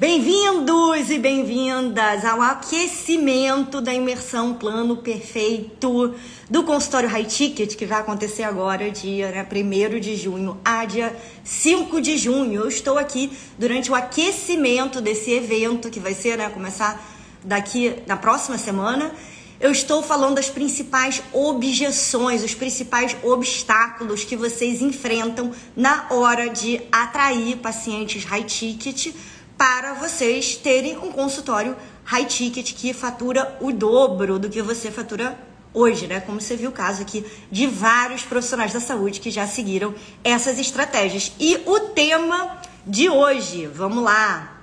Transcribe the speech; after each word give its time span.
Bem-vindos 0.00 1.10
e 1.10 1.18
bem-vindas 1.18 2.24
ao 2.24 2.40
aquecimento 2.40 3.82
da 3.82 3.92
imersão 3.92 4.54
Plano 4.54 4.96
Perfeito 4.96 6.14
do 6.48 6.64
consultório 6.64 7.06
High 7.06 7.26
Ticket, 7.26 7.76
que 7.76 7.84
vai 7.84 8.00
acontecer 8.00 8.44
agora, 8.44 8.90
dia 8.90 9.30
né, 9.30 9.46
1 9.46 10.00
de 10.00 10.16
junho 10.16 10.58
a 10.64 10.86
dia 10.86 11.14
5 11.44 12.00
de 12.00 12.16
junho. 12.16 12.62
Eu 12.62 12.68
estou 12.68 12.96
aqui 12.96 13.30
durante 13.58 13.90
o 13.90 13.94
aquecimento 13.94 15.02
desse 15.02 15.32
evento, 15.32 15.90
que 15.90 16.00
vai 16.00 16.14
ser, 16.14 16.38
né, 16.38 16.48
começar 16.48 16.98
daqui 17.44 17.94
na 18.06 18.16
próxima 18.16 18.56
semana. 18.56 19.12
Eu 19.60 19.70
estou 19.70 20.02
falando 20.02 20.36
das 20.36 20.48
principais 20.48 21.22
objeções, 21.30 22.42
os 22.42 22.54
principais 22.54 23.14
obstáculos 23.22 24.24
que 24.24 24.34
vocês 24.34 24.80
enfrentam 24.80 25.52
na 25.76 26.06
hora 26.08 26.48
de 26.48 26.80
atrair 26.90 27.58
pacientes 27.58 28.24
high 28.24 28.44
ticket 28.44 29.12
para 29.60 29.92
vocês 29.92 30.56
terem 30.56 30.96
um 30.96 31.12
consultório 31.12 31.76
high 32.04 32.24
ticket 32.24 32.72
que 32.72 32.94
fatura 32.94 33.58
o 33.60 33.70
dobro 33.70 34.38
do 34.38 34.48
que 34.48 34.62
você 34.62 34.90
fatura 34.90 35.38
hoje, 35.74 36.06
né? 36.06 36.18
Como 36.18 36.40
você 36.40 36.56
viu 36.56 36.70
o 36.70 36.72
caso 36.72 37.02
aqui 37.02 37.26
de 37.52 37.66
vários 37.66 38.22
profissionais 38.22 38.72
da 38.72 38.80
saúde 38.80 39.20
que 39.20 39.30
já 39.30 39.46
seguiram 39.46 39.94
essas 40.24 40.58
estratégias. 40.58 41.32
E 41.38 41.60
o 41.66 41.78
tema 41.90 42.58
de 42.86 43.10
hoje, 43.10 43.66
vamos 43.66 44.02
lá. 44.02 44.62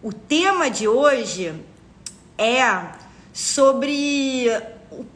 O 0.00 0.12
tema 0.12 0.70
de 0.70 0.86
hoje 0.86 1.52
é 2.38 2.62
sobre 3.32 4.46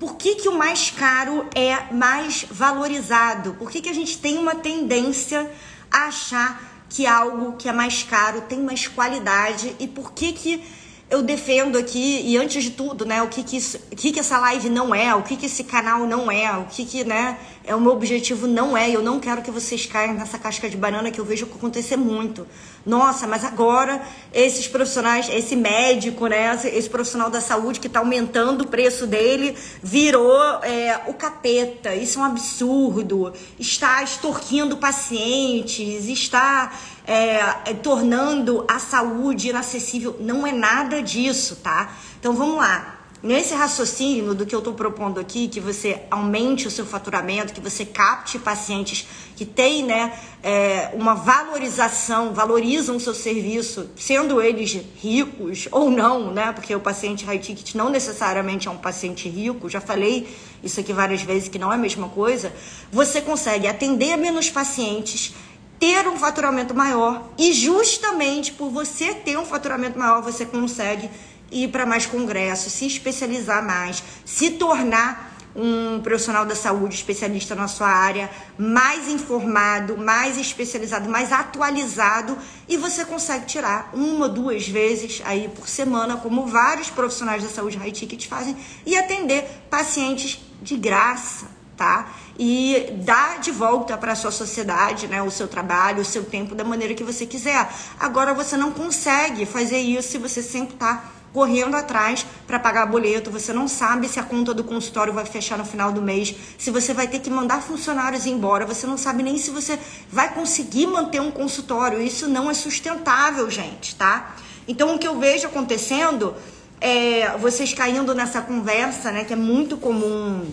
por 0.00 0.16
que, 0.16 0.34
que 0.34 0.48
o 0.48 0.58
mais 0.58 0.90
caro 0.90 1.46
é 1.54 1.94
mais 1.94 2.44
valorizado. 2.50 3.54
Por 3.54 3.70
que, 3.70 3.80
que 3.80 3.88
a 3.88 3.94
gente 3.94 4.18
tem 4.18 4.36
uma 4.36 4.56
tendência 4.56 5.48
a 5.92 6.08
achar 6.08 6.75
que 6.88 7.06
algo 7.06 7.56
que 7.56 7.68
é 7.68 7.72
mais 7.72 8.02
caro 8.02 8.42
tem 8.42 8.60
mais 8.60 8.86
qualidade 8.86 9.74
e 9.78 9.88
por 9.88 10.12
que 10.12 10.32
que 10.32 10.62
eu 11.08 11.22
defendo 11.22 11.78
aqui 11.78 12.22
e 12.24 12.36
antes 12.36 12.64
de 12.64 12.70
tudo, 12.70 13.04
né, 13.04 13.22
o 13.22 13.28
que 13.28 13.42
que, 13.42 13.56
isso, 13.56 13.78
o 13.92 13.96
que 13.96 14.10
que 14.12 14.18
essa 14.18 14.38
live 14.38 14.68
não 14.68 14.94
é, 14.94 15.14
o 15.14 15.22
que 15.22 15.36
que 15.36 15.46
esse 15.46 15.62
canal 15.64 16.06
não 16.06 16.30
é, 16.30 16.50
o 16.56 16.64
que 16.64 16.84
que, 16.84 17.04
né, 17.04 17.38
é 17.66 17.74
o 17.74 17.80
meu 17.80 17.92
objetivo 17.92 18.46
não 18.46 18.76
é, 18.76 18.88
eu 18.88 19.02
não 19.02 19.18
quero 19.18 19.42
que 19.42 19.50
vocês 19.50 19.84
caiam 19.86 20.14
nessa 20.14 20.38
casca 20.38 20.70
de 20.70 20.76
banana 20.76 21.10
que 21.10 21.20
eu 21.20 21.24
vejo 21.24 21.46
acontecer 21.46 21.96
muito. 21.96 22.46
Nossa, 22.86 23.26
mas 23.26 23.44
agora 23.44 24.00
esses 24.32 24.68
profissionais, 24.68 25.28
esse 25.28 25.56
médico, 25.56 26.28
né, 26.28 26.56
esse 26.72 26.88
profissional 26.88 27.28
da 27.28 27.40
saúde 27.40 27.80
que 27.80 27.88
está 27.88 27.98
aumentando 27.98 28.62
o 28.62 28.68
preço 28.68 29.06
dele, 29.06 29.56
virou 29.82 30.40
é, 30.62 31.02
o 31.08 31.14
capeta. 31.14 31.92
Isso 31.94 32.20
é 32.20 32.22
um 32.22 32.24
absurdo. 32.26 33.32
Está 33.58 34.00
extorquindo 34.02 34.76
pacientes, 34.76 36.06
está 36.06 36.72
é, 37.04 37.74
tornando 37.82 38.64
a 38.68 38.78
saúde 38.78 39.48
inacessível. 39.48 40.16
Não 40.20 40.46
é 40.46 40.52
nada 40.52 41.02
disso, 41.02 41.56
tá? 41.56 41.92
Então 42.20 42.32
vamos 42.32 42.58
lá. 42.58 42.95
Nesse 43.26 43.56
raciocínio 43.56 44.34
do 44.34 44.46
que 44.46 44.54
eu 44.54 44.60
estou 44.60 44.72
propondo 44.72 45.18
aqui, 45.18 45.48
que 45.48 45.58
você 45.58 46.00
aumente 46.12 46.68
o 46.68 46.70
seu 46.70 46.86
faturamento, 46.86 47.52
que 47.52 47.60
você 47.60 47.84
capte 47.84 48.38
pacientes 48.38 49.04
que 49.34 49.44
têm 49.44 49.82
né, 49.82 50.16
é, 50.44 50.92
uma 50.94 51.12
valorização, 51.12 52.32
valorizam 52.32 52.94
o 52.94 53.00
seu 53.00 53.16
serviço, 53.16 53.90
sendo 53.96 54.40
eles 54.40 54.80
ricos 55.02 55.66
ou 55.72 55.90
não, 55.90 56.32
né? 56.32 56.52
Porque 56.52 56.72
o 56.72 56.78
paciente 56.78 57.24
high 57.24 57.40
ticket 57.40 57.74
não 57.74 57.90
necessariamente 57.90 58.68
é 58.68 58.70
um 58.70 58.78
paciente 58.78 59.28
rico, 59.28 59.68
já 59.68 59.80
falei 59.80 60.28
isso 60.62 60.78
aqui 60.78 60.92
várias 60.92 61.22
vezes 61.22 61.48
que 61.48 61.58
não 61.58 61.72
é 61.72 61.74
a 61.74 61.78
mesma 61.78 62.08
coisa. 62.08 62.52
Você 62.92 63.20
consegue 63.20 63.66
atender 63.66 64.16
menos 64.16 64.50
pacientes, 64.50 65.34
ter 65.80 66.06
um 66.06 66.16
faturamento 66.16 66.72
maior 66.72 67.28
e 67.36 67.52
justamente 67.52 68.52
por 68.52 68.70
você 68.70 69.14
ter 69.14 69.36
um 69.36 69.44
faturamento 69.44 69.98
maior, 69.98 70.22
você 70.22 70.46
consegue 70.46 71.10
ir 71.50 71.68
para 71.68 71.86
mais 71.86 72.06
congressos, 72.06 72.72
se 72.72 72.86
especializar 72.86 73.64
mais, 73.64 74.02
se 74.24 74.52
tornar 74.52 75.36
um 75.56 76.00
profissional 76.02 76.44
da 76.44 76.54
saúde 76.54 76.94
especialista 76.94 77.54
na 77.54 77.66
sua 77.66 77.88
área, 77.88 78.30
mais 78.58 79.08
informado, 79.08 79.96
mais 79.96 80.36
especializado, 80.36 81.08
mais 81.08 81.32
atualizado 81.32 82.36
e 82.68 82.76
você 82.76 83.04
consegue 83.06 83.46
tirar 83.46 83.90
uma, 83.94 84.28
duas 84.28 84.68
vezes 84.68 85.22
aí 85.24 85.48
por 85.48 85.66
semana, 85.66 86.18
como 86.18 86.46
vários 86.46 86.90
profissionais 86.90 87.42
da 87.42 87.48
saúde 87.48 87.78
high 87.78 87.90
ticket 87.90 88.28
fazem, 88.28 88.54
e 88.84 88.96
atender 88.96 89.44
pacientes 89.70 90.38
de 90.60 90.76
graça, 90.76 91.46
tá? 91.74 92.12
E 92.38 92.92
dar 93.04 93.40
de 93.40 93.50
volta 93.50 93.96
para 93.96 94.12
a 94.12 94.16
sua 94.16 94.30
sociedade, 94.30 95.06
né, 95.06 95.22
o 95.22 95.30
seu 95.30 95.48
trabalho, 95.48 96.02
o 96.02 96.04
seu 96.04 96.24
tempo 96.24 96.54
da 96.54 96.64
maneira 96.64 96.92
que 96.94 97.04
você 97.04 97.24
quiser. 97.24 97.70
Agora 97.98 98.34
você 98.34 98.58
não 98.58 98.72
consegue 98.72 99.46
fazer 99.46 99.78
isso 99.78 100.10
se 100.10 100.18
você 100.18 100.42
sempre 100.42 100.74
está 100.74 101.15
correndo 101.36 101.74
atrás 101.74 102.24
para 102.46 102.58
pagar 102.58 102.86
boleto, 102.86 103.30
você 103.30 103.52
não 103.52 103.68
sabe 103.68 104.08
se 104.08 104.18
a 104.18 104.22
conta 104.22 104.54
do 104.54 104.64
consultório 104.64 105.12
vai 105.12 105.26
fechar 105.26 105.58
no 105.58 105.66
final 105.66 105.92
do 105.92 106.00
mês, 106.00 106.34
se 106.56 106.70
você 106.70 106.94
vai 106.94 107.06
ter 107.06 107.18
que 107.18 107.28
mandar 107.28 107.60
funcionários 107.60 108.24
embora, 108.24 108.64
você 108.64 108.86
não 108.86 108.96
sabe 108.96 109.22
nem 109.22 109.36
se 109.36 109.50
você 109.50 109.78
vai 110.10 110.32
conseguir 110.32 110.86
manter 110.86 111.20
um 111.20 111.30
consultório. 111.30 112.00
Isso 112.00 112.26
não 112.26 112.50
é 112.50 112.54
sustentável, 112.54 113.50
gente, 113.50 113.94
tá? 113.96 114.34
Então 114.66 114.94
o 114.94 114.98
que 114.98 115.06
eu 115.06 115.18
vejo 115.18 115.46
acontecendo 115.46 116.34
é 116.80 117.36
vocês 117.36 117.74
caindo 117.74 118.14
nessa 118.14 118.40
conversa, 118.40 119.12
né, 119.12 119.22
que 119.22 119.34
é 119.34 119.36
muito 119.36 119.76
comum. 119.76 120.50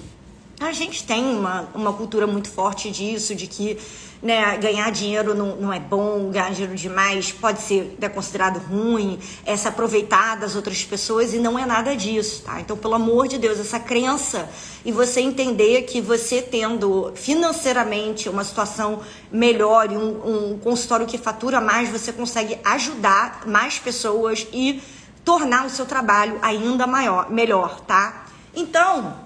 A 0.59 0.71
gente 0.71 1.03
tem 1.03 1.23
uma, 1.35 1.67
uma 1.73 1.93
cultura 1.93 2.27
muito 2.27 2.49
forte 2.49 2.89
disso, 2.91 3.35
de 3.35 3.47
que 3.47 3.77
né, 4.23 4.55
ganhar 4.57 4.89
dinheiro 4.89 5.35
não, 5.35 5.57
não 5.57 5.73
é 5.73 5.79
bom, 5.79 6.31
ganhar 6.31 6.49
dinheiro 6.51 6.75
demais 6.75 7.33
pode 7.33 7.61
ser 7.61 7.97
né, 7.99 8.07
considerado 8.07 8.57
ruim, 8.57 9.19
é 9.45 9.57
se 9.57 9.67
aproveitar 9.67 10.37
das 10.37 10.55
outras 10.55 10.81
pessoas 10.85 11.33
e 11.33 11.39
não 11.39 11.59
é 11.59 11.65
nada 11.65 11.93
disso, 11.93 12.43
tá? 12.45 12.61
Então, 12.61 12.77
pelo 12.77 12.93
amor 12.93 13.27
de 13.27 13.37
Deus, 13.37 13.59
essa 13.59 13.81
crença 13.81 14.49
e 14.85 14.93
você 14.93 15.19
entender 15.19 15.81
que 15.81 15.99
você 15.99 16.41
tendo 16.41 17.11
financeiramente 17.15 18.29
uma 18.29 18.45
situação 18.45 19.01
melhor 19.29 19.91
e 19.91 19.97
um, 19.97 20.53
um 20.53 20.59
consultório 20.59 21.05
que 21.05 21.17
fatura 21.17 21.59
mais, 21.59 21.89
você 21.89 22.13
consegue 22.13 22.57
ajudar 22.63 23.41
mais 23.45 23.77
pessoas 23.77 24.47
e 24.53 24.81
tornar 25.25 25.65
o 25.65 25.69
seu 25.69 25.85
trabalho 25.85 26.39
ainda 26.41 26.87
maior, 26.87 27.29
melhor, 27.29 27.81
tá? 27.81 28.25
Então, 28.55 29.22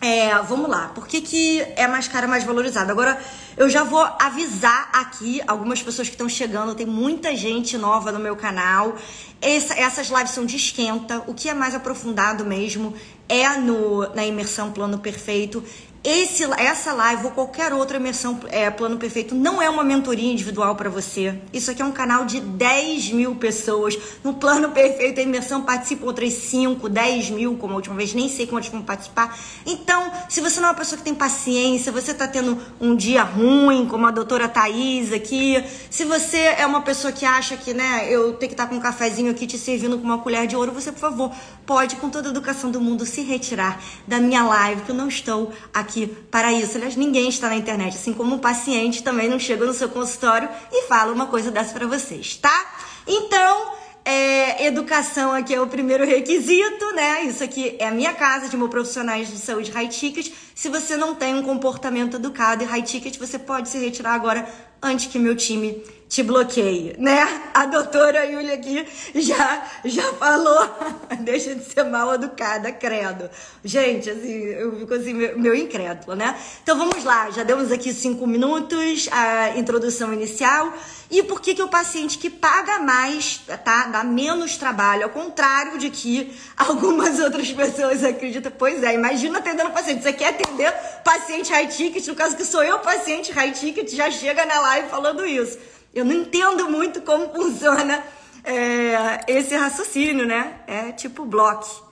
é, 0.00 0.36
vamos 0.42 0.68
lá. 0.68 0.88
Por 0.88 1.06
que, 1.06 1.20
que 1.20 1.60
é 1.76 1.86
mais 1.86 2.08
caro, 2.08 2.28
mais 2.28 2.44
valorizado? 2.44 2.90
Agora, 2.90 3.18
eu 3.56 3.70
já 3.70 3.84
vou 3.84 4.02
avisar 4.18 4.90
aqui 4.92 5.40
algumas 5.46 5.82
pessoas 5.82 6.08
que 6.08 6.14
estão 6.14 6.28
chegando. 6.28 6.74
Tem 6.74 6.86
muita 6.86 7.34
gente 7.36 7.78
nova 7.78 8.12
no 8.12 8.18
meu 8.18 8.36
canal. 8.36 8.96
Essa, 9.40 9.74
essas 9.74 10.08
lives 10.08 10.30
são 10.30 10.44
de 10.44 10.56
esquenta. 10.56 11.22
O 11.26 11.32
que 11.32 11.48
é 11.48 11.54
mais 11.54 11.74
aprofundado 11.74 12.44
mesmo 12.44 12.94
é 13.28 13.48
no, 13.56 14.00
na 14.14 14.26
imersão 14.26 14.72
plano 14.72 14.98
perfeito. 14.98 15.64
Esse, 16.04 16.44
essa 16.58 16.92
live 16.92 17.24
ou 17.24 17.30
qualquer 17.30 17.72
outra 17.72 17.96
imersão 17.96 18.38
é, 18.50 18.68
plano 18.68 18.98
perfeito 18.98 19.34
não 19.34 19.62
é 19.62 19.70
uma 19.70 19.82
mentoria 19.82 20.30
individual 20.30 20.76
para 20.76 20.90
você. 20.90 21.40
Isso 21.50 21.70
aqui 21.70 21.80
é 21.80 21.84
um 21.84 21.92
canal 21.92 22.26
de 22.26 22.40
10 22.40 23.12
mil 23.12 23.36
pessoas. 23.36 23.96
No 24.22 24.34
plano 24.34 24.68
perfeito, 24.68 25.18
a 25.18 25.22
imersão 25.22 25.62
participam 25.62 26.04
outras 26.04 26.34
5, 26.34 26.90
10 26.90 27.30
mil, 27.30 27.56
como 27.56 27.72
a 27.72 27.76
última 27.76 27.94
vez, 27.94 28.12
nem 28.12 28.28
sei 28.28 28.46
quantos 28.46 28.68
vão 28.68 28.82
participar. 28.82 29.34
Então, 29.64 30.12
se 30.28 30.42
você 30.42 30.60
não 30.60 30.68
é 30.68 30.72
uma 30.72 30.76
pessoa 30.76 30.98
que 30.98 31.04
tem 31.04 31.14
paciência, 31.14 31.90
você 31.90 32.10
está 32.10 32.28
tendo 32.28 32.58
um 32.78 32.94
dia 32.94 33.22
ruim, 33.22 33.86
como 33.86 34.06
a 34.06 34.10
doutora 34.10 34.46
Thaís 34.46 35.10
aqui, 35.10 35.64
se 35.88 36.04
você 36.04 36.36
é 36.36 36.66
uma 36.66 36.82
pessoa 36.82 37.14
que 37.14 37.24
acha 37.24 37.56
que, 37.56 37.72
né, 37.72 38.06
eu 38.10 38.34
tenho 38.34 38.50
que 38.50 38.54
estar 38.54 38.64
tá 38.64 38.68
com 38.68 38.76
um 38.76 38.80
cafezinho 38.80 39.30
aqui 39.30 39.46
te 39.46 39.56
servindo 39.56 39.96
com 39.96 40.04
uma 40.04 40.18
colher 40.18 40.46
de 40.46 40.54
ouro, 40.54 40.70
você, 40.70 40.92
por 40.92 41.00
favor, 41.00 41.32
pode, 41.64 41.96
com 41.96 42.10
toda 42.10 42.28
a 42.28 42.30
educação 42.30 42.70
do 42.70 42.78
mundo, 42.78 43.06
se 43.06 43.22
retirar 43.22 43.80
da 44.06 44.20
minha 44.20 44.44
live, 44.44 44.82
que 44.82 44.90
eu 44.90 44.94
não 44.94 45.08
estou 45.08 45.50
aqui 45.72 45.93
aqui 45.94 46.06
para 46.30 46.52
isso. 46.52 46.76
Aliás, 46.76 46.96
ninguém 46.96 47.28
está 47.28 47.48
na 47.48 47.56
internet, 47.56 47.94
assim 47.94 48.12
como 48.12 48.36
o 48.36 48.38
paciente 48.40 49.02
também 49.02 49.28
não 49.28 49.38
chega 49.38 49.64
no 49.64 49.72
seu 49.72 49.88
consultório 49.88 50.48
e 50.72 50.82
fala 50.88 51.12
uma 51.12 51.26
coisa 51.26 51.50
dessa 51.50 51.72
para 51.72 51.86
vocês, 51.86 52.36
tá? 52.36 52.74
Então, 53.06 53.72
é, 54.04 54.66
educação 54.66 55.32
aqui 55.32 55.54
é 55.54 55.60
o 55.60 55.66
primeiro 55.68 56.04
requisito, 56.04 56.92
né? 56.94 57.22
Isso 57.22 57.44
aqui 57.44 57.76
é 57.78 57.86
a 57.86 57.92
minha 57.92 58.12
casa 58.12 58.48
de 58.48 58.56
meu 58.56 58.68
profissionais 58.68 59.28
de 59.28 59.38
saúde 59.38 59.70
high 59.70 59.88
ticket. 59.88 60.32
Se 60.54 60.68
você 60.68 60.96
não 60.96 61.14
tem 61.14 61.34
um 61.34 61.42
comportamento 61.42 62.16
educado 62.16 62.64
e 62.64 62.66
high 62.66 62.82
ticket, 62.82 63.16
você 63.16 63.38
pode 63.38 63.68
se 63.68 63.78
retirar 63.78 64.14
agora 64.14 64.46
antes 64.82 65.06
que 65.06 65.18
meu 65.18 65.36
time 65.36 65.82
te 66.14 66.22
bloqueie, 66.22 66.94
né? 66.96 67.26
A 67.52 67.66
doutora 67.66 68.24
Yulia 68.24 68.54
aqui 68.54 68.86
já, 69.16 69.68
já 69.84 70.12
falou, 70.12 70.64
deixa 71.18 71.56
de 71.56 71.64
ser 71.64 71.82
mal 71.82 72.14
educada, 72.14 72.70
credo. 72.70 73.28
Gente, 73.64 74.08
assim, 74.08 74.44
eu 74.44 74.78
fico 74.78 74.94
assim, 74.94 75.12
meu, 75.12 75.36
meu 75.36 75.54
incrédulo, 75.56 76.14
né? 76.14 76.38
Então 76.62 76.78
vamos 76.78 77.02
lá, 77.02 77.32
já 77.32 77.42
demos 77.42 77.72
aqui 77.72 77.92
cinco 77.92 78.28
minutos, 78.28 79.08
a 79.10 79.58
introdução 79.58 80.12
inicial. 80.12 80.72
E 81.10 81.20
por 81.24 81.40
que, 81.40 81.52
que 81.52 81.62
o 81.62 81.68
paciente 81.68 82.16
que 82.16 82.30
paga 82.30 82.78
mais, 82.78 83.40
tá? 83.64 83.86
Dá 83.86 84.04
menos 84.04 84.56
trabalho, 84.56 85.04
ao 85.04 85.10
contrário 85.10 85.78
de 85.78 85.90
que 85.90 86.32
algumas 86.56 87.18
outras 87.18 87.50
pessoas 87.50 88.04
acreditam. 88.04 88.52
Pois 88.56 88.84
é, 88.84 88.94
imagina 88.94 89.40
atendendo 89.40 89.70
paciente. 89.70 90.04
Você 90.04 90.12
quer 90.12 90.28
atender 90.28 90.72
paciente 91.02 91.50
high 91.50 91.66
ticket, 91.66 92.06
no 92.06 92.14
caso 92.14 92.36
que 92.36 92.44
sou 92.44 92.62
eu, 92.62 92.78
paciente 92.78 93.32
high 93.32 93.50
ticket, 93.50 93.92
já 93.92 94.12
chega 94.12 94.46
na 94.46 94.60
live 94.60 94.88
falando 94.88 95.26
isso. 95.26 95.73
Eu 95.94 96.04
não 96.04 96.12
entendo 96.12 96.68
muito 96.68 97.00
como 97.02 97.32
funciona 97.32 98.04
é, 98.42 99.20
esse 99.28 99.54
raciocínio, 99.54 100.26
né? 100.26 100.60
É 100.66 100.92
tipo 100.92 101.24
bloco. 101.24 101.84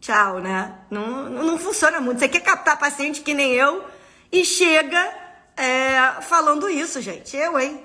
Tchau, 0.00 0.38
né? 0.38 0.78
Não, 0.90 1.28
não 1.28 1.58
funciona 1.58 2.00
muito. 2.00 2.18
Você 2.20 2.28
quer 2.28 2.40
captar 2.40 2.78
paciente 2.78 3.20
que 3.20 3.34
nem 3.34 3.52
eu 3.52 3.84
e 4.30 4.44
chega 4.44 5.12
é, 5.56 6.20
falando 6.22 6.68
isso, 6.68 7.00
gente. 7.00 7.36
Eu, 7.36 7.58
hein? 7.58 7.84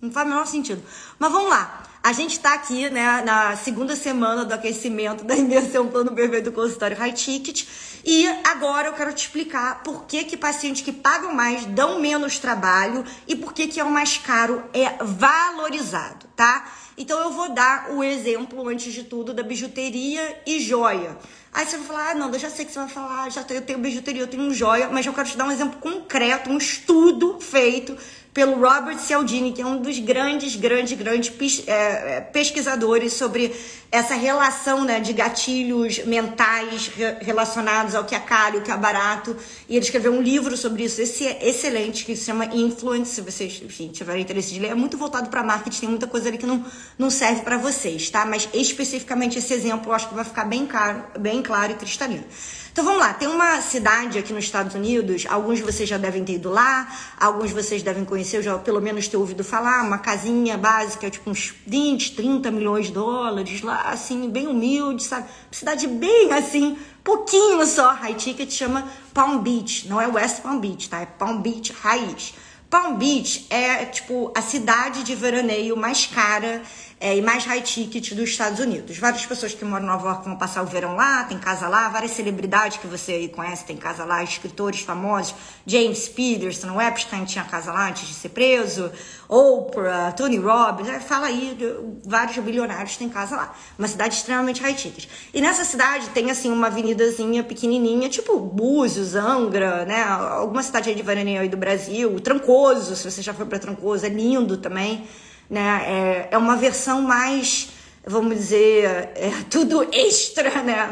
Não 0.00 0.10
faz 0.10 0.26
o 0.26 0.30
menor 0.30 0.46
sentido. 0.46 0.82
Mas 1.18 1.30
vamos 1.30 1.50
lá. 1.50 1.81
A 2.04 2.12
gente 2.12 2.32
está 2.32 2.54
aqui 2.54 2.90
né, 2.90 3.22
na 3.22 3.54
segunda 3.54 3.94
semana 3.94 4.44
do 4.44 4.52
aquecimento 4.52 5.22
da 5.24 5.36
imersão 5.36 5.86
Plano 5.86 6.12
Perfeito 6.12 6.50
do 6.50 6.52
consultório 6.52 6.96
High 6.96 7.12
Ticket. 7.12 7.64
E 8.04 8.26
agora 8.42 8.88
eu 8.88 8.92
quero 8.94 9.12
te 9.12 9.24
explicar 9.24 9.84
por 9.84 10.04
que, 10.06 10.24
que 10.24 10.36
pacientes 10.36 10.82
que 10.82 10.90
pagam 10.90 11.32
mais 11.32 11.64
dão 11.64 12.00
menos 12.00 12.40
trabalho 12.40 13.04
e 13.28 13.36
por 13.36 13.52
que, 13.52 13.68
que 13.68 13.78
é 13.78 13.84
o 13.84 13.90
mais 13.90 14.18
caro 14.18 14.64
é 14.74 14.96
valorizado, 15.00 16.26
tá? 16.34 16.72
Então 16.98 17.20
eu 17.20 17.30
vou 17.30 17.50
dar 17.50 17.92
o 17.92 18.02
exemplo, 18.02 18.68
antes 18.68 18.92
de 18.92 19.04
tudo, 19.04 19.32
da 19.32 19.44
bijuteria 19.44 20.42
e 20.44 20.58
joia. 20.58 21.16
Aí 21.52 21.66
você 21.66 21.76
vai 21.76 21.86
falar, 21.86 22.10
ah, 22.10 22.14
não, 22.14 22.32
eu 22.32 22.38
já 22.38 22.48
sei 22.48 22.64
que 22.64 22.72
você 22.72 22.78
vai 22.78 22.88
falar, 22.88 23.30
já 23.30 23.44
tenho, 23.44 23.58
eu 23.58 23.62
tenho 23.62 23.78
bijuteria, 23.78 24.22
eu 24.22 24.26
tenho 24.26 24.52
joia, 24.54 24.88
mas 24.88 25.04
eu 25.04 25.12
quero 25.12 25.28
te 25.28 25.36
dar 25.36 25.44
um 25.44 25.52
exemplo 25.52 25.78
concreto, 25.80 26.48
um 26.48 26.56
estudo 26.56 27.38
feito 27.40 27.94
pelo 28.32 28.54
Robert 28.54 28.98
Cialdini, 28.98 29.52
que 29.52 29.60
é 29.60 29.66
um 29.66 29.80
dos 29.80 29.98
grandes, 29.98 30.56
grandes, 30.56 30.96
grandes 30.98 31.68
é, 31.68 31.72
é, 32.16 32.20
pesquisadores 32.20 33.12
sobre 33.12 33.54
essa 33.90 34.14
relação 34.14 34.84
né, 34.84 35.00
de 35.00 35.12
gatilhos 35.12 36.02
mentais 36.06 36.90
relacionados 37.20 37.94
ao 37.94 38.04
que 38.04 38.14
é 38.14 38.18
caro, 38.18 38.58
o 38.58 38.62
que 38.62 38.70
é 38.70 38.76
barato. 38.76 39.36
E 39.68 39.76
ele 39.76 39.84
escreveu 39.84 40.12
um 40.12 40.22
livro 40.22 40.56
sobre 40.56 40.84
isso, 40.84 41.02
esse 41.02 41.26
é 41.26 41.46
excelente, 41.46 42.06
que 42.06 42.16
se 42.16 42.24
chama 42.24 42.46
Influence, 42.46 43.16
se 43.16 43.20
vocês 43.20 43.60
enfim, 43.62 43.88
tiverem 43.88 44.22
interesse 44.22 44.54
de 44.54 44.60
ler. 44.60 44.70
É 44.70 44.74
muito 44.74 44.96
voltado 44.96 45.28
para 45.28 45.42
marketing, 45.42 45.80
tem 45.80 45.88
muita 45.90 46.06
coisa 46.06 46.28
ali 46.30 46.38
que 46.38 46.46
não, 46.46 46.64
não 46.98 47.10
serve 47.10 47.42
para 47.42 47.58
vocês, 47.58 48.08
tá? 48.08 48.24
Mas 48.24 48.48
especificamente 48.54 49.38
esse 49.38 49.52
exemplo 49.52 49.90
eu 49.90 49.94
acho 49.94 50.08
que 50.08 50.14
vai 50.14 50.24
ficar 50.24 50.46
bem, 50.46 50.64
caro, 50.66 51.04
bem 51.18 51.41
claro 51.42 51.72
e 51.72 51.74
cristalino. 51.74 52.24
Então 52.72 52.86
vamos 52.86 53.00
lá, 53.00 53.12
tem 53.12 53.28
uma 53.28 53.60
cidade 53.60 54.18
aqui 54.18 54.32
nos 54.32 54.44
Estados 54.44 54.74
Unidos, 54.74 55.26
alguns 55.28 55.58
de 55.58 55.62
vocês 55.62 55.86
já 55.86 55.98
devem 55.98 56.24
ter 56.24 56.36
ido 56.36 56.48
lá, 56.48 56.90
alguns 57.20 57.48
de 57.48 57.54
vocês 57.54 57.82
devem 57.82 58.02
conhecer, 58.02 58.40
já 58.40 58.56
pelo 58.56 58.80
menos 58.80 59.06
ter 59.06 59.18
ouvido 59.18 59.44
falar, 59.44 59.82
uma 59.84 59.98
casinha 59.98 60.56
básica, 60.56 61.10
tipo 61.10 61.28
uns 61.28 61.52
20, 61.66 62.16
30 62.16 62.50
milhões 62.50 62.86
de 62.86 62.92
dólares 62.92 63.60
lá, 63.60 63.90
assim, 63.90 64.30
bem 64.30 64.46
humilde, 64.46 65.04
sabe? 65.04 65.28
Cidade 65.50 65.86
bem 65.86 66.32
assim, 66.32 66.78
pouquinho 67.04 67.66
só, 67.66 67.92
high 67.92 68.14
ticket 68.14 68.50
chama 68.50 68.88
Palm 69.12 69.40
Beach, 69.40 69.86
não 69.86 70.00
é 70.00 70.06
West 70.06 70.40
Palm 70.40 70.58
Beach, 70.58 70.88
tá? 70.88 71.00
É 71.00 71.06
Palm 71.06 71.42
Beach 71.42 71.74
raiz. 71.82 72.32
Palm 72.70 72.96
Beach 72.96 73.46
é 73.50 73.84
tipo 73.84 74.32
a 74.34 74.40
cidade 74.40 75.02
de 75.02 75.14
veraneio 75.14 75.76
mais 75.76 76.06
cara 76.06 76.62
é, 77.02 77.16
e 77.16 77.20
mais 77.20 77.44
high 77.44 77.60
ticket 77.60 78.14
dos 78.14 78.30
Estados 78.30 78.60
Unidos. 78.60 78.96
Várias 78.96 79.26
pessoas 79.26 79.52
que 79.52 79.64
moram 79.64 79.82
em 79.82 79.88
Nova 79.88 80.06
York 80.06 80.24
vão 80.24 80.36
passar 80.36 80.62
o 80.62 80.66
verão 80.66 80.94
lá, 80.94 81.24
tem 81.24 81.36
casa 81.36 81.66
lá, 81.66 81.88
várias 81.88 82.12
celebridades 82.12 82.78
que 82.78 82.86
você 82.86 83.26
conhece 83.26 83.64
tem 83.64 83.76
casa 83.76 84.04
lá, 84.04 84.22
escritores 84.22 84.82
famosos, 84.82 85.34
James 85.66 86.08
Peterson, 86.08 86.80
Epstein 86.80 87.24
tinha 87.24 87.42
casa 87.42 87.72
lá 87.72 87.88
antes 87.88 88.06
de 88.06 88.14
ser 88.14 88.28
preso, 88.28 88.88
Oprah, 89.28 90.12
Tony 90.12 90.36
Robbins, 90.38 90.88
é, 90.88 91.00
fala 91.00 91.26
aí, 91.26 91.58
vários 92.04 92.38
bilionários 92.38 92.96
têm 92.96 93.08
casa 93.08 93.34
lá. 93.34 93.52
Uma 93.76 93.88
cidade 93.88 94.14
extremamente 94.14 94.62
high 94.62 94.74
ticket. 94.74 95.08
E 95.34 95.40
nessa 95.40 95.64
cidade 95.64 96.08
tem 96.10 96.30
assim 96.30 96.52
uma 96.52 96.68
avenidazinha 96.68 97.42
pequenininha, 97.42 98.08
tipo 98.08 98.38
Búzios, 98.38 99.16
Angra, 99.16 99.84
né? 99.84 100.04
Alguma 100.04 100.62
cidade 100.62 100.88
aí 100.88 100.94
de 100.94 101.02
veraneio 101.02 101.40
aí 101.40 101.48
do 101.48 101.56
Brasil, 101.56 102.20
Trancoso, 102.20 102.94
se 102.94 103.10
você 103.10 103.22
já 103.22 103.34
foi 103.34 103.46
para 103.46 103.58
Trancoso, 103.58 104.06
é 104.06 104.08
lindo 104.08 104.56
também 104.56 105.04
né? 105.52 105.84
É, 105.86 106.28
é 106.30 106.38
uma 106.38 106.56
versão 106.56 107.02
mais, 107.02 107.68
vamos 108.06 108.34
dizer, 108.36 109.10
é 109.14 109.30
tudo 109.50 109.86
extra, 109.92 110.62
né? 110.62 110.88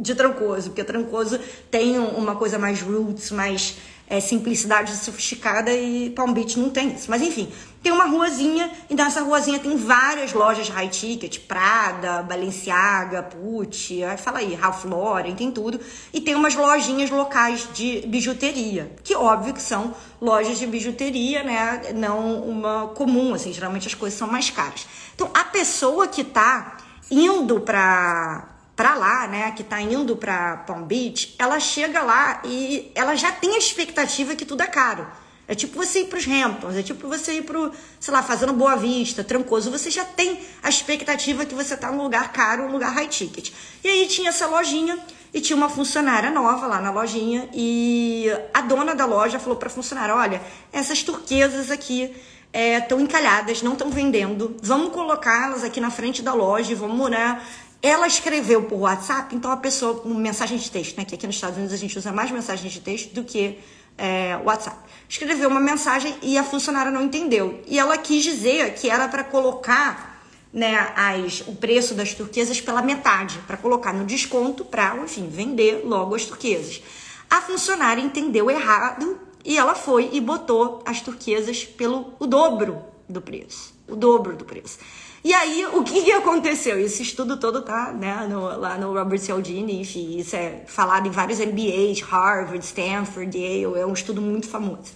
De 0.00 0.14
Trancoso, 0.14 0.68
porque 0.70 0.84
Trancoso 0.84 1.40
tem 1.70 1.98
uma 1.98 2.36
coisa 2.36 2.58
mais 2.58 2.82
roots, 2.82 3.30
mais 3.30 3.78
é, 4.08 4.20
simplicidade 4.20 4.96
sofisticada 4.96 5.72
e 5.72 6.10
Palm 6.10 6.32
Beach 6.32 6.58
não 6.58 6.70
tem 6.70 6.94
isso. 6.94 7.10
Mas 7.10 7.22
enfim, 7.22 7.50
tem 7.82 7.92
uma 7.92 8.04
ruazinha 8.04 8.70
e 8.88 8.94
nessa 8.94 9.20
ruazinha 9.22 9.58
tem 9.58 9.76
várias 9.76 10.32
lojas 10.32 10.68
high 10.68 10.88
ticket, 10.88 11.40
Prada, 11.40 12.22
Balenciaga, 12.22 13.22
Pucci, 13.22 14.00
fala 14.18 14.38
aí, 14.38 14.54
Ralph 14.54 14.84
Lauren, 14.84 15.34
tem 15.34 15.50
tudo. 15.50 15.80
E 16.12 16.20
tem 16.20 16.34
umas 16.34 16.54
lojinhas 16.54 17.10
locais 17.10 17.68
de 17.72 18.04
bijuteria, 18.06 18.92
que 19.02 19.14
óbvio 19.14 19.54
que 19.54 19.62
são 19.62 19.94
lojas 20.20 20.58
de 20.58 20.66
bijuteria, 20.66 21.42
né? 21.42 21.92
Não 21.94 22.40
uma 22.42 22.88
comum, 22.88 23.34
assim, 23.34 23.52
geralmente 23.52 23.86
as 23.86 23.94
coisas 23.94 24.18
são 24.18 24.28
mais 24.28 24.50
caras. 24.50 24.86
Então, 25.14 25.30
a 25.34 25.44
pessoa 25.44 26.08
que 26.08 26.24
tá 26.24 26.78
indo 27.10 27.60
para 27.60 28.55
para 28.76 28.94
lá, 28.94 29.26
né, 29.26 29.50
que 29.52 29.64
tá 29.64 29.80
indo 29.80 30.14
para 30.14 30.58
Palm 30.58 30.82
Beach, 30.82 31.34
ela 31.38 31.58
chega 31.58 32.02
lá 32.02 32.42
e 32.44 32.92
ela 32.94 33.16
já 33.16 33.32
tem 33.32 33.54
a 33.54 33.58
expectativa 33.58 34.36
que 34.36 34.44
tudo 34.44 34.62
é 34.62 34.66
caro. 34.66 35.06
É 35.48 35.54
tipo 35.54 35.78
você 35.78 36.00
ir 36.00 36.06
para 36.06 36.18
os 36.18 36.26
Hamptons, 36.26 36.74
é 36.74 36.82
tipo 36.82 37.08
você 37.08 37.34
ir 37.34 37.42
para, 37.42 37.70
sei 38.00 38.12
lá, 38.12 38.22
fazendo 38.22 38.52
Boa 38.52 38.74
Vista, 38.76 39.22
Trancoso. 39.22 39.70
Você 39.70 39.90
já 39.90 40.04
tem 40.04 40.40
a 40.60 40.68
expectativa 40.68 41.46
que 41.46 41.54
você 41.54 41.76
tá 41.76 41.90
num 41.90 42.02
lugar 42.02 42.32
caro, 42.32 42.64
um 42.64 42.72
lugar 42.72 42.92
high 42.92 43.06
ticket. 43.06 43.52
E 43.82 43.88
aí 43.88 44.06
tinha 44.08 44.30
essa 44.30 44.46
lojinha 44.46 44.98
e 45.32 45.40
tinha 45.40 45.56
uma 45.56 45.68
funcionária 45.68 46.30
nova 46.30 46.66
lá 46.66 46.80
na 46.80 46.90
lojinha 46.90 47.48
e 47.54 48.26
a 48.52 48.60
dona 48.60 48.92
da 48.94 49.06
loja 49.06 49.38
falou 49.38 49.56
para 49.56 49.70
funcionária: 49.70 50.16
olha, 50.16 50.42
essas 50.72 51.04
turquesas 51.04 51.70
aqui 51.70 52.12
estão 52.52 52.98
é, 52.98 53.02
encalhadas, 53.02 53.62
não 53.62 53.74
estão 53.74 53.90
vendendo. 53.90 54.56
Vamos 54.62 54.92
colocá-las 54.92 55.62
aqui 55.62 55.80
na 55.80 55.90
frente 55.90 56.22
da 56.22 56.32
loja, 56.32 56.74
vamos, 56.74 57.08
né? 57.10 57.40
Ela 57.86 58.08
escreveu 58.08 58.64
por 58.64 58.80
WhatsApp, 58.80 59.32
então 59.32 59.48
a 59.48 59.56
pessoa, 59.56 60.00
com 60.00 60.08
mensagem 60.08 60.58
de 60.58 60.68
texto, 60.68 60.96
né? 60.96 61.04
Que 61.04 61.14
aqui 61.14 61.24
nos 61.24 61.36
Estados 61.36 61.56
Unidos 61.56 61.72
a 61.72 61.76
gente 61.76 61.96
usa 61.96 62.10
mais 62.10 62.32
mensagem 62.32 62.68
de 62.68 62.80
texto 62.80 63.14
do 63.14 63.22
que 63.22 63.60
é, 63.96 64.36
WhatsApp. 64.44 64.76
Escreveu 65.08 65.48
uma 65.48 65.60
mensagem 65.60 66.16
e 66.20 66.36
a 66.36 66.42
funcionária 66.42 66.90
não 66.90 67.00
entendeu. 67.00 67.62
E 67.64 67.78
ela 67.78 67.96
quis 67.96 68.24
dizer 68.24 68.74
que 68.74 68.90
era 68.90 69.06
para 69.06 69.22
colocar 69.22 70.20
né, 70.52 70.92
as, 70.96 71.42
o 71.46 71.54
preço 71.54 71.94
das 71.94 72.12
turquesas 72.12 72.60
pela 72.60 72.82
metade, 72.82 73.38
para 73.46 73.56
colocar 73.56 73.92
no 73.92 74.04
desconto 74.04 74.64
para, 74.64 74.96
enfim, 74.96 75.28
vender 75.28 75.82
logo 75.84 76.16
as 76.16 76.24
turquesas. 76.24 76.82
A 77.30 77.40
funcionária 77.40 78.02
entendeu 78.02 78.50
errado 78.50 79.16
e 79.44 79.56
ela 79.56 79.76
foi 79.76 80.10
e 80.12 80.20
botou 80.20 80.82
as 80.84 81.00
turquesas 81.00 81.64
pelo 81.64 82.14
o 82.18 82.26
dobro 82.26 82.82
do 83.08 83.22
preço. 83.22 83.72
O 83.86 83.94
dobro 83.94 84.34
do 84.34 84.44
preço. 84.44 84.76
E 85.24 85.34
aí, 85.34 85.66
o 85.66 85.82
que, 85.82 86.02
que 86.02 86.12
aconteceu? 86.12 86.78
Esse 86.78 87.02
estudo 87.02 87.36
todo 87.36 87.62
tá 87.62 87.92
né, 87.92 88.26
no, 88.30 88.58
lá 88.58 88.76
no 88.76 88.92
Robert 88.92 89.18
Cialdini, 89.18 89.80
enfim, 89.80 90.18
isso 90.18 90.36
é 90.36 90.62
falado 90.66 91.08
em 91.08 91.10
vários 91.10 91.40
MBAs, 91.40 92.00
Harvard, 92.00 92.64
Stanford, 92.64 93.36
Yale, 93.36 93.78
é 93.80 93.84
um 93.84 93.92
estudo 93.92 94.20
muito 94.20 94.48
famoso. 94.48 94.92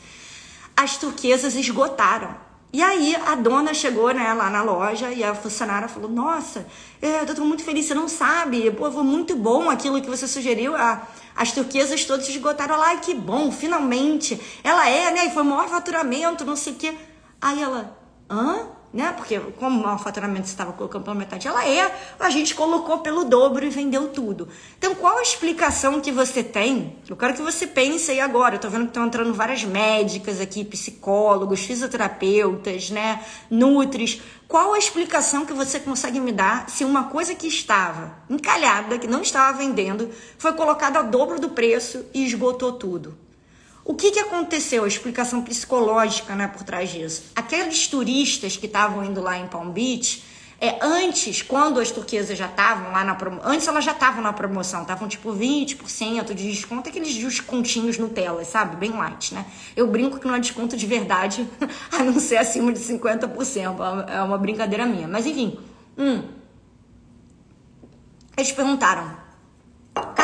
As 0.77 0.97
turquesas 0.97 1.57
esgotaram. 1.57 2.51
E 2.73 2.81
aí 2.81 3.17
a 3.17 3.35
dona 3.35 3.75
chegou 3.75 4.15
né, 4.15 4.33
lá 4.33 4.49
na 4.49 4.63
loja 4.63 5.11
e 5.11 5.25
a 5.25 5.35
funcionária 5.35 5.89
falou: 5.89 6.09
Nossa, 6.09 6.65
é, 7.03 7.23
eu 7.23 7.35
tô 7.35 7.45
muito 7.45 7.65
feliz, 7.65 7.87
você 7.87 7.95
não 7.95 8.09
sabe, 8.09 8.71
pô, 8.71 8.91
foi 8.93 9.03
muito 9.03 9.35
bom 9.35 9.69
aquilo 9.69 10.01
que 10.01 10.09
você 10.09 10.29
sugeriu. 10.29 10.77
A, 10.77 11.03
as 11.35 11.51
turquesas 11.51 12.05
todas 12.05 12.29
esgotaram 12.29 12.79
lá, 12.79 12.97
que 12.99 13.13
bom, 13.13 13.51
finalmente. 13.51 14.41
Ela 14.63 14.89
é, 14.89 15.11
né? 15.11 15.27
E 15.27 15.31
foi 15.31 15.43
o 15.43 15.47
maior 15.47 15.69
faturamento, 15.69 16.45
não 16.45 16.55
sei 16.55 16.73
o 16.75 16.77
quê. 16.77 16.95
Aí 17.41 17.61
ela, 17.61 17.99
hã? 18.31 18.69
Né? 18.93 19.13
Porque 19.17 19.39
como 19.39 19.87
o 19.87 19.99
faturamento 19.99 20.47
estava 20.47 20.73
colocando 20.73 21.05
pela 21.05 21.15
metade, 21.15 21.47
ela 21.47 21.67
é, 21.67 21.95
a 22.19 22.31
gente 22.31 22.55
colocou 22.55 22.99
pelo 22.99 23.25
dobro 23.25 23.65
e 23.65 23.71
vendeu 23.71 24.09
tudo. 24.09 24.49
Então, 24.79 24.95
qual 24.95 25.19
a 25.19 25.23
explicação 25.23 26.01
que 26.01 26.11
você 26.11 26.43
tem? 26.43 26.97
Eu 27.09 27.17
quero 27.17 27.35
que 27.35 27.43
você 27.43 27.67
pense 27.67 28.11
aí 28.11 28.21
agora. 28.21 28.57
Eu 28.57 28.59
tô 28.59 28.69
vendo 28.69 28.83
que 28.83 28.89
estão 28.89 29.07
entrando 29.07 29.33
várias 29.33 29.63
médicas 29.63 30.41
aqui, 30.41 30.65
psicólogos, 30.65 31.61
fisioterapeutas, 31.61 32.91
né? 32.91 33.25
Nutris. 33.49 34.21
Qual 34.49 34.75
a 34.75 34.79
explicação 34.79 35.47
que 35.47 35.53
você 35.53 35.79
consegue 35.79 36.19
me 36.19 36.33
dar 36.33 36.69
se 36.69 36.85
uma 36.85 37.05
coisa 37.05 37.37
que 37.37 37.47
estava 37.47 38.17
encalhada, 38.29 38.99
que 38.99 39.07
não 39.07 39.23
estava 39.23 39.57
vendendo, 39.57 40.11
foi 40.37 40.53
colocada 40.55 40.99
ao 40.99 41.07
dobro 41.07 41.39
do 41.39 41.51
preço 41.51 42.05
e 42.13 42.25
esgotou 42.25 42.73
tudo? 42.73 43.17
O 43.91 43.95
que, 43.95 44.13
que 44.13 44.21
aconteceu? 44.21 44.85
A 44.85 44.87
explicação 44.87 45.43
psicológica 45.43 46.37
né, 46.37 46.47
por 46.47 46.63
trás 46.63 46.91
disso. 46.91 47.25
Aqueles 47.35 47.89
turistas 47.89 48.57
que 48.57 48.67
estavam 48.67 49.05
indo 49.05 49.21
lá 49.21 49.37
em 49.37 49.49
Palm 49.49 49.69
Beach, 49.69 50.23
é, 50.61 50.79
antes, 50.81 51.43
quando 51.43 51.81
as 51.81 51.91
turquesas 51.91 52.39
já 52.39 52.47
estavam 52.47 52.93
lá 52.93 53.03
na 53.03 53.17
promoção, 53.17 53.51
antes 53.51 53.67
elas 53.67 53.85
já 53.85 53.91
estavam 53.91 54.23
na 54.23 54.33
promoção, 54.33 54.83
estavam 54.83 55.09
tipo 55.09 55.33
20% 55.35 56.33
de 56.33 56.53
desconto, 56.53 56.89
aqueles 56.89 57.13
descontinhos 57.13 57.99
Nutella, 57.99 58.45
sabe? 58.45 58.77
Bem 58.77 58.93
light, 58.93 59.35
né? 59.35 59.45
Eu 59.75 59.89
brinco 59.89 60.21
que 60.21 60.27
não 60.29 60.37
é 60.37 60.39
desconto 60.39 60.77
de 60.77 60.87
verdade, 60.87 61.45
a 61.91 62.05
não 62.05 62.21
ser 62.21 62.37
acima 62.37 62.73
de 62.73 62.79
50%, 62.79 64.09
é 64.09 64.23
uma 64.23 64.39
brincadeira 64.39 64.87
minha. 64.87 65.09
Mas 65.09 65.27
enfim, 65.27 65.59
hum. 65.99 66.23
Eles 68.37 68.53
perguntaram, 68.53 69.17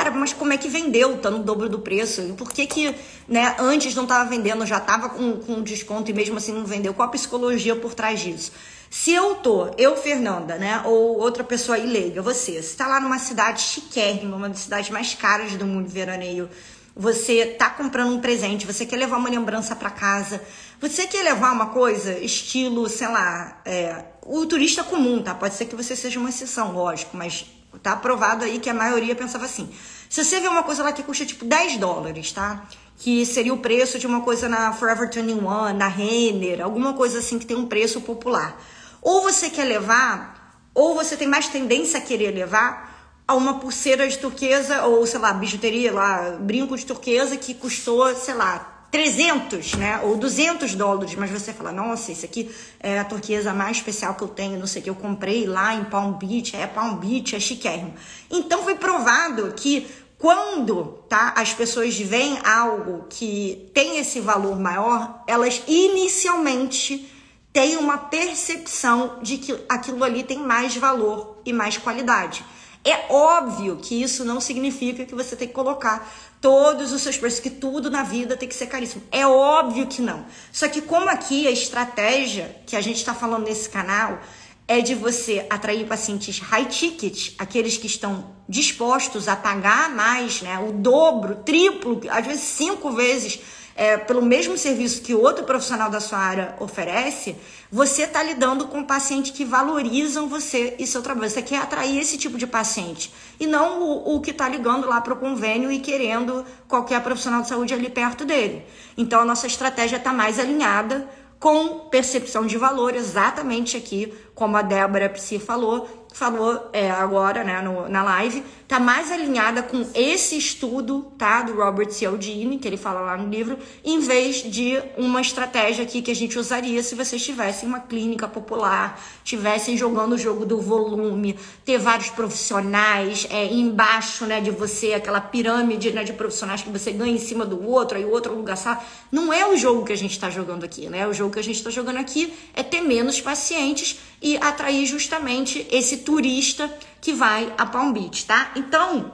cara, 0.06 0.10
mas 0.14 0.32
como 0.32 0.52
é 0.52 0.58
que 0.58 0.68
vendeu? 0.68 1.18
Tá 1.18 1.30
no 1.30 1.40
dobro 1.40 1.68
do 1.68 1.78
preço. 1.80 2.20
E 2.22 2.32
por 2.32 2.50
que 2.50 2.66
que, 2.66 2.94
né, 3.28 3.56
antes 3.58 3.94
não 3.94 4.06
tava 4.06 4.28
vendendo, 4.28 4.64
já 4.64 4.80
tava 4.80 5.08
com, 5.08 5.38
com 5.38 5.62
desconto 5.62 6.10
e 6.10 6.14
mesmo 6.14 6.36
assim 6.36 6.52
não 6.52 6.64
vendeu? 6.64 6.94
Qual 6.94 7.08
a 7.08 7.10
psicologia 7.10 7.74
por 7.74 7.94
trás 7.94 8.20
disso? 8.20 8.52
Se 8.88 9.12
eu 9.12 9.34
tô, 9.36 9.68
eu, 9.76 9.96
Fernanda, 9.96 10.56
né, 10.56 10.82
ou 10.84 11.18
outra 11.18 11.42
pessoa 11.42 11.76
aí 11.76 11.86
leiga, 11.86 12.22
você, 12.22 12.62
você 12.62 12.76
tá 12.76 12.86
lá 12.86 13.00
numa 13.00 13.18
cidade 13.18 13.60
chiquérrima, 13.60 14.36
uma 14.36 14.48
das 14.48 14.60
cidades 14.60 14.90
mais 14.90 15.12
caras 15.12 15.52
do 15.54 15.66
mundo 15.66 15.88
veraneio, 15.88 16.48
você 16.94 17.44
tá 17.46 17.68
comprando 17.68 18.14
um 18.14 18.20
presente, 18.20 18.64
você 18.64 18.86
quer 18.86 18.96
levar 18.96 19.16
uma 19.16 19.28
lembrança 19.28 19.74
para 19.74 19.90
casa, 19.90 20.40
você 20.80 21.06
quer 21.06 21.24
levar 21.24 21.52
uma 21.52 21.66
coisa 21.66 22.16
estilo, 22.18 22.88
sei 22.88 23.08
lá, 23.08 23.60
é, 23.64 24.04
o 24.22 24.46
turista 24.46 24.84
comum, 24.84 25.20
tá? 25.20 25.34
Pode 25.34 25.54
ser 25.56 25.66
que 25.66 25.74
você 25.74 25.96
seja 25.96 26.20
uma 26.20 26.28
exceção, 26.28 26.72
lógico, 26.72 27.16
mas 27.16 27.44
tá 27.82 27.96
provado 27.96 28.44
aí 28.44 28.58
que 28.58 28.70
a 28.70 28.74
maioria 28.74 29.14
pensava 29.14 29.44
assim. 29.44 29.68
Se 30.08 30.24
você 30.24 30.40
vê 30.40 30.48
uma 30.48 30.62
coisa 30.62 30.82
lá 30.82 30.92
que 30.92 31.02
custa 31.02 31.24
tipo 31.26 31.44
10 31.44 31.78
dólares, 31.78 32.32
tá? 32.32 32.64
Que 32.98 33.26
seria 33.26 33.52
o 33.52 33.58
preço 33.58 33.98
de 33.98 34.06
uma 34.06 34.20
coisa 34.22 34.48
na 34.48 34.72
Forever 34.72 35.10
21, 35.12 35.74
na 35.74 35.88
Renner, 35.88 36.62
alguma 36.62 36.94
coisa 36.94 37.18
assim 37.18 37.38
que 37.38 37.46
tem 37.46 37.56
um 37.56 37.66
preço 37.66 38.00
popular. 38.00 38.60
Ou 39.02 39.22
você 39.22 39.50
quer 39.50 39.64
levar, 39.64 40.60
ou 40.74 40.94
você 40.94 41.16
tem 41.16 41.28
mais 41.28 41.48
tendência 41.48 41.98
a 41.98 42.02
querer 42.02 42.32
levar 42.32 42.94
a 43.28 43.34
uma 43.34 43.58
pulseira 43.58 44.06
de 44.08 44.18
turquesa 44.18 44.84
ou, 44.84 45.04
sei 45.06 45.18
lá, 45.18 45.32
bijuteria 45.32 45.92
lá, 45.92 46.36
brinco 46.40 46.76
de 46.76 46.86
turquesa 46.86 47.36
que 47.36 47.54
custou, 47.54 48.14
sei 48.14 48.34
lá, 48.34 48.75
300, 48.90 49.74
né? 49.74 50.00
Ou 50.02 50.16
200 50.16 50.74
dólares, 50.74 51.14
mas 51.14 51.30
você 51.30 51.52
fala, 51.52 51.72
nossa, 51.72 52.12
isso 52.12 52.24
aqui 52.24 52.50
é 52.80 52.98
a 52.98 53.04
turquesa 53.04 53.52
mais 53.52 53.78
especial 53.78 54.14
que 54.14 54.22
eu 54.22 54.28
tenho, 54.28 54.58
não 54.58 54.66
sei 54.66 54.80
o 54.80 54.84
que, 54.84 54.90
eu 54.90 54.94
comprei 54.94 55.46
lá 55.46 55.74
em 55.74 55.84
Palm 55.84 56.12
Beach, 56.12 56.56
é 56.56 56.66
Palm 56.66 56.96
Beach, 56.96 57.34
é 57.34 57.40
chiquérrimo. 57.40 57.94
Então 58.30 58.62
foi 58.62 58.76
provado 58.76 59.52
que 59.54 59.86
quando 60.18 61.04
tá, 61.08 61.34
as 61.36 61.52
pessoas 61.52 61.98
veem 61.98 62.38
algo 62.44 63.06
que 63.10 63.70
tem 63.74 63.98
esse 63.98 64.20
valor 64.20 64.58
maior, 64.58 65.22
elas 65.26 65.62
inicialmente 65.66 67.12
têm 67.52 67.76
uma 67.76 67.98
percepção 67.98 69.18
de 69.22 69.38
que 69.38 69.58
aquilo 69.68 70.02
ali 70.02 70.22
tem 70.22 70.38
mais 70.38 70.76
valor 70.76 71.40
e 71.44 71.52
mais 71.52 71.76
qualidade. 71.76 72.44
É 72.88 73.12
óbvio 73.12 73.76
que 73.82 74.00
isso 74.00 74.24
não 74.24 74.40
significa 74.40 75.04
que 75.04 75.14
você 75.14 75.34
tem 75.34 75.48
que 75.48 75.54
colocar 75.54 76.08
todos 76.40 76.92
os 76.92 77.02
seus 77.02 77.18
preços, 77.18 77.40
que 77.40 77.50
tudo 77.50 77.90
na 77.90 78.04
vida 78.04 78.36
tem 78.36 78.48
que 78.48 78.54
ser 78.54 78.66
caríssimo. 78.66 79.02
É 79.10 79.26
óbvio 79.26 79.88
que 79.88 80.00
não. 80.00 80.24
Só 80.52 80.68
que 80.68 80.80
como 80.80 81.08
aqui 81.08 81.48
a 81.48 81.50
estratégia 81.50 82.56
que 82.64 82.76
a 82.76 82.80
gente 82.80 82.98
está 82.98 83.12
falando 83.12 83.44
nesse 83.44 83.68
canal 83.68 84.20
é 84.68 84.80
de 84.80 84.94
você 84.94 85.46
atrair 85.50 85.86
pacientes 85.86 86.38
high 86.38 86.66
ticket, 86.66 87.34
aqueles 87.38 87.76
que 87.76 87.88
estão 87.88 88.36
dispostos 88.48 89.26
a 89.26 89.34
pagar 89.34 89.90
mais, 89.90 90.40
né, 90.42 90.58
o 90.58 90.72
dobro, 90.72 91.36
triplo, 91.44 92.00
às 92.08 92.24
vezes 92.24 92.42
cinco 92.42 92.92
vezes 92.92 93.40
é, 93.76 93.98
pelo 93.98 94.22
mesmo 94.22 94.56
serviço 94.56 95.02
que 95.02 95.14
outro 95.14 95.44
profissional 95.44 95.90
da 95.90 96.00
sua 96.00 96.18
área 96.18 96.56
oferece, 96.58 97.36
você 97.70 98.04
está 98.04 98.22
lidando 98.22 98.68
com 98.68 98.82
pacientes 98.82 99.32
que 99.32 99.44
valorizam 99.44 100.28
você 100.28 100.74
e 100.78 100.86
seu 100.86 101.02
trabalho. 101.02 101.28
Você 101.28 101.42
quer 101.42 101.58
atrair 101.58 101.98
esse 101.98 102.16
tipo 102.16 102.38
de 102.38 102.46
paciente 102.46 103.12
e 103.38 103.46
não 103.46 103.82
o, 103.82 104.16
o 104.16 104.20
que 104.20 104.30
está 104.30 104.48
ligando 104.48 104.88
lá 104.88 105.00
para 105.00 105.12
o 105.12 105.16
convênio 105.16 105.70
e 105.70 105.78
querendo 105.78 106.44
qualquer 106.66 107.02
profissional 107.02 107.42
de 107.42 107.48
saúde 107.48 107.74
ali 107.74 107.90
perto 107.90 108.24
dele. 108.24 108.64
Então 108.96 109.20
a 109.20 109.24
nossa 109.24 109.46
estratégia 109.46 109.96
está 109.96 110.12
mais 110.12 110.38
alinhada 110.38 111.06
com 111.38 111.80
percepção 111.90 112.46
de 112.46 112.56
valor, 112.56 112.94
exatamente 112.94 113.76
aqui, 113.76 114.12
como 114.36 114.54
a 114.54 114.62
Débora 114.62 115.08
Psi 115.08 115.38
falou, 115.38 116.06
falou 116.12 116.70
é, 116.72 116.90
agora, 116.90 117.42
né, 117.42 117.60
no, 117.60 117.88
na 117.88 118.02
live, 118.02 118.42
tá 118.68 118.78
mais 118.78 119.12
alinhada 119.12 119.62
com 119.62 119.86
esse 119.94 120.36
estudo, 120.36 121.12
tá, 121.18 121.42
do 121.42 121.54
Robert 121.54 121.90
Cialdini, 121.90 122.58
que 122.58 122.66
ele 122.66 122.76
fala 122.76 123.00
lá 123.00 123.16
no 123.16 123.28
livro, 123.28 123.58
em 123.84 123.98
vez 124.00 124.42
de 124.42 124.82
uma 124.96 125.20
estratégia 125.20 125.84
aqui 125.84 126.00
que 126.00 126.10
a 126.10 126.14
gente 126.14 126.38
usaria 126.38 126.82
se 126.82 126.94
vocês 126.94 127.22
tivessem 127.22 127.68
uma 127.68 127.80
clínica 127.80 128.26
popular, 128.26 129.00
tivessem 129.24 129.76
jogando 129.76 130.12
o 130.12 130.18
jogo 130.18 130.44
do 130.44 130.60
volume, 130.60 131.38
ter 131.64 131.78
vários 131.78 132.10
profissionais 132.10 133.26
é, 133.30 133.52
embaixo, 133.52 134.24
né, 134.26 134.40
de 134.40 134.50
você, 134.50 134.94
aquela 134.94 135.20
pirâmide, 135.20 135.92
né, 135.92 136.02
de 136.02 136.12
profissionais 136.12 136.62
que 136.62 136.70
você 136.70 136.92
ganha 136.92 137.14
em 137.14 137.18
cima 137.18 137.44
do 137.44 137.66
outro, 137.66 137.96
aí 137.98 138.04
o 138.04 138.10
outro 138.10 138.34
lugar 138.34 138.56
só. 138.56 138.82
Não 139.10 139.32
é 139.32 139.46
o 139.46 139.56
jogo 139.56 139.84
que 139.84 139.92
a 139.92 139.96
gente 139.96 140.12
está 140.12 140.28
jogando 140.28 140.64
aqui, 140.64 140.88
né? 140.88 141.06
O 141.06 141.12
jogo 141.12 141.32
que 141.32 141.38
a 141.38 141.44
gente 141.44 141.56
está 141.56 141.70
jogando 141.70 141.98
aqui 141.98 142.32
é 142.54 142.62
ter 142.62 142.80
menos 142.80 143.20
pacientes 143.20 143.98
e 144.20 144.36
atrair 144.36 144.86
justamente 144.86 145.66
esse 145.70 145.98
turista 145.98 146.72
que 147.00 147.12
vai 147.12 147.52
a 147.56 147.66
Palm 147.66 147.92
Beach, 147.92 148.26
tá? 148.26 148.52
Então, 148.56 149.12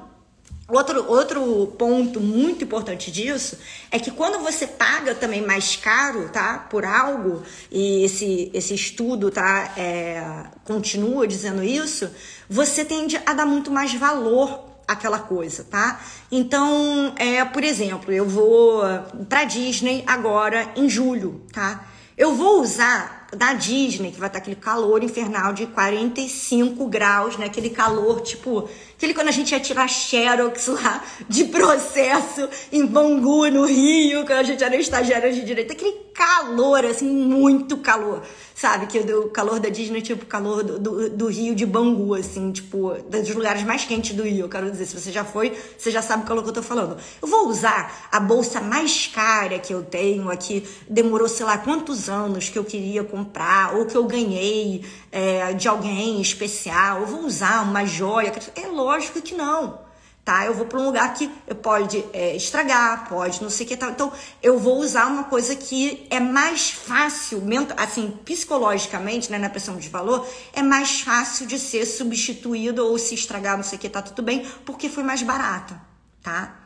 outro, 0.68 1.04
outro 1.11 1.66
ponto 1.78 2.21
muito 2.21 2.64
importante 2.64 3.11
disso 3.11 3.59
é 3.90 3.99
que 3.99 4.11
quando 4.11 4.38
você 4.38 4.66
paga 4.66 5.14
também 5.14 5.44
mais 5.44 5.76
caro, 5.76 6.28
tá? 6.30 6.59
Por 6.71 6.85
algo, 6.85 7.42
e 7.71 8.04
esse, 8.04 8.50
esse 8.54 8.75
estudo, 8.75 9.30
tá? 9.30 9.73
É, 9.76 10.44
continua 10.64 11.26
dizendo 11.26 11.62
isso, 11.62 12.11
você 12.49 12.85
tende 12.85 13.21
a 13.26 13.32
dar 13.35 13.47
muito 13.47 13.71
mais 13.71 13.92
valor 13.94 14.73
aquela 14.87 15.18
coisa, 15.18 15.64
tá? 15.64 16.00
Então, 16.30 17.12
é, 17.16 17.44
por 17.44 17.64
exemplo, 17.64 18.12
eu 18.12 18.28
vou 18.28 18.82
para 19.28 19.44
Disney 19.44 20.02
agora 20.06 20.73
em 20.76 20.88
julho, 20.88 21.42
tá? 21.52 21.85
Eu 22.16 22.35
vou 22.35 22.61
usar 22.61 23.22
da 23.37 23.55
Disney, 23.55 24.12
que 24.12 24.21
vai 24.21 24.29
estar 24.29 24.39
aquele 24.39 24.57
calor 24.57 25.03
infernal 25.03 25.53
de 25.53 25.67
45 25.67 26.87
graus, 26.87 27.39
né? 27.39 27.47
Aquele 27.47 27.71
calor, 27.71 28.21
tipo, 28.21 28.69
aquele 29.02 29.14
quando 29.14 29.28
a 29.28 29.32
gente 29.32 29.50
ia 29.50 29.59
tirar 29.59 29.88
xerox 29.88 30.68
lá 30.68 31.02
de 31.28 31.44
processo 31.44 32.49
em 32.71 32.87
Bangu, 32.87 33.50
no 33.50 33.66
Rio, 33.66 34.25
quando 34.25 34.38
a 34.38 34.42
gente 34.44 34.62
era 34.62 34.76
estagiária 34.76 35.32
de 35.32 35.44
direito, 35.44 35.73
aquele 35.73 35.92
calor, 36.14 36.85
assim, 36.85 37.09
muito 37.09 37.78
calor, 37.78 38.23
sabe? 38.54 38.87
Que 38.87 38.99
o 38.99 39.28
calor 39.30 39.59
da 39.59 39.68
Disney, 39.68 40.02
tipo, 40.02 40.25
o 40.25 40.26
calor 40.26 40.62
do, 40.62 40.78
do, 40.78 41.11
do, 41.11 41.26
Rio 41.26 41.54
de 41.54 41.66
Bangu, 41.66 42.14
assim, 42.14 42.52
tipo, 42.52 42.92
dos 43.09 43.35
lugares 43.35 43.64
mais 43.64 43.85
quentes 43.85 44.14
do 44.14 44.23
Rio, 44.23 44.44
eu 44.44 44.49
quero 44.49 44.71
dizer, 44.71 44.87
se 44.87 44.99
você 44.99 45.11
já 45.11 45.25
foi, 45.25 45.56
você 45.76 45.90
já 45.90 46.02
sabe 46.02 46.23
o 46.23 46.26
calor 46.26 46.42
que 46.42 46.50
eu 46.50 46.54
tô 46.54 46.62
falando. 46.62 46.97
Eu 47.21 47.26
vou 47.26 47.49
usar 47.49 48.09
a 48.12 48.21
bolsa 48.21 48.61
mais 48.61 49.06
cara 49.06 49.59
que 49.59 49.73
eu 49.73 49.82
tenho 49.82 50.30
aqui, 50.30 50.64
demorou, 50.88 51.28
sei 51.28 51.44
lá, 51.44 51.59
quantos 51.59 52.09
anos 52.09 52.50
que 52.50 52.59
eu 52.59 52.64
queria 52.64 53.02
comprar, 53.02 53.75
ou 53.75 53.87
que 53.87 53.97
eu 53.97 54.04
ganhei 54.04 54.85
é, 55.11 55.52
de 55.54 55.66
alguém 55.66 56.21
especial, 56.21 57.00
eu 57.00 57.06
vou 57.06 57.25
usar 57.25 57.62
uma 57.62 57.85
joia, 57.85 58.32
é 58.54 58.66
lógico 58.66 58.91
que 59.22 59.34
não 59.34 59.92
tá? 60.25 60.46
Eu 60.46 60.54
vou 60.54 60.66
para 60.66 60.78
um 60.78 60.84
lugar 60.84 61.14
que 61.14 61.28
pode 61.62 62.04
é, 62.12 62.37
estragar, 62.37 63.08
pode 63.08 63.42
não 63.42 63.50
sei 63.50 63.66
o 63.66 63.68
que 63.68 63.76
tal. 63.76 63.90
Então, 63.90 64.12
eu 64.42 64.58
vou 64.58 64.78
usar 64.78 65.06
uma 65.06 65.25
coisa 65.25 65.54
que 65.56 66.06
é 66.11 66.20
mais 66.20 66.70
fácil, 66.70 67.42
assim, 67.76 68.11
psicologicamente, 68.25 69.30
né, 69.30 69.38
na 69.38 69.50
pressão 69.50 69.76
de 69.76 69.88
valor, 69.88 70.26
é 70.52 70.62
mais 70.62 71.00
fácil 71.00 71.46
de 71.46 71.58
ser 71.58 71.84
substituído 71.87 72.87
ou 72.87 72.99
se 72.99 73.14
estragar, 73.14 73.56
não 73.56 73.64
sei 73.64 73.78
o 73.78 73.80
que, 73.80 73.88
tá 73.88 74.02
tudo 74.02 74.22
bem, 74.22 74.46
porque 74.64 74.88
foi 74.88 75.02
mais 75.02 75.22
barata, 75.22 75.80
tá? 76.22 76.61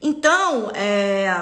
Então, 0.00 0.70
é, 0.74 1.32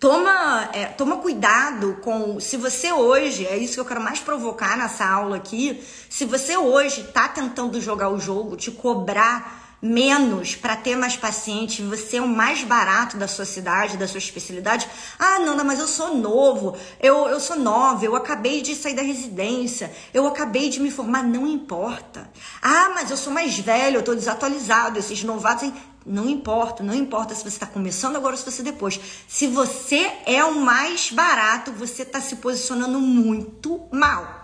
toma, 0.00 0.70
é, 0.72 0.86
toma 0.86 1.18
cuidado 1.18 1.98
com. 2.02 2.40
Se 2.40 2.56
você 2.56 2.90
hoje, 2.90 3.46
é 3.46 3.56
isso 3.58 3.74
que 3.74 3.80
eu 3.80 3.84
quero 3.84 4.00
mais 4.00 4.18
provocar 4.18 4.76
nessa 4.76 5.06
aula 5.06 5.36
aqui, 5.36 5.80
se 6.08 6.24
você 6.24 6.56
hoje 6.56 7.04
tá 7.12 7.28
tentando 7.28 7.80
jogar 7.80 8.08
o 8.08 8.18
jogo, 8.18 8.56
te 8.56 8.70
cobrar 8.70 9.60
menos 9.82 10.54
para 10.54 10.76
ter 10.76 10.94
mais 10.94 11.16
pacientes, 11.16 11.84
você 11.86 12.18
é 12.18 12.22
o 12.22 12.28
mais 12.28 12.62
barato 12.62 13.16
da 13.16 13.26
sua 13.26 13.46
cidade, 13.46 13.96
da 13.96 14.06
sua 14.06 14.18
especialidade. 14.18 14.86
Ah, 15.18 15.38
Nanda, 15.38 15.64
mas 15.64 15.78
eu 15.78 15.86
sou 15.86 16.16
novo, 16.16 16.76
eu, 17.00 17.28
eu 17.28 17.40
sou 17.40 17.58
nova, 17.58 18.04
eu 18.04 18.14
acabei 18.14 18.60
de 18.60 18.74
sair 18.74 18.94
da 18.94 19.02
residência, 19.02 19.90
eu 20.12 20.26
acabei 20.26 20.68
de 20.68 20.80
me 20.80 20.90
formar, 20.90 21.22
não 21.22 21.46
importa. 21.46 22.30
Ah, 22.60 22.90
mas 22.94 23.10
eu 23.10 23.16
sou 23.16 23.32
mais 23.32 23.58
velho, 23.58 23.96
eu 23.96 24.02
tô 24.02 24.14
desatualizado, 24.14 24.98
esses 24.98 25.24
novatos. 25.24 25.64
Hein? 25.64 25.74
Não 26.04 26.28
importa, 26.28 26.82
não 26.82 26.94
importa 26.94 27.34
se 27.34 27.42
você 27.42 27.48
está 27.48 27.66
começando 27.66 28.16
agora 28.16 28.34
ou 28.34 28.38
se 28.38 28.50
você 28.50 28.62
depois. 28.62 29.00
Se 29.28 29.46
você 29.46 30.10
é 30.26 30.42
o 30.44 30.60
mais 30.60 31.10
barato, 31.10 31.72
você 31.72 32.02
está 32.02 32.20
se 32.20 32.36
posicionando 32.36 32.98
muito 33.00 33.80
mal 33.92 34.40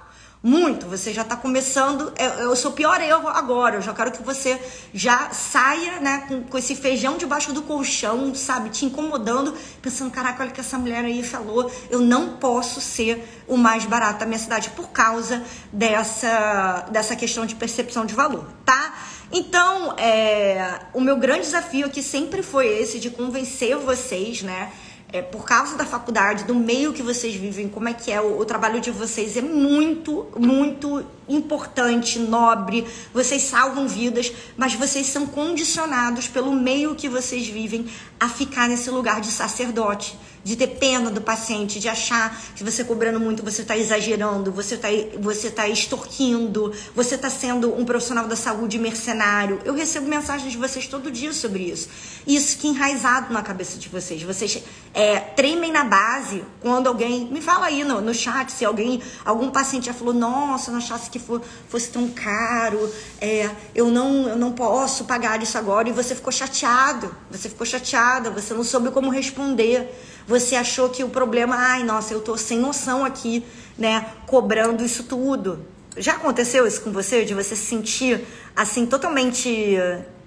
muito. 0.47 0.87
Você 0.87 1.13
já 1.13 1.23
está 1.23 1.35
começando. 1.35 2.13
Eu, 2.17 2.31
eu 2.51 2.57
sou 2.57 2.71
pior 2.71 3.01
eu 3.01 3.27
agora. 3.29 3.77
Eu 3.77 3.83
já 3.83 3.93
quero 3.93 4.13
que 4.13 4.23
você 4.23 4.61
já 4.95 5.31
saia, 5.31 5.99
né, 5.99 6.25
com, 6.29 6.43
com 6.45 6.57
esse 6.57 6.77
feijão 6.77 7.17
debaixo 7.17 7.53
do 7.53 7.63
colchão, 7.63 8.33
sabe, 8.33 8.71
te 8.71 8.85
incomodando, 8.85 9.53
pensando: 9.83 10.11
caraca, 10.11 10.43
olha 10.43 10.53
o 10.53 10.55
que 10.55 10.61
essa 10.61 10.79
mulher 10.79 11.05
aí 11.05 11.23
falou. 11.25 11.71
Eu 11.91 12.01
não 12.01 12.37
posso 12.37 12.81
ser 12.81 13.45
o 13.49 13.57
mais 13.57 13.85
barato 13.87 14.21
da 14.21 14.27
minha 14.27 14.39
cidade 14.39 14.71
por 14.71 14.91
causa 14.91 15.43
dessa, 15.73 16.87
dessa 16.93 17.17
questão 17.17 17.45
de 17.45 17.57
percepção 17.57 18.07
de 18.07 18.15
valor, 18.15 18.47
tá? 18.65 18.95
Então, 19.33 19.97
é, 19.99 20.81
o 20.95 21.01
meu 21.01 21.17
grande 21.17 21.43
desafio 21.43 21.87
aqui 21.87 22.03
sempre 22.03 22.43
foi 22.43 22.67
esse 22.67 23.01
de 23.01 23.11
convencer 23.11 23.77
vocês, 23.77 24.43
né? 24.43 24.73
é, 25.13 25.23
por 25.23 25.45
causa 25.45 25.77
da 25.77 25.85
faculdade, 25.85 26.45
do 26.45 26.55
meio 26.55 26.93
que 26.93 27.03
vocês 27.03 27.35
vivem, 27.35 27.69
como 27.69 27.89
é 27.89 27.95
que 27.95 28.11
é 28.11 28.21
o, 28.21 28.41
o, 28.41 28.45
trabalho 28.45 28.81
de 28.81 28.91
vocês 28.91 29.37
é 29.37 29.43
muito, 29.43 30.27
muito 30.37 31.05
importante, 31.29 32.19
nobre. 32.19 32.87
Vocês 33.15 33.43
salvam 33.43 33.87
vidas, 33.87 34.33
mas 34.57 34.75
vocês 34.75 35.07
são 35.07 35.27
condicionados 35.27 36.29
pelo 36.29 36.53
meio 36.53 36.95
que 36.95 37.09
vocês 37.09 37.47
vivem 37.47 37.87
a 38.19 38.29
ficar 38.29 38.69
nesse 38.69 38.91
lugar 38.91 39.21
de 39.21 39.31
sacerdote 39.31 40.19
de 40.47 40.55
ter 40.55 40.69
pena 40.69 41.11
do 41.11 41.21
paciente, 41.21 41.81
de 41.81 41.89
achar 41.89 42.41
que 42.55 42.63
você 42.63 42.85
cobrando 42.85 43.19
muito, 43.19 43.43
você 43.43 43.63
está 43.63 43.77
exagerando, 43.77 44.53
você 44.53 44.77
está 44.77 44.87
você 45.19 45.51
tá 45.51 45.67
extorquindo, 45.69 46.73
você 46.95 47.17
está 47.17 47.29
sendo 47.29 47.75
um 47.75 47.85
profissional 47.85 48.29
da 48.29 48.37
saúde 48.37 48.79
mercenário. 48.79 49.61
Eu 49.65 49.75
recebo 49.75 50.07
mensagens 50.07 50.53
de 50.53 50.57
vocês 50.57 50.87
todo 50.87 51.11
dia 51.11 51.33
sobre 51.33 51.65
isso. 51.65 51.89
Isso 52.25 52.59
que 52.59 52.69
enraizado 52.69 53.33
na 53.33 53.43
cabeça 53.43 53.77
de 53.77 53.89
vocês. 53.89 54.23
Vocês 54.23 54.63
é, 54.95 55.19
tremem 55.19 55.73
na 55.73 55.83
base 55.83 56.45
quando 56.61 56.87
alguém. 56.87 57.27
Me 57.27 57.41
fala 57.41 57.67
aí 57.67 57.83
no, 57.83 58.01
no 58.01 58.15
chat 58.15 58.53
se 58.53 58.65
alguém, 58.65 59.03
algum 59.25 59.51
paciente 59.51 59.87
já 59.87 59.95
falou: 59.95 60.15
Nossa, 60.15 60.71
eu 60.71 60.75
não 60.75 60.79
achasse 60.79 61.11
que 61.11 61.19
for, 61.19 61.43
fosse 61.69 61.89
tão 61.89 62.09
caro, 62.09 62.89
é, 63.21 63.51
eu, 63.75 63.91
não, 63.91 64.29
eu 64.29 64.37
não 64.37 64.53
posso 64.53 65.07
pagar 65.07 65.43
isso 65.43 65.59
agora. 65.59 65.89
E 65.89 65.93
você 65.93 66.15
ficou 66.15 66.33
chateado, 66.33 67.13
você 67.29 67.49
ficou 67.49 67.67
chateada, 67.67 68.31
você 68.31 68.55
não 68.55 68.63
soube 68.63 68.93
como 68.93 69.11
responder. 69.11 69.93
Você 70.27 70.57
achou 70.57 70.89
que 70.89 71.05
o 71.05 71.09
problema, 71.09 71.57
ai, 71.57 71.85
nossa, 71.85 72.13
eu 72.13 72.21
tô 72.21 72.37
sem 72.37 72.59
noção 72.59 73.05
aqui, 73.05 73.45
né, 73.79 74.07
cobrando 74.27 74.85
isso 74.85 75.05
tudo. 75.05 75.65
Já 75.97 76.13
aconteceu 76.15 76.67
isso 76.67 76.81
com 76.83 76.93
você, 76.93 77.25
de 77.25 77.35
você 77.35 77.57
se 77.57 77.65
sentir 77.65 78.25
assim 78.55 78.87
totalmente 78.87 79.77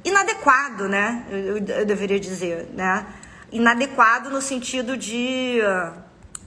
inadequado, 0.03 0.87
né? 0.87 1.25
Eu, 1.29 1.57
eu 1.57 1.85
deveria 1.85 2.19
dizer, 2.19 2.69
né? 2.73 3.05
Inadequado 3.51 4.29
no 4.29 4.41
sentido 4.41 4.97
de 4.97 5.59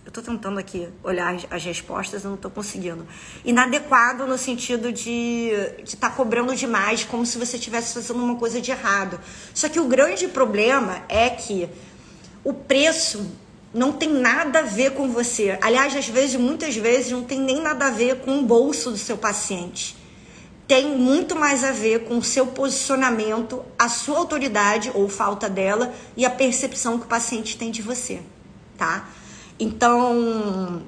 eu 0.05 0.11
tô 0.11 0.21
tentando 0.21 0.59
aqui 0.59 0.89
olhar 1.05 1.35
as 1.51 1.65
respostas, 1.65 2.25
eu 2.25 2.31
não 2.31 2.37
tô 2.37 2.51
conseguindo. 2.51 3.07
Inadequado 3.45 4.27
no 4.27 4.37
sentido 4.37 4.93
de 4.93 5.51
estar 5.85 6.11
tá 6.11 6.15
cobrando 6.15 6.55
demais, 6.57 7.05
como 7.05 7.25
se 7.25 7.39
você 7.39 7.57
estivesse 7.57 7.95
fazendo 7.95 8.23
uma 8.23 8.37
coisa 8.37 8.61
de 8.61 8.71
errado. 8.71 9.21
Só 9.55 9.69
que 9.69 9.79
o 9.79 9.87
grande 9.87 10.27
problema 10.27 11.03
é 11.09 11.31
que 11.31 11.69
o 12.43 12.53
preço 12.53 13.31
não 13.73 13.93
tem 13.93 14.13
nada 14.13 14.61
a 14.61 14.63
ver 14.63 14.93
com 14.93 15.09
você. 15.09 15.59
Aliás, 15.63 15.97
às 15.97 16.09
vezes, 16.09 16.37
muitas 16.37 16.77
vezes, 16.77 17.11
não 17.11 17.25
tem 17.25 17.41
nem 17.41 17.61
nada 17.61 17.87
a 17.87 17.91
ver 17.91 18.21
com 18.21 18.39
o 18.39 18.43
bolso 18.43 18.91
do 18.91 18.99
seu 18.99 19.17
paciente. 19.17 19.97
Tem 20.69 20.97
muito 20.97 21.35
mais 21.35 21.65
a 21.65 21.73
ver 21.73 22.05
com 22.05 22.19
o 22.19 22.23
seu 22.23 22.47
posicionamento, 22.47 23.65
a 23.79 23.89
sua 23.89 24.19
autoridade 24.19 24.91
ou 24.95 25.09
falta 25.09 25.49
dela 25.49 25.93
e 26.17 26.25
a 26.25 26.31
percepção 26.31 26.99
que 26.99 27.05
o 27.05 27.09
paciente 27.09 27.57
tem 27.57 27.71
de 27.71 27.83
você, 27.83 28.21
tá? 28.79 29.09
Então, 29.59 30.83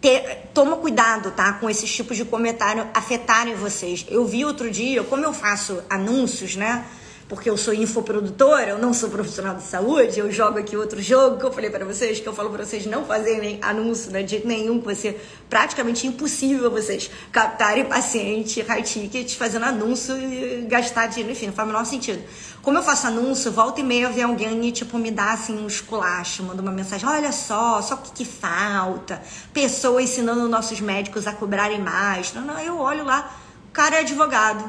ter, 0.00 0.48
toma 0.54 0.76
cuidado, 0.76 1.30
tá? 1.32 1.54
Com 1.54 1.68
esses 1.68 1.92
tipos 1.92 2.16
de 2.16 2.24
comentário 2.24 2.86
afetarem 2.94 3.54
vocês. 3.54 4.06
Eu 4.08 4.26
vi 4.26 4.44
outro 4.44 4.70
dia, 4.70 5.02
como 5.04 5.24
eu 5.24 5.32
faço 5.32 5.82
anúncios, 5.88 6.56
né? 6.56 6.84
Porque 7.28 7.50
eu 7.50 7.58
sou 7.58 7.74
infoprodutora, 7.74 8.70
eu 8.70 8.78
não 8.78 8.94
sou 8.94 9.10
profissional 9.10 9.54
de 9.54 9.62
saúde, 9.62 10.18
eu 10.18 10.32
jogo 10.32 10.58
aqui 10.58 10.76
outro 10.76 11.00
jogo 11.02 11.38
que 11.38 11.44
eu 11.44 11.52
falei 11.52 11.68
para 11.68 11.84
vocês, 11.84 12.18
que 12.18 12.26
eu 12.26 12.32
falo 12.32 12.48
para 12.48 12.64
vocês 12.64 12.86
não 12.86 13.04
fazerem 13.04 13.58
anúncio 13.60 14.10
né, 14.10 14.22
de 14.22 14.46
nenhum, 14.46 14.80
que 14.80 14.86
vai 14.86 14.94
ser 14.94 15.22
praticamente 15.48 16.06
impossível 16.06 16.70
vocês 16.70 17.10
captarem 17.30 17.84
paciente, 17.84 18.62
high 18.62 18.82
ticket, 18.82 19.36
fazendo 19.36 19.66
anúncio 19.66 20.16
e 20.16 20.62
gastar 20.66 21.08
dinheiro, 21.08 21.30
enfim, 21.32 21.46
não 21.46 21.52
faz 21.52 21.68
o 21.68 21.72
menor 21.72 21.84
sentido. 21.84 22.22
Como 22.62 22.78
eu 22.78 22.82
faço 22.82 23.06
anúncio, 23.06 23.52
volta 23.52 23.80
e 23.80 23.84
meia 23.84 24.08
vem 24.08 24.24
alguém 24.24 24.66
e, 24.66 24.72
tipo, 24.72 24.98
me 24.98 25.10
dá, 25.10 25.32
assim, 25.32 25.56
um 25.58 25.66
esculacho, 25.66 26.42
manda 26.42 26.62
uma 26.62 26.72
mensagem, 26.72 27.06
olha 27.06 27.30
só, 27.30 27.80
só 27.82 27.94
o 27.94 27.98
que, 27.98 28.10
que 28.12 28.24
falta, 28.24 29.22
pessoa 29.52 30.02
ensinando 30.02 30.48
nossos 30.48 30.80
médicos 30.80 31.26
a 31.26 31.32
cobrarem 31.32 31.80
mais. 31.80 32.32
Não, 32.32 32.42
não, 32.42 32.58
eu 32.58 32.78
olho 32.78 33.04
lá, 33.04 33.38
o 33.68 33.72
cara 33.72 33.96
é 33.96 34.00
advogado, 34.00 34.64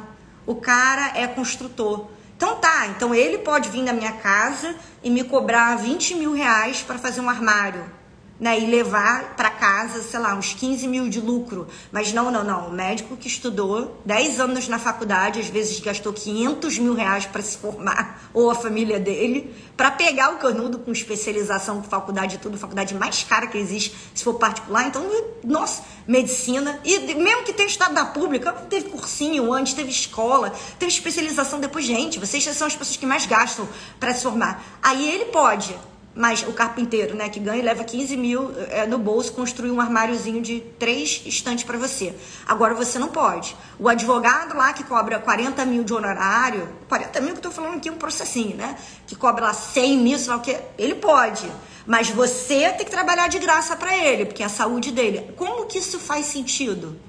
o 0.45 0.55
cara 0.55 1.17
é 1.17 1.25
construtor, 1.27 2.07
então 2.39 2.55
tá, 2.55 2.87
então 2.87 3.13
ele 3.13 3.39
pode 3.39 3.67
vir 3.67 3.83
na 3.83 3.91
minha 3.91 4.13
casa 4.13 4.73
e 5.03 5.09
me 5.09 5.25
cobrar 5.25 5.75
20 5.75 6.15
mil 6.15 6.31
reais 6.31 6.81
para 6.81 6.97
fazer 6.97 7.19
um 7.19 7.29
armário 7.29 7.83
né, 8.39 8.57
e 8.57 8.65
levar 8.65 9.35
para 9.35 9.49
casa, 9.49 10.01
sei 10.01 10.19
lá, 10.19 10.33
uns 10.33 10.53
15 10.53 10.87
mil 10.87 11.09
de 11.09 11.19
lucro. 11.19 11.67
Mas 11.91 12.13
não, 12.13 12.31
não, 12.31 12.43
não. 12.43 12.69
O 12.69 12.71
médico 12.71 13.17
que 13.17 13.27
estudou 13.27 13.99
10 14.05 14.39
anos 14.39 14.67
na 14.67 14.79
faculdade, 14.79 15.39
às 15.39 15.47
vezes 15.47 15.79
gastou 15.79 16.13
500 16.13 16.79
mil 16.79 16.93
reais 16.93 17.25
para 17.25 17.41
se 17.41 17.57
formar, 17.57 18.29
ou 18.33 18.49
a 18.49 18.55
família 18.55 18.99
dele, 18.99 19.53
para 19.75 19.91
pegar 19.91 20.33
o 20.33 20.37
canudo 20.37 20.79
com 20.79 20.91
especialização, 20.91 21.83
faculdade 21.83 22.35
e 22.35 22.37
tudo, 22.37 22.57
faculdade 22.57 22.95
mais 22.95 23.23
cara 23.23 23.47
que 23.47 23.57
existe, 23.57 23.95
se 24.15 24.23
for 24.23 24.35
particular. 24.35 24.87
Então, 24.87 25.03
nossa, 25.43 25.83
medicina. 26.07 26.79
E 26.85 27.13
mesmo 27.15 27.43
que 27.43 27.51
tenha 27.51 27.67
estado 27.67 27.93
na 27.93 28.05
pública, 28.05 28.53
teve 28.69 28.89
cursinho 28.89 29.51
antes, 29.51 29.73
teve 29.73 29.89
escola, 29.89 30.53
teve 30.77 30.91
especialização 30.91 31.59
depois. 31.59 31.85
Gente, 31.85 32.19
vocês 32.19 32.43
são 32.43 32.67
as 32.67 32.75
pessoas 32.75 32.97
que 32.97 33.05
mais 33.05 33.25
gastam 33.25 33.67
para 33.99 34.13
se 34.13 34.23
formar. 34.23 34.63
Aí 34.81 35.09
ele 35.09 35.25
pode 35.25 35.75
mas 36.19 36.43
o 36.43 36.51
carpinteiro, 36.51 37.15
né, 37.15 37.29
que 37.29 37.39
ganha 37.39 37.59
e 37.59 37.61
leva 37.61 37.81
15 37.81 38.17
mil 38.17 38.51
é, 38.71 38.85
no 38.85 38.97
bolso, 38.97 39.31
construir 39.31 39.71
um 39.71 39.79
armáriozinho 39.79 40.41
de 40.41 40.59
três 40.77 41.21
estantes 41.25 41.63
para 41.63 41.77
você. 41.77 42.13
Agora 42.45 42.73
você 42.73 42.99
não 42.99 43.07
pode. 43.07 43.55
O 43.79 43.87
advogado 43.87 44.53
lá 44.57 44.73
que 44.73 44.83
cobra 44.83 45.17
40 45.17 45.63
mil 45.65 45.81
de 45.81 45.93
honorário, 45.93 46.67
40 46.89 47.21
mil 47.21 47.31
que 47.31 47.37
eu 47.37 47.43
tô 47.43 47.51
falando 47.51 47.77
aqui 47.77 47.89
um 47.89 47.95
processinho, 47.95 48.57
né? 48.57 48.75
Que 49.07 49.15
cobra 49.15 49.45
lá 49.45 49.53
100 49.53 49.97
mil, 49.97 50.19
sei 50.19 50.29
lá 50.29 50.35
o 50.35 50.41
que, 50.41 50.57
ele 50.77 50.95
pode. 50.95 51.49
Mas 51.87 52.09
você 52.09 52.69
tem 52.73 52.85
que 52.85 52.91
trabalhar 52.91 53.29
de 53.29 53.39
graça 53.39 53.77
para 53.77 53.97
ele, 53.97 54.25
porque 54.25 54.43
é 54.43 54.45
a 54.45 54.49
saúde 54.49 54.91
dele. 54.91 55.33
Como 55.37 55.67
que 55.67 55.77
isso 55.77 55.97
faz 56.01 56.25
sentido? 56.25 56.99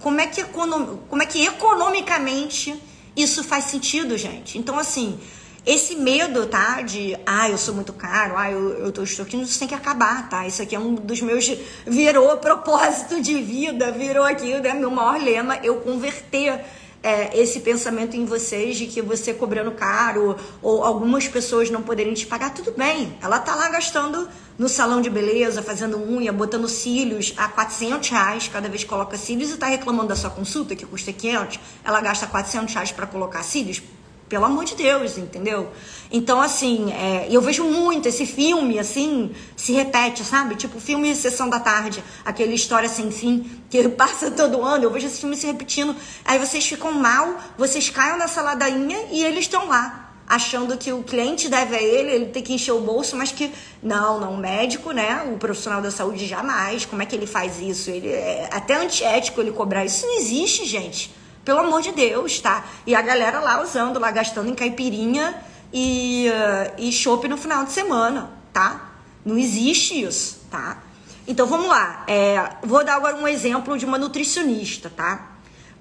Como 0.00 0.20
é 0.20 0.26
que, 0.26 0.40
econom... 0.40 0.96
Como 1.08 1.22
é 1.22 1.26
que 1.26 1.46
economicamente 1.46 2.74
isso 3.16 3.44
faz 3.44 3.66
sentido, 3.66 4.18
gente? 4.18 4.58
Então, 4.58 4.76
assim, 4.76 5.20
esse 5.64 5.94
medo, 5.96 6.46
tá? 6.46 6.82
De, 6.82 7.16
ah, 7.26 7.48
eu 7.48 7.58
sou 7.58 7.74
muito 7.74 7.92
caro, 7.92 8.34
ah, 8.36 8.50
eu, 8.50 8.70
eu 8.78 8.92
tô 8.92 9.02
extorquindo, 9.02 9.42
isso 9.42 9.58
tem 9.58 9.68
que 9.68 9.74
acabar, 9.74 10.28
tá? 10.28 10.46
Isso 10.46 10.62
aqui 10.62 10.74
é 10.74 10.78
um 10.78 10.94
dos 10.94 11.20
meus. 11.20 11.50
Virou 11.86 12.36
propósito 12.38 13.20
de 13.20 13.40
vida, 13.42 13.90
virou 13.92 14.24
aqui, 14.24 14.58
né? 14.60 14.74
Meu 14.74 14.90
maior 14.90 15.20
lema, 15.22 15.58
eu 15.62 15.76
converter. 15.76 16.60
É, 17.02 17.34
esse 17.40 17.60
pensamento 17.60 18.14
em 18.14 18.26
vocês 18.26 18.76
de 18.76 18.86
que 18.86 19.00
você 19.00 19.32
cobrando 19.32 19.70
caro 19.70 20.36
ou 20.60 20.84
algumas 20.84 21.26
pessoas 21.26 21.70
não 21.70 21.82
poderem 21.82 22.12
te 22.12 22.26
pagar, 22.26 22.52
tudo 22.52 22.72
bem. 22.72 23.16
Ela 23.22 23.38
tá 23.38 23.54
lá 23.54 23.70
gastando 23.70 24.28
no 24.58 24.68
salão 24.68 25.00
de 25.00 25.08
beleza, 25.08 25.62
fazendo 25.62 25.96
unha, 25.96 26.30
botando 26.30 26.68
cílios 26.68 27.32
a 27.38 27.48
400 27.48 28.10
reais 28.10 28.48
cada 28.48 28.68
vez 28.68 28.84
coloca 28.84 29.16
cílios 29.16 29.50
e 29.50 29.56
tá 29.56 29.68
reclamando 29.68 30.08
da 30.08 30.14
sua 30.14 30.28
consulta 30.28 30.76
que 30.76 30.84
custa 30.84 31.10
500. 31.10 31.58
Ela 31.82 32.02
gasta 32.02 32.26
400 32.26 32.74
reais 32.74 32.92
para 32.92 33.06
colocar 33.06 33.42
cílios 33.42 33.82
pelo 34.30 34.44
amor 34.44 34.64
de 34.64 34.76
Deus, 34.76 35.18
entendeu? 35.18 35.68
Então, 36.10 36.40
assim, 36.40 36.92
é, 36.92 37.26
eu 37.28 37.42
vejo 37.42 37.64
muito 37.64 38.08
esse 38.08 38.24
filme, 38.24 38.78
assim, 38.78 39.32
se 39.56 39.72
repete, 39.72 40.24
sabe? 40.24 40.54
Tipo, 40.54 40.78
filme 40.78 41.14
Sessão 41.16 41.50
da 41.50 41.58
Tarde, 41.58 42.02
aquele 42.24 42.54
História 42.54 42.88
Sem 42.88 43.10
Fim, 43.10 43.50
que 43.68 43.88
passa 43.90 44.30
todo 44.30 44.62
ano, 44.62 44.84
eu 44.84 44.90
vejo 44.90 45.08
esse 45.08 45.20
filme 45.20 45.36
se 45.36 45.48
repetindo. 45.48 45.96
Aí 46.24 46.38
vocês 46.38 46.64
ficam 46.64 46.92
mal, 46.92 47.38
vocês 47.58 47.90
caem 47.90 48.18
nessa 48.18 48.40
ladainha 48.40 48.98
e 49.10 49.22
eles 49.24 49.40
estão 49.40 49.66
lá. 49.66 50.06
Achando 50.28 50.78
que 50.78 50.92
o 50.92 51.02
cliente 51.02 51.48
deve 51.48 51.74
a 51.74 51.82
ele, 51.82 52.12
ele 52.12 52.26
tem 52.26 52.40
que 52.40 52.52
encher 52.52 52.70
o 52.70 52.80
bolso, 52.80 53.16
mas 53.16 53.32
que 53.32 53.50
não, 53.82 54.20
não, 54.20 54.34
o 54.34 54.36
médico, 54.36 54.92
né? 54.92 55.28
O 55.34 55.38
profissional 55.38 55.82
da 55.82 55.90
saúde 55.90 56.24
jamais. 56.24 56.86
Como 56.86 57.02
é 57.02 57.04
que 57.04 57.16
ele 57.16 57.26
faz 57.26 57.60
isso? 57.60 57.90
Ele 57.90 58.10
é 58.10 58.48
até 58.52 58.76
antiético 58.76 59.40
ele 59.40 59.50
cobrar. 59.50 59.84
Isso 59.84 60.06
não 60.06 60.18
existe, 60.18 60.64
gente. 60.66 61.10
Pelo 61.44 61.60
amor 61.60 61.80
de 61.82 61.92
Deus, 61.92 62.38
tá? 62.40 62.64
E 62.86 62.94
a 62.94 63.02
galera 63.02 63.40
lá 63.40 63.62
usando, 63.62 63.98
lá 63.98 64.10
gastando 64.10 64.50
em 64.50 64.54
caipirinha 64.54 65.42
e, 65.72 66.26
uh, 66.28 66.74
e 66.78 66.92
chopp 66.92 67.26
no 67.28 67.36
final 67.36 67.64
de 67.64 67.72
semana, 67.72 68.30
tá? 68.52 68.90
Não 69.24 69.38
existe 69.38 70.02
isso, 70.02 70.40
tá? 70.50 70.78
Então 71.26 71.46
vamos 71.46 71.68
lá. 71.68 72.04
É, 72.06 72.50
vou 72.62 72.84
dar 72.84 72.96
agora 72.96 73.16
um 73.16 73.26
exemplo 73.26 73.78
de 73.78 73.84
uma 73.84 73.98
nutricionista, 73.98 74.90
tá? 74.90 75.28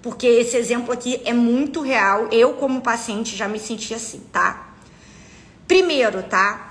Porque 0.01 0.27
esse 0.27 0.55
exemplo 0.55 0.93
aqui 0.93 1.21
é 1.25 1.33
muito 1.33 1.81
real. 1.81 2.27
Eu, 2.31 2.53
como 2.53 2.81
paciente, 2.81 3.35
já 3.35 3.47
me 3.47 3.59
senti 3.59 3.93
assim, 3.93 4.19
tá? 4.31 4.69
Primeiro, 5.67 6.23
tá? 6.23 6.68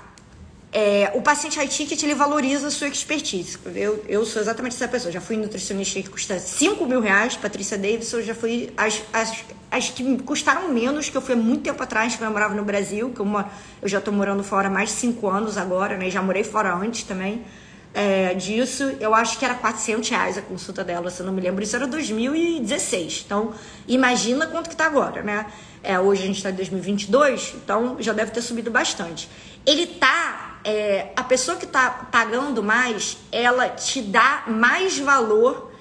É, 0.71 1.11
o 1.15 1.21
paciente 1.21 1.57
high 1.57 1.67
ticket 1.67 2.01
ele 2.03 2.13
valoriza 2.13 2.67
a 2.67 2.71
sua 2.71 2.87
expertise. 2.87 3.57
Eu, 3.73 4.05
eu 4.07 4.23
sou 4.23 4.39
exatamente 4.39 4.75
essa 4.75 4.87
pessoa. 4.87 5.11
Já 5.11 5.19
fui 5.19 5.35
nutricionista 5.35 5.99
que 5.99 6.09
custa 6.09 6.37
5 6.37 6.85
mil 6.85 7.01
reais, 7.01 7.35
Patrícia 7.35 7.77
Davidson, 7.77 8.21
já 8.21 8.35
fui 8.35 8.71
as, 8.77 9.01
as, 9.11 9.43
as 9.71 9.89
que 9.89 10.17
custaram 10.19 10.69
menos, 10.69 11.09
que 11.09 11.17
eu 11.17 11.21
fui 11.21 11.33
há 11.33 11.37
muito 11.37 11.63
tempo 11.63 11.81
atrás, 11.81 12.15
que 12.15 12.23
eu 12.23 12.29
morava 12.29 12.53
no 12.53 12.63
Brasil, 12.63 13.09
que 13.09 13.21
uma, 13.21 13.49
eu 13.81 13.89
já 13.89 13.97
estou 13.97 14.13
morando 14.13 14.43
fora 14.43 14.67
há 14.67 14.71
mais 14.71 14.89
de 14.89 14.95
5 14.95 15.27
anos 15.27 15.57
agora, 15.57 15.97
né? 15.97 16.07
Já 16.11 16.21
morei 16.21 16.43
fora 16.43 16.71
antes 16.75 17.01
também 17.01 17.43
é, 17.91 18.35
disso. 18.35 18.95
Eu 18.99 19.15
acho 19.15 19.39
que 19.39 19.45
era 19.45 19.55
400 19.55 20.07
reais 20.07 20.37
a 20.37 20.41
consulta 20.43 20.83
dela, 20.83 21.09
se 21.09 21.19
eu 21.19 21.25
não 21.25 21.33
me 21.33 21.41
lembro. 21.41 21.63
Isso 21.63 21.75
era 21.75 21.87
2016. 21.87 23.23
Então, 23.25 23.55
imagina 23.87 24.45
quanto 24.45 24.69
que 24.69 24.75
tá 24.75 24.85
agora, 24.85 25.23
né? 25.23 25.47
É, 25.81 25.99
hoje 25.99 26.21
a 26.21 26.25
gente 26.27 26.37
está 26.37 26.51
em 26.51 26.55
2022, 26.55 27.55
então 27.63 27.97
já 27.99 28.13
deve 28.13 28.29
ter 28.29 28.41
subido 28.43 28.69
bastante. 28.69 29.27
Ele 29.65 29.87
tá 29.87 30.48
é, 30.63 31.11
a 31.15 31.23
pessoa 31.23 31.57
que 31.57 31.65
está 31.65 31.89
pagando 32.11 32.61
mais, 32.61 33.17
ela 33.31 33.69
te 33.69 34.01
dá 34.01 34.43
mais 34.47 34.97
valor 34.97 35.71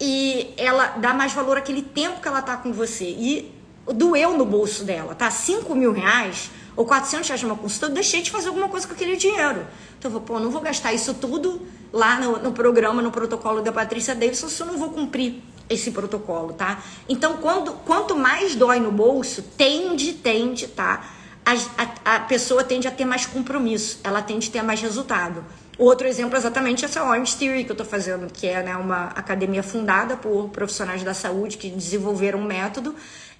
e 0.00 0.52
ela 0.56 0.88
dá 0.98 1.14
mais 1.14 1.32
valor 1.32 1.56
àquele 1.56 1.82
tempo 1.82 2.20
que 2.20 2.28
ela 2.28 2.42
tá 2.42 2.56
com 2.56 2.72
você. 2.72 3.04
E 3.04 3.54
doeu 3.86 4.36
no 4.36 4.44
bolso 4.44 4.84
dela, 4.84 5.14
tá? 5.14 5.30
5 5.30 5.74
mil 5.74 5.92
reais 5.92 6.50
ou 6.76 6.84
400 6.84 7.28
reais 7.28 7.42
numa 7.42 7.56
consulta, 7.56 7.86
eu 7.86 7.90
deixei 7.90 8.22
de 8.22 8.30
fazer 8.30 8.48
alguma 8.48 8.68
coisa 8.68 8.86
com 8.86 8.94
aquele 8.94 9.16
dinheiro. 9.16 9.66
Então 9.98 10.10
eu 10.10 10.10
vou, 10.10 10.20
pô, 10.20 10.40
não 10.40 10.50
vou 10.50 10.60
gastar 10.60 10.92
isso 10.92 11.14
tudo 11.14 11.62
lá 11.92 12.18
no, 12.18 12.38
no 12.38 12.52
programa, 12.52 13.00
no 13.00 13.12
protocolo 13.12 13.62
da 13.62 13.70
Patrícia 13.70 14.14
Davidson, 14.14 14.48
se 14.48 14.60
eu 14.60 14.66
não 14.66 14.76
vou 14.76 14.90
cumprir 14.90 15.40
esse 15.68 15.92
protocolo, 15.92 16.52
tá? 16.52 16.82
Então, 17.08 17.38
quando, 17.38 17.72
quanto 17.84 18.16
mais 18.16 18.54
dói 18.54 18.80
no 18.80 18.90
bolso, 18.90 19.42
tende, 19.56 20.12
tende, 20.12 20.66
tá? 20.68 21.08
A, 21.44 21.52
a, 21.52 22.16
a 22.16 22.20
pessoa 22.20 22.64
tende 22.64 22.88
a 22.88 22.90
ter 22.90 23.04
mais 23.04 23.26
compromisso, 23.26 24.00
ela 24.02 24.22
tende 24.22 24.48
a 24.48 24.52
ter 24.52 24.62
mais 24.62 24.80
resultado. 24.80 25.44
Outro 25.76 26.06
exemplo 26.06 26.36
é 26.36 26.38
exatamente 26.38 26.84
essa 26.84 27.02
Orange 27.02 27.36
Theory 27.36 27.64
que 27.64 27.70
eu 27.70 27.74
estou 27.74 27.86
fazendo, 27.86 28.32
que 28.32 28.46
é 28.46 28.62
né, 28.62 28.76
uma 28.76 29.06
academia 29.08 29.62
fundada 29.62 30.16
por 30.16 30.48
profissionais 30.50 31.02
da 31.02 31.12
saúde 31.12 31.56
que 31.56 31.68
desenvolveram 31.68 32.38
um 32.38 32.44
método 32.44 32.94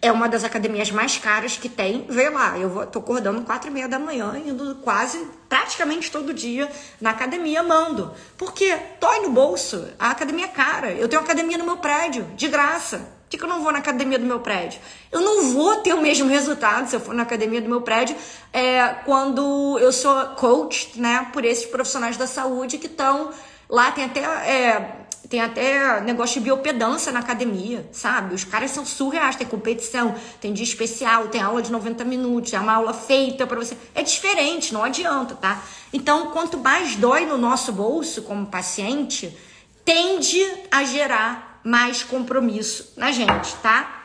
é 0.05 0.13
uma 0.13 0.29
das 0.29 0.45
academias 0.45 0.91
mais 0.91 1.17
caras 1.17 1.57
que 1.57 1.67
tem. 1.67 2.05
Vê 2.11 2.29
lá, 2.29 2.59
eu 2.59 2.87
tô 2.87 2.99
acordando 2.99 3.41
quatro 3.41 3.71
e 3.71 3.73
meia 3.73 3.89
da 3.89 3.99
manhã, 3.99 4.39
indo 4.45 4.75
quase, 4.83 5.27
praticamente 5.49 6.11
todo 6.11 6.35
dia 6.35 6.71
na 7.01 7.11
academia, 7.11 7.63
mando. 7.63 8.13
Porque 8.37 8.77
dói 9.01 9.21
no 9.21 9.31
bolso, 9.31 9.89
a 9.99 10.11
academia 10.11 10.45
é 10.45 10.49
cara. 10.49 10.93
Eu 10.93 11.09
tenho 11.09 11.23
academia 11.23 11.57
no 11.57 11.65
meu 11.65 11.79
prédio, 11.79 12.27
de 12.37 12.49
graça. 12.49 13.09
Que, 13.35 13.39
que 13.39 13.45
eu 13.45 13.49
não 13.49 13.65
vou 13.65 13.73
na 13.73 13.81
academia 13.81 14.17
do 14.17 14.25
meu 14.25 14.39
prédio? 14.39 14.81
Eu 15.11 15.21
não 15.21 15.53
vou 15.53 15.77
ter 15.77 15.93
o 15.93 16.01
mesmo 16.01 16.29
resultado 16.29 16.89
se 16.89 16.95
eu 16.95 17.01
for 17.01 17.13
na 17.13 17.25
academia 17.25 17.61
do 17.61 17.69
meu 17.69 17.81
prédio 17.81 18.17
é, 18.53 18.87
quando 19.05 19.77
eu 19.81 19.93
sou 19.93 20.15
coach, 20.37 20.93
né, 20.95 21.29
por 21.33 21.45
esses 21.45 21.67
profissionais 21.67 22.17
da 22.17 22.29
saúde 22.29 22.79
que 22.79 22.87
estão 22.87 23.31
lá, 23.69 23.91
tem 23.91 24.05
até... 24.05 24.21
É, 24.21 25.01
tem 25.29 25.41
até 25.41 26.03
negócio 26.03 26.39
de 26.39 26.45
biopedância 26.45 27.11
na 27.11 27.21
academia, 27.21 27.89
sabe? 27.91 28.35
Os 28.35 28.45
caras 28.45 28.71
são 28.71 28.85
surreais, 28.85 29.35
tem 29.35 29.47
competição, 29.47 30.15
tem 30.39 30.53
dia 30.53 30.63
especial, 30.63 31.29
tem 31.29 31.41
aula 31.41 31.63
de 31.63 31.73
90 31.73 32.05
minutos, 32.05 32.53
é 32.53 32.61
uma 32.61 32.75
aula 32.75 32.93
feita 32.93 33.47
para 33.47 33.59
você. 33.59 33.75
É 33.95 34.03
diferente, 34.03 34.73
não 34.73 34.85
adianta, 34.85 35.35
tá? 35.35 35.63
Então, 35.95 36.31
quanto 36.31 36.59
mais 36.59 36.95
dói 36.97 37.25
no 37.25 37.39
nosso 37.39 37.73
bolso 37.73 38.23
como 38.23 38.47
paciente, 38.47 39.37
tende 39.83 40.47
a 40.71 40.85
gerar 40.85 41.54
mais 41.65 42.03
compromisso 42.03 42.93
na 42.97 43.11
gente, 43.11 43.57
tá? 43.57 44.03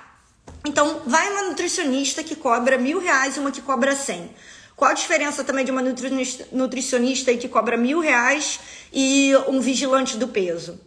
Então, 0.65 1.02
vai 1.06 1.30
uma 1.30 1.43
nutricionista 1.43 2.24
que 2.24 2.36
cobra 2.36 2.78
mil 2.78 3.00
reais 3.00 3.36
e 3.36 3.39
uma 3.39 3.52
que 3.52 3.62
cobra 3.62 3.95
cem. 3.95 4.34
Qual 4.76 4.89
a 4.89 4.93
diferença 4.93 5.43
também 5.43 5.65
de 5.65 5.72
uma 5.72 5.82
nutricionista, 5.82 6.48
nutricionista 6.52 7.36
que 7.36 7.50
cobra 7.50 7.76
mil 7.76 8.00
reais 8.00 8.60
e 8.93 9.34
um 9.48 9.60
vigilante 9.60 10.17
do 10.17 10.30
peso? 10.30 10.80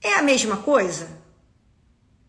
É 0.00 0.14
a 0.14 0.22
mesma 0.22 0.58
coisa? 0.58 1.08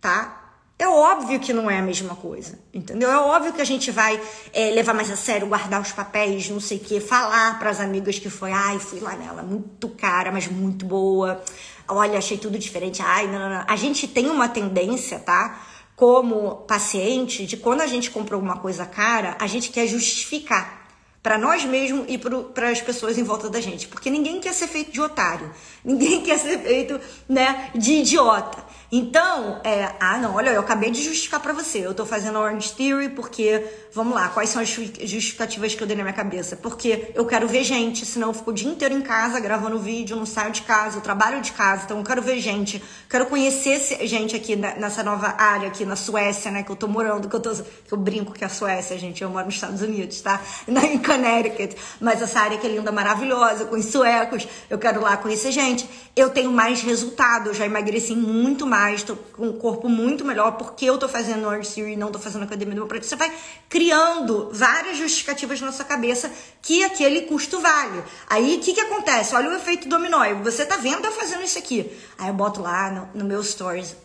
Tá? 0.01 0.42
É 0.77 0.87
óbvio 0.87 1.39
que 1.39 1.53
não 1.53 1.69
é 1.69 1.77
a 1.77 1.81
mesma 1.81 2.15
coisa, 2.15 2.59
entendeu? 2.73 3.09
É 3.09 3.17
óbvio 3.17 3.53
que 3.53 3.61
a 3.61 3.65
gente 3.65 3.91
vai 3.91 4.19
é, 4.51 4.71
levar 4.71 4.93
mais 4.93 5.09
a 5.11 5.15
sério, 5.15 5.47
guardar 5.47 5.79
os 5.79 5.91
papéis, 5.91 6.49
não 6.49 6.59
sei 6.59 6.77
o 6.77 6.81
que, 6.81 6.99
falar 6.99 7.59
para 7.59 7.69
as 7.69 7.79
amigas 7.79 8.17
que 8.17 8.29
foi, 8.29 8.51
ai, 8.51 8.79
fui 8.79 8.99
lá 8.99 9.15
nela, 9.15 9.43
muito 9.43 9.87
cara, 9.89 10.31
mas 10.31 10.47
muito 10.47 10.85
boa. 10.85 11.41
Olha, 11.87 12.17
achei 12.17 12.37
tudo 12.37 12.57
diferente. 12.57 13.01
Ai, 13.01 13.27
não, 13.27 13.39
não, 13.39 13.49
não. 13.49 13.65
A 13.67 13.75
gente 13.75 14.07
tem 14.07 14.29
uma 14.29 14.49
tendência, 14.49 15.19
tá? 15.19 15.61
Como 15.95 16.55
paciente, 16.67 17.45
de 17.45 17.55
quando 17.55 17.81
a 17.81 17.87
gente 17.87 18.09
comprou 18.09 18.41
uma 18.41 18.57
coisa 18.57 18.85
cara, 18.85 19.37
a 19.39 19.47
gente 19.47 19.69
quer 19.69 19.85
justificar 19.85 20.83
para 21.23 21.37
nós 21.37 21.63
mesmos 21.63 22.03
e 22.09 22.17
para 22.17 22.69
as 22.69 22.81
pessoas 22.81 23.17
em 23.17 23.23
volta 23.23 23.49
da 23.49 23.61
gente, 23.61 23.87
porque 23.87 24.09
ninguém 24.09 24.41
quer 24.41 24.53
ser 24.53 24.67
feito 24.67 24.91
de 24.91 24.99
otário, 24.99 25.49
ninguém 25.83 26.19
quer 26.21 26.37
ser 26.37 26.59
feito, 26.59 26.99
né, 27.29 27.71
de 27.73 27.93
idiota. 27.93 28.61
Então, 28.95 29.59
é, 29.63 29.91
ah, 29.99 30.19
não, 30.19 30.35
olha, 30.35 30.51
eu 30.51 30.61
acabei 30.61 30.91
de 30.91 31.01
justificar 31.01 31.39
para 31.39 31.51
você. 31.51 31.79
Eu 31.79 31.95
tô 31.95 32.05
fazendo 32.05 32.37
Orange 32.37 32.73
Theory 32.73 33.09
porque, 33.09 33.65
vamos 33.91 34.13
lá, 34.13 34.29
quais 34.29 34.51
são 34.51 34.61
as 34.61 34.69
justificativas 34.69 35.73
que 35.73 35.81
eu 35.81 35.87
dei 35.87 35.97
na 35.97 36.03
minha 36.03 36.13
cabeça? 36.13 36.55
Porque 36.55 37.11
eu 37.15 37.25
quero 37.25 37.47
ver 37.47 37.63
gente, 37.63 38.05
senão 38.05 38.27
eu 38.27 38.35
fico 38.35 38.51
o 38.51 38.53
dia 38.53 38.69
inteiro 38.69 38.93
em 38.93 39.01
casa 39.01 39.39
gravando 39.39 39.79
vídeo, 39.79 40.15
não 40.15 40.27
saio 40.27 40.51
de 40.51 40.61
casa, 40.61 40.99
eu 40.99 41.01
trabalho 41.01 41.41
de 41.41 41.53
casa, 41.53 41.85
então 41.85 41.97
eu 41.97 42.03
quero 42.03 42.21
ver 42.21 42.39
gente, 42.39 42.83
quero 43.09 43.25
conhecer 43.25 43.79
gente 44.05 44.35
aqui 44.35 44.55
nessa 44.55 45.01
nova 45.01 45.37
área 45.39 45.69
aqui 45.69 45.85
na 45.85 45.95
Suécia, 45.95 46.51
né, 46.51 46.61
que 46.61 46.69
eu 46.69 46.75
tô 46.75 46.87
morando, 46.87 47.27
que 47.27 47.35
eu 47.35 47.39
tô, 47.39 47.49
que 47.51 47.91
eu 47.91 47.97
brinco 47.97 48.31
que 48.31 48.43
é 48.43 48.47
a 48.47 48.49
Suécia, 48.49 48.95
gente, 48.99 49.23
eu 49.23 49.29
moro 49.31 49.45
nos 49.45 49.55
Estados 49.55 49.81
Unidos, 49.81 50.21
tá? 50.21 50.39
Na, 50.67 50.85
em 50.85 50.99
Connecticut, 50.99 51.75
mas 51.99 52.21
essa 52.21 52.41
área 52.41 52.59
que 52.59 52.67
é 52.67 52.69
linda, 52.69 52.91
maravilhosa, 52.91 53.65
com 53.65 53.75
os 53.75 53.85
suecos, 53.85 54.47
eu 54.69 54.77
quero 54.77 55.01
lá 55.01 55.17
conhecer 55.17 55.51
gente. 55.51 55.89
Eu 56.15 56.29
tenho 56.29 56.51
mais 56.51 56.83
resultado, 56.83 57.49
eu 57.49 57.53
já 57.55 57.65
emagreci 57.65 58.15
muito 58.15 58.67
mais 58.67 58.82
mais, 58.83 59.01
tô 59.01 59.15
com 59.15 59.47
um 59.47 59.57
corpo 59.57 59.87
muito 59.87 60.25
melhor, 60.25 60.51
porque 60.57 60.85
eu 60.85 60.97
tô 60.97 61.07
fazendo 61.07 61.47
Orange 61.47 61.73
Theory 61.73 61.93
e 61.93 61.95
não 61.95 62.11
tô 62.11 62.19
fazendo 62.19 62.43
academia 62.43 62.75
do 62.75 62.79
meu 62.79 62.87
prédio. 62.87 63.07
Você 63.07 63.15
vai 63.15 63.31
criando 63.69 64.49
várias 64.51 64.97
justificativas 64.97 65.61
na 65.61 65.71
sua 65.71 65.85
cabeça 65.85 66.29
que 66.61 66.83
aquele 66.83 67.21
custo 67.21 67.61
vale. 67.61 68.03
Aí 68.27 68.57
o 68.57 68.59
que 68.59 68.73
que 68.73 68.81
acontece? 68.81 69.35
Olha 69.35 69.49
o 69.49 69.53
efeito 69.53 69.87
dominó. 69.87 70.21
Você 70.43 70.65
tá 70.65 70.75
vendo 70.75 71.05
eu 71.05 71.11
fazendo 71.13 71.43
isso 71.43 71.57
aqui. 71.57 71.89
Aí 72.17 72.27
eu 72.27 72.33
boto 72.33 72.61
lá 72.61 72.91
no, 72.91 73.21
no 73.21 73.25
meu 73.25 73.41
stories 73.41 73.95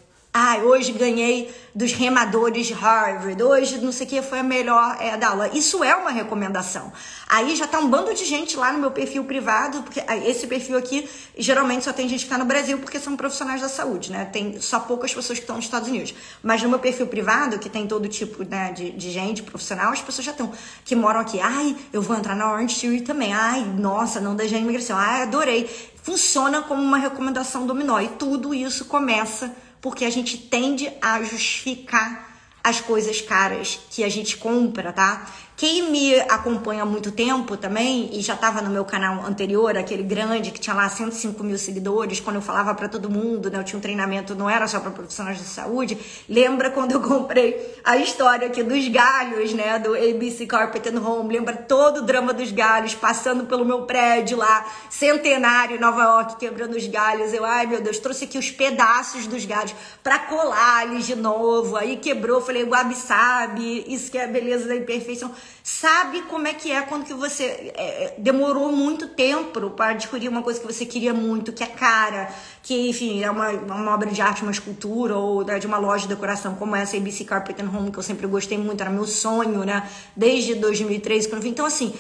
ah, 0.41 0.59
hoje 0.63 0.93
ganhei 0.93 1.53
dos 1.75 1.93
remadores 1.93 2.69
de 2.69 2.73
Harvard, 2.73 3.43
hoje 3.43 3.79
não 3.79 3.91
sei 3.91 4.07
o 4.07 4.09
que 4.09 4.23
foi 4.23 4.39
a 4.39 4.43
melhor 4.45 4.97
é, 5.01 5.17
da 5.17 5.31
aula. 5.31 5.49
Isso 5.53 5.83
é 5.83 5.97
uma 5.97 6.11
recomendação. 6.11 6.93
Aí 7.29 7.57
já 7.57 7.67
tá 7.67 7.81
um 7.81 7.89
bando 7.89 8.15
de 8.15 8.25
gente 8.25 8.57
lá 8.57 8.73
no 8.73 8.79
meu 8.79 8.93
perfil 8.93 9.25
privado, 9.25 9.83
porque 9.83 10.01
esse 10.25 10.47
perfil 10.47 10.79
aqui 10.79 11.09
geralmente 11.37 11.85
só 11.85 11.93
tem 11.93 12.09
gente 12.09 12.23
que 12.23 12.31
tá 12.31 12.39
no 12.39 12.45
Brasil 12.45 12.79
porque 12.79 13.01
são 13.01 13.17
profissionais 13.17 13.61
da 13.61 13.69
saúde, 13.69 14.13
né? 14.13 14.27
Tem 14.27 14.61
só 14.61 14.79
poucas 14.79 15.13
pessoas 15.13 15.41
que 15.41 15.43
estão 15.43 15.57
nos 15.57 15.65
Estados 15.65 15.89
Unidos. 15.89 16.15
Mas 16.41 16.63
no 16.63 16.69
meu 16.69 16.79
perfil 16.79 17.09
privado, 17.09 17.59
que 17.59 17.69
tem 17.69 17.89
todo 17.89 18.07
tipo 18.09 18.45
né, 18.45 18.71
de, 18.71 18.91
de 18.91 19.11
gente 19.11 19.43
profissional, 19.43 19.93
as 19.93 20.01
pessoas 20.01 20.25
já 20.25 20.31
estão, 20.31 20.53
que 20.85 20.95
moram 20.95 21.19
aqui. 21.19 21.41
Ai, 21.41 21.77
eu 21.93 22.01
vou 22.01 22.17
entrar 22.17 22.37
na 22.37 22.53
Orange 22.53 22.81
Theory 22.81 23.01
também. 23.01 23.33
Ai, 23.33 23.65
nossa, 23.65 24.21
não 24.21 24.37
deixei 24.37 24.61
imigração. 24.61 24.97
Ai, 24.97 25.23
adorei. 25.23 25.69
Funciona 26.01 26.63
como 26.63 26.81
uma 26.81 26.99
recomendação 26.99 27.67
dominó. 27.67 28.01
E 28.01 28.07
tudo 28.07 28.55
isso 28.55 28.85
começa 28.85 29.53
porque 29.81 30.05
a 30.05 30.11
gente 30.11 30.37
tende 30.37 30.91
a 31.01 31.23
justificar 31.23 32.41
as 32.63 32.81
coisas 32.81 33.21
caras 33.21 33.79
que 33.91 34.05
a 34.05 34.09
gente 34.09 34.37
compra, 34.37 34.93
tá? 34.93 35.27
Quem 35.59 35.91
me 35.91 36.15
acompanha 36.21 36.85
há 36.85 36.87
muito 36.87 37.11
tempo 37.11 37.57
também, 37.57 38.11
e 38.13 38.21
já 38.21 38.35
estava 38.35 38.63
no 38.63 38.71
meu 38.71 38.85
canal 38.85 39.27
anterior, 39.27 39.77
aquele 39.77 40.05
grande 40.05 40.53
que 40.53 40.61
tinha 40.61 40.73
lá 40.73 40.89
105 40.89 41.43
mil 41.43 41.59
seguidores, 41.59 42.21
quando 42.21 42.37
eu 42.37 42.43
falava 42.43 42.73
para 42.77 42.89
todo 42.89 43.11
mundo, 43.11 43.51
né? 43.51 43.59
Eu 43.59 43.65
tinha 43.65 43.77
um 43.77 43.83
treinamento, 43.83 44.37
não 44.37 44.49
era 44.49 44.69
só 44.69 44.79
para 44.79 44.93
profissionais 44.93 45.37
de 45.37 45.43
saúde. 45.43 45.99
Lembra 46.29 46.71
quando 46.71 46.93
eu 46.93 47.01
comprei 47.03 47.77
a 47.83 47.97
história 47.97 48.47
aqui 48.47 48.63
dos 48.63 48.87
galhos, 48.87 49.53
né? 49.53 49.81
Do 49.81 49.97
ABC 49.97 50.47
Carpet 50.47 50.91
and 50.91 51.01
Home. 51.01 51.35
Lembra 51.35 51.57
todo 51.57 51.99
o 51.99 52.03
drama 52.03 52.33
dos 52.33 52.53
galhos, 52.53 52.95
passando 52.95 53.45
pelo 53.47 53.65
meu 53.65 53.83
prédio 53.83 54.39
lá, 54.39 54.65
centenário, 54.89 55.81
Nova 55.81 56.05
York, 56.05 56.37
quebrando 56.37 56.77
os 56.77 56.87
galhos. 56.87 57.35
Eu, 57.35 57.45
ai 57.45 57.67
meu 57.67 57.83
Deus, 57.83 57.99
trouxe 57.99 58.27
aqui 58.27 58.39
os 58.39 58.49
pedaços 58.49 59.27
dos 59.27 59.45
galhos 59.45 59.75
para 60.05 60.21
colar 60.21 60.87
eles 60.87 61.05
de 61.05 61.17
novo. 61.17 61.77
Aí 61.77 61.97
quebrou, 61.97 62.41
falei, 62.41 62.63
o 62.63 62.69
Gabi 62.69 62.95
sabe, 62.95 63.85
isso 63.89 64.09
que 64.09 64.19
é 64.19 64.23
a 64.23 64.29
beleza 64.29 64.69
da 64.69 64.77
imperfeição 64.77 65.35
sabe 65.63 66.23
como 66.23 66.47
é 66.47 66.55
que 66.55 66.73
é 66.73 66.83
quando 66.83 67.05
que 67.05 67.15
você 67.15 67.45
é, 67.45 68.05
é 68.05 68.15
demorou 68.19 68.73
muito 68.73 69.09
tempo 69.09 69.71
para 69.71 69.93
descobrir 69.95 70.29
uma 70.29 70.43
coisa 70.43 70.61
que 70.61 70.67
você 70.67 70.87
queria 70.87 71.13
muito, 71.13 71.53
que 71.53 71.63
é 71.63 71.67
cara, 71.67 72.31
que, 72.63 72.89
enfim, 72.89 73.23
é 73.23 73.31
uma, 73.31 73.51
uma 73.51 73.95
obra 73.95 74.11
de 74.11 74.21
arte, 74.21 74.43
uma 74.43 74.53
escultura, 74.53 75.17
ou 75.17 75.45
né, 75.45 75.59
de 75.59 75.67
uma 75.67 75.79
loja 75.79 76.03
de 76.03 76.15
decoração 76.15 76.55
como 76.55 76.75
essa 76.77 76.97
ABC 76.97 77.25
Carpet 77.25 77.61
and 77.63 77.69
Home, 77.69 77.91
que 77.91 77.99
eu 77.99 78.03
sempre 78.03 78.27
gostei 78.27 78.59
muito, 78.59 78.81
era 78.81 78.91
meu 78.91 79.07
sonho, 79.07 79.65
né? 79.65 79.89
Desde 80.17 80.55
2013, 80.55 81.29
quando 81.29 81.45
eu. 81.45 81.51
Então, 81.51 81.67
assim, 81.67 81.95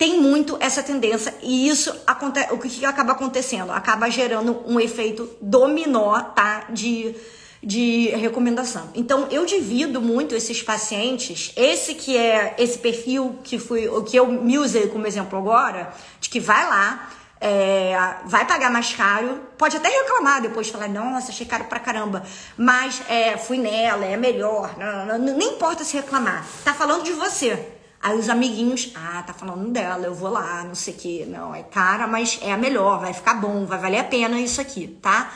tem 0.00 0.18
muito 0.18 0.56
essa 0.60 0.82
tendência 0.82 1.34
e 1.42 1.68
isso 1.68 1.94
acontece, 2.06 2.54
o 2.54 2.58
que 2.58 2.86
acaba 2.86 3.12
acontecendo? 3.12 3.70
Acaba 3.70 4.08
gerando 4.08 4.62
um 4.66 4.80
efeito 4.80 5.28
dominó, 5.42 6.18
tá? 6.20 6.64
De 6.70 7.14
de 7.62 8.08
recomendação. 8.10 8.88
Então 8.94 9.28
eu 9.30 9.44
divido 9.44 10.00
muito 10.00 10.34
esses 10.34 10.62
pacientes, 10.62 11.52
esse 11.56 11.94
que 11.94 12.16
é 12.16 12.54
esse 12.58 12.78
perfil 12.78 13.38
que 13.44 13.58
foi 13.58 13.88
o 13.88 14.02
que 14.02 14.16
eu 14.16 14.26
me 14.26 14.58
usei 14.58 14.88
como 14.88 15.06
exemplo 15.06 15.38
agora, 15.38 15.92
de 16.20 16.30
que 16.30 16.40
vai 16.40 16.66
lá, 16.66 17.10
é, 17.40 17.94
vai 18.24 18.46
pagar 18.46 18.70
mais 18.70 18.92
caro, 18.92 19.40
pode 19.56 19.76
até 19.76 19.88
reclamar 19.88 20.42
depois, 20.42 20.68
falar, 20.68 20.88
nossa, 20.88 21.30
achei 21.30 21.46
caro 21.46 21.64
pra 21.64 21.80
caramba, 21.80 22.22
mas 22.56 23.02
é, 23.08 23.36
fui 23.36 23.58
nela, 23.58 24.04
é 24.04 24.16
melhor, 24.16 24.76
não, 24.78 25.06
não, 25.06 25.18
não, 25.18 25.36
nem 25.36 25.54
importa 25.54 25.84
se 25.84 25.96
reclamar, 25.96 26.46
tá 26.64 26.74
falando 26.74 27.02
de 27.02 27.12
você. 27.12 27.76
Aí 28.02 28.18
os 28.18 28.30
amiguinhos, 28.30 28.94
ah, 28.94 29.22
tá 29.26 29.34
falando 29.34 29.68
dela, 29.68 30.06
eu 30.06 30.14
vou 30.14 30.30
lá, 30.30 30.64
não 30.64 30.74
sei 30.74 30.94
o 30.94 30.96
que, 30.96 31.26
não, 31.26 31.54
é 31.54 31.62
cara, 31.62 32.06
mas 32.06 32.38
é 32.40 32.50
a 32.50 32.56
melhor, 32.56 32.98
vai 32.98 33.12
ficar 33.12 33.34
bom, 33.34 33.66
vai 33.66 33.78
valer 33.78 33.98
a 33.98 34.04
pena 34.04 34.40
isso 34.40 34.58
aqui, 34.58 34.98
tá? 35.02 35.30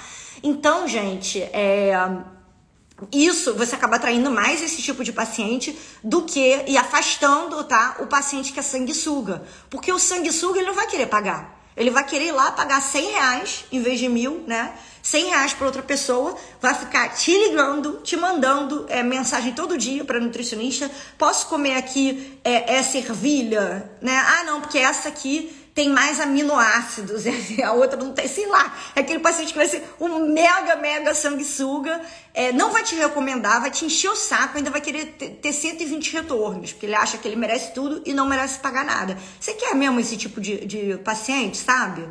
Então, 0.47 0.87
gente, 0.87 1.41
é, 1.41 1.95
isso 3.11 3.55
você 3.55 3.75
acaba 3.75 3.97
atraindo 3.97 4.31
mais 4.31 4.63
esse 4.63 4.83
tipo 4.83 5.03
de 5.03 5.11
paciente 5.11 5.75
do 6.03 6.21
que 6.23 6.65
e 6.67 6.77
afastando, 6.77 7.65
tá, 7.65 7.97
o 8.01 8.07
paciente 8.07 8.53
que 8.53 8.61
é 8.61 8.63
sanguessuga. 8.63 9.43
Porque 9.71 9.91
o 9.91 9.99
sanguessuga 9.99 10.59
ele 10.59 10.69
não 10.69 10.75
vai 10.75 10.87
querer 10.87 11.07
pagar. 11.07 11.65
Ele 11.75 11.91
vai 11.91 12.05
querer 12.05 12.27
ir 12.27 12.33
lá 12.33 12.53
pagar 12.53 12.81
100 12.81 13.11
reais 13.11 13.65
em 13.73 13.81
vez 13.81 13.99
de 13.99 14.07
mil, 14.07 14.45
né? 14.47 14.75
100 15.03 15.25
reais 15.31 15.53
para 15.55 15.67
outra 15.67 15.83
pessoa, 15.83 16.37
vai 16.61 16.75
ficar 16.75 17.09
te 17.09 17.37
ligando, 17.37 18.01
te 18.03 18.17
mandando 18.17 18.87
é, 18.89 19.03
mensagem 19.03 19.53
todo 19.55 19.77
dia 19.77 20.05
para 20.05 20.21
nutricionista. 20.21 20.91
Posso 21.19 21.47
comer 21.49 21.77
aqui 21.77 22.39
é, 22.45 22.77
essa 22.77 22.99
ervilha, 22.99 23.91
né? 24.01 24.17
Ah, 24.17 24.45
não, 24.45 24.61
porque 24.61 24.79
essa 24.79 25.09
aqui 25.09 25.64
tem 25.75 25.89
mais 25.89 26.21
aminoácidos, 26.21 27.25
a 27.63 27.73
outra 27.73 27.99
não 27.99 28.13
tem, 28.13 28.29
sei 28.29 28.47
lá. 28.47 28.75
É 28.95 29.01
aquele 29.01 29.19
paciente 29.19 29.53
que 29.53 29.59
vai 29.59 29.67
ser 29.67 29.83
um 30.01 30.33
mega, 30.33 30.77
mega 30.77 31.13
sanguessuga, 31.15 32.01
é, 32.33 32.53
não 32.53 32.71
vai 32.71 32.85
te 32.85 32.95
recomendar, 32.95 33.61
vai 33.61 33.71
te 33.71 33.85
encher 33.85 34.09
o 34.09 34.15
saco, 34.15 34.57
ainda 34.57 34.71
vai 34.71 34.81
querer 34.81 35.07
ter 35.43 35.53
120 35.53 36.13
retornos, 36.13 36.73
porque 36.73 36.87
ele 36.87 36.95
acha 36.95 37.19
que 37.19 37.27
ele 37.27 37.37
merece 37.37 37.73
tudo 37.73 38.01
e 38.07 38.15
não 38.15 38.29
merece 38.29 38.61
pagar 38.61 38.85
nada. 38.85 39.19
Você 39.41 39.55
quer 39.55 39.75
mesmo 39.75 39.99
esse 39.99 40.17
tipo 40.17 40.41
de, 40.41 40.65
de 40.65 40.99
paciente, 40.99 41.57
sabe? 41.57 42.09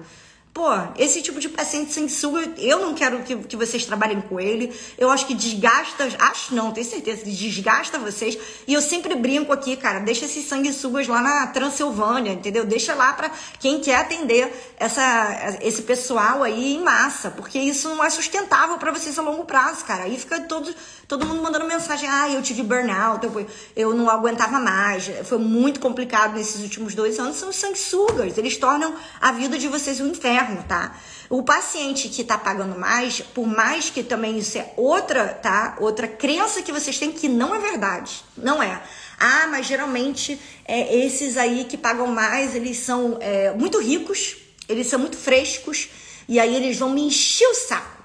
Pô, 0.54 0.70
esse 1.00 1.20
tipo 1.24 1.40
de 1.40 1.50
paciente 1.50 1.92
sanguessuga, 1.92 2.54
eu 2.60 2.80
não 2.80 2.94
quero 2.94 3.24
que, 3.24 3.36
que 3.38 3.58
vocês 3.58 3.88
trabalhem 3.88 4.22
com 4.22 4.40
ele. 4.40 4.72
Eu 5.00 5.10
acho 5.10 5.26
que 5.26 5.34
desgasta, 5.34 6.08
acho 6.20 6.54
não, 6.54 6.72
tenho 6.72 6.86
certeza, 6.86 7.24
que 7.24 7.32
desgasta 7.32 7.98
vocês. 7.98 8.38
E 8.68 8.74
eu 8.76 8.80
sempre 8.80 9.16
brinco 9.16 9.52
aqui, 9.52 9.76
cara, 9.76 9.98
deixa 9.98 10.26
esses 10.26 10.48
sanguessugas 10.48 11.08
lá 11.08 11.24
na 11.24 11.48
Transilvânia, 11.48 12.34
entendeu? 12.34 12.66
Deixa 12.66 12.94
lá 12.94 13.14
para 13.14 13.32
quem 13.60 13.80
quer 13.80 13.96
atender 13.96 14.54
essa, 14.78 15.58
esse 15.64 15.82
pessoal 15.82 16.44
aí 16.44 16.76
em 16.76 16.84
massa, 16.84 17.32
porque 17.32 17.58
isso 17.58 17.90
não 17.90 18.04
é 18.04 18.12
sustentável 18.12 18.78
para 18.78 18.92
vocês 18.92 19.18
a 19.18 19.24
longo 19.24 19.46
prazo, 19.46 19.84
cara. 19.86 20.04
Aí 20.04 20.20
fica 20.20 20.40
todo, 20.42 20.72
todo 21.08 21.26
mundo 21.26 21.42
mandando 21.42 21.66
mensagem, 21.66 22.08
ah, 22.08 22.30
eu 22.30 22.44
tive 22.44 22.62
burnout, 22.62 23.26
eu, 23.26 23.48
eu 23.76 23.94
não 23.96 24.08
aguentava 24.08 24.60
mais, 24.60 25.10
foi 25.24 25.40
muito 25.40 25.80
complicado 25.80 26.36
nesses 26.36 26.62
últimos 26.62 26.94
dois 26.94 27.18
anos. 27.18 27.38
São 27.38 27.52
sanguessugas, 27.52 28.38
eles 28.38 28.56
tornam 28.56 28.94
a 29.20 29.32
vida 29.32 29.58
de 29.58 29.68
vocês 29.68 30.00
um 30.00 30.10
inferno 30.10 30.43
tá? 30.68 30.96
O 31.30 31.44
paciente 31.44 32.10
que 32.10 32.24
tá 32.24 32.38
pagando 32.38 32.78
mais, 32.78 33.22
por 33.22 33.48
mais 33.48 33.90
que 33.90 34.04
também 34.04 34.38
isso 34.38 34.58
é 34.58 34.74
outra, 34.78 35.28
tá? 35.28 35.76
Outra 35.80 36.08
crença 36.08 36.62
que 36.62 36.72
vocês 36.72 36.98
têm 36.98 37.12
que 37.12 37.28
não 37.28 37.56
é 37.56 37.60
verdade. 37.60 38.24
Não 38.38 38.62
é. 38.62 38.82
Ah, 39.20 39.48
mas 39.48 39.66
geralmente 39.66 40.40
é, 40.66 40.96
esses 41.06 41.38
aí 41.38 41.66
que 41.66 41.78
pagam 41.78 42.08
mais, 42.08 42.56
eles 42.56 42.78
são 42.78 43.18
é, 43.20 43.52
muito 43.54 43.80
ricos, 43.80 44.38
eles 44.68 44.88
são 44.88 45.00
muito 45.00 45.18
frescos, 45.18 45.90
e 46.28 46.40
aí 46.40 46.56
eles 46.56 46.78
vão 46.78 46.90
me 46.90 47.02
encher 47.02 47.48
o 47.48 47.56
saco. 47.56 48.04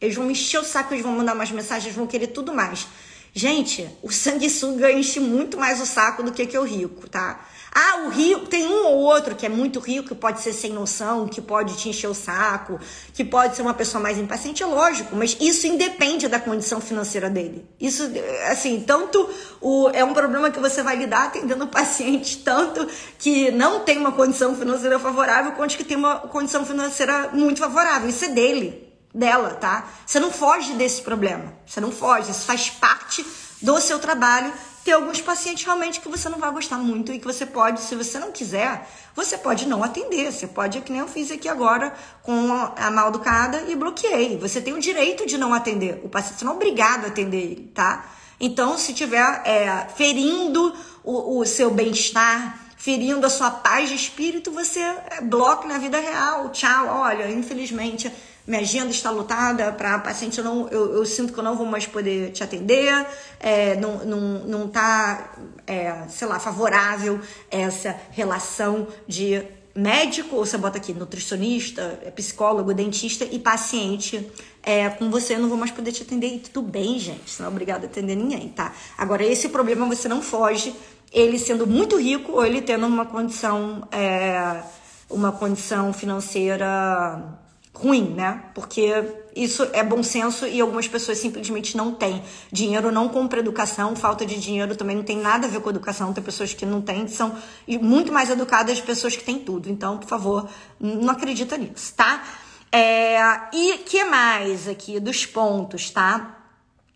Eles 0.00 0.16
vão 0.16 0.26
me 0.26 0.32
encher 0.32 0.58
o 0.58 0.64
saco, 0.64 0.94
eles 0.94 1.04
vão 1.04 1.12
mandar 1.12 1.34
umas 1.34 1.50
mensagens, 1.50 1.94
vão 1.94 2.06
querer 2.06 2.28
tudo 2.28 2.52
mais. 2.52 2.86
Gente, 3.34 3.88
o 4.02 4.10
sanguessuga 4.10 4.92
enche 4.92 5.18
muito 5.18 5.56
mais 5.56 5.80
o 5.80 5.86
saco 5.86 6.22
do 6.22 6.32
que, 6.32 6.46
que 6.46 6.58
o 6.58 6.64
rico, 6.64 7.08
tá? 7.08 7.48
Ah, 7.74 8.02
o 8.04 8.10
rico, 8.10 8.46
tem 8.46 8.66
um 8.66 8.84
ou 8.84 8.98
outro 8.98 9.34
que 9.34 9.46
é 9.46 9.48
muito 9.48 9.80
rico, 9.80 10.08
que 10.08 10.14
pode 10.14 10.42
ser 10.42 10.52
sem 10.52 10.70
noção, 10.72 11.26
que 11.26 11.40
pode 11.40 11.74
te 11.78 11.88
encher 11.88 12.06
o 12.06 12.14
saco, 12.14 12.78
que 13.14 13.24
pode 13.24 13.56
ser 13.56 13.62
uma 13.62 13.72
pessoa 13.72 14.02
mais 14.02 14.18
impaciente, 14.18 14.62
é 14.62 14.66
lógico, 14.66 15.16
mas 15.16 15.38
isso 15.40 15.66
independe 15.66 16.28
da 16.28 16.38
condição 16.38 16.82
financeira 16.82 17.30
dele. 17.30 17.66
Isso, 17.80 18.02
assim, 18.50 18.84
tanto 18.86 19.26
o, 19.58 19.88
é 19.94 20.04
um 20.04 20.12
problema 20.12 20.50
que 20.50 20.60
você 20.60 20.82
vai 20.82 20.96
lidar 20.96 21.28
atendendo 21.28 21.66
paciente, 21.66 22.38
tanto 22.44 22.86
que 23.18 23.50
não 23.50 23.80
tem 23.80 23.96
uma 23.96 24.12
condição 24.12 24.54
financeira 24.54 24.98
favorável, 24.98 25.52
quanto 25.52 25.74
que 25.74 25.84
tem 25.84 25.96
uma 25.96 26.16
condição 26.18 26.66
financeira 26.66 27.30
muito 27.32 27.60
favorável. 27.60 28.06
Isso 28.06 28.26
é 28.26 28.28
dele, 28.28 28.92
dela, 29.14 29.54
tá? 29.54 29.88
Você 30.04 30.20
não 30.20 30.30
foge 30.30 30.74
desse 30.74 31.00
problema. 31.00 31.54
Você 31.66 31.80
não 31.80 31.90
foge, 31.90 32.32
isso 32.32 32.44
faz 32.44 32.68
parte 32.68 33.24
do 33.62 33.80
seu 33.80 33.98
trabalho 33.98 34.52
ter 34.84 34.92
alguns 34.92 35.20
pacientes 35.20 35.64
realmente 35.64 36.00
que 36.00 36.08
você 36.08 36.28
não 36.28 36.38
vai 36.38 36.50
gostar 36.50 36.78
muito 36.78 37.12
e 37.12 37.18
que 37.18 37.24
você 37.24 37.46
pode, 37.46 37.80
se 37.80 37.94
você 37.94 38.18
não 38.18 38.32
quiser, 38.32 38.88
você 39.14 39.38
pode 39.38 39.66
não 39.66 39.82
atender. 39.84 40.32
Você 40.32 40.46
pode, 40.46 40.80
que 40.80 40.90
nem 40.90 41.00
eu 41.00 41.08
fiz 41.08 41.30
aqui 41.30 41.48
agora 41.48 41.94
com 42.22 42.52
a 42.76 42.90
mal 42.90 43.08
educada 43.08 43.64
e 43.68 43.76
bloqueei. 43.76 44.36
Você 44.38 44.60
tem 44.60 44.72
o 44.72 44.80
direito 44.80 45.26
de 45.26 45.38
não 45.38 45.54
atender. 45.54 46.00
O 46.02 46.08
paciente 46.08 46.44
não 46.44 46.52
é 46.52 46.56
obrigado 46.56 47.04
a 47.04 47.08
atender 47.08 47.42
ele, 47.42 47.70
tá? 47.72 48.04
Então, 48.40 48.76
se 48.76 48.92
tiver 48.92 49.42
é, 49.44 49.86
ferindo 49.94 50.74
o, 51.04 51.38
o 51.38 51.46
seu 51.46 51.70
bem-estar, 51.70 52.58
ferindo 52.76 53.24
a 53.24 53.30
sua 53.30 53.52
paz 53.52 53.88
de 53.88 53.94
espírito, 53.94 54.50
você 54.50 54.80
é, 54.80 55.20
bloque 55.20 55.68
na 55.68 55.78
vida 55.78 56.00
real. 56.00 56.50
Tchau, 56.50 56.88
olha, 56.88 57.30
infelizmente 57.30 58.12
minha 58.46 58.60
agenda 58.60 58.90
está 58.90 59.10
lotada 59.10 59.72
para 59.72 59.98
paciente, 60.00 60.38
eu, 60.38 60.44
não, 60.44 60.68
eu, 60.68 60.96
eu, 60.96 61.06
sinto 61.06 61.32
que 61.32 61.38
eu 61.38 61.44
não 61.44 61.56
vou 61.56 61.66
mais 61.66 61.86
poder 61.86 62.32
te 62.32 62.42
atender, 62.42 63.06
é, 63.38 63.76
não, 63.76 63.98
não, 64.04 64.20
não 64.44 64.68
tá, 64.68 65.32
é, 65.66 66.04
sei 66.08 66.26
lá, 66.26 66.40
favorável 66.40 67.20
essa 67.50 67.94
relação 68.10 68.88
de 69.06 69.42
médico, 69.74 70.36
ou 70.36 70.44
você 70.44 70.58
bota 70.58 70.78
aqui 70.78 70.92
nutricionista, 70.92 72.00
é, 72.04 72.10
psicólogo, 72.10 72.74
dentista 72.74 73.24
e 73.24 73.38
paciente 73.38 74.30
é, 74.62 74.88
com 74.90 75.10
você, 75.10 75.34
eu 75.34 75.38
não 75.38 75.48
vou 75.48 75.56
mais 75.56 75.70
poder 75.70 75.92
te 75.92 76.02
atender. 76.02 76.34
E 76.34 76.38
tudo 76.38 76.62
bem, 76.62 76.98
gente, 76.98 77.30
você 77.30 77.42
não 77.42 77.48
é 77.48 77.52
obrigado 77.52 77.84
a 77.84 77.86
atender 77.86 78.16
ninguém, 78.16 78.48
tá? 78.48 78.72
Agora, 78.98 79.24
esse 79.24 79.48
problema 79.48 79.86
você 79.86 80.08
não 80.08 80.20
foge, 80.20 80.74
ele 81.12 81.38
sendo 81.38 81.66
muito 81.66 81.96
rico 81.96 82.32
ou 82.32 82.44
ele 82.44 82.60
tendo 82.60 82.86
uma 82.86 83.06
condição, 83.06 83.86
é, 83.90 84.62
uma 85.08 85.32
condição 85.32 85.92
financeira 85.92 87.40
ruim, 87.74 88.14
né? 88.14 88.44
Porque 88.54 88.92
isso 89.34 89.66
é 89.72 89.82
bom 89.82 90.02
senso 90.02 90.46
e 90.46 90.60
algumas 90.60 90.86
pessoas 90.86 91.18
simplesmente 91.18 91.76
não 91.76 91.92
têm. 91.92 92.22
Dinheiro 92.50 92.92
não 92.92 93.08
compra 93.08 93.40
educação, 93.40 93.96
falta 93.96 94.26
de 94.26 94.38
dinheiro 94.38 94.76
também 94.76 94.94
não 94.94 95.02
tem 95.02 95.16
nada 95.16 95.46
a 95.46 95.50
ver 95.50 95.60
com 95.60 95.70
educação. 95.70 96.12
Tem 96.12 96.22
pessoas 96.22 96.52
que 96.52 96.66
não 96.66 96.82
têm, 96.82 97.08
são 97.08 97.34
muito 97.80 98.12
mais 98.12 98.30
educadas 98.30 98.80
pessoas 98.80 99.16
que 99.16 99.24
têm 99.24 99.38
tudo. 99.38 99.70
Então, 99.70 99.98
por 99.98 100.08
favor, 100.08 100.48
não 100.78 101.10
acredita 101.10 101.56
nisso, 101.56 101.94
tá? 101.96 102.22
É, 102.70 103.18
e 103.52 103.78
que 103.78 104.04
mais 104.04 104.68
aqui 104.68 105.00
dos 105.00 105.24
pontos, 105.26 105.90
tá? 105.90 106.38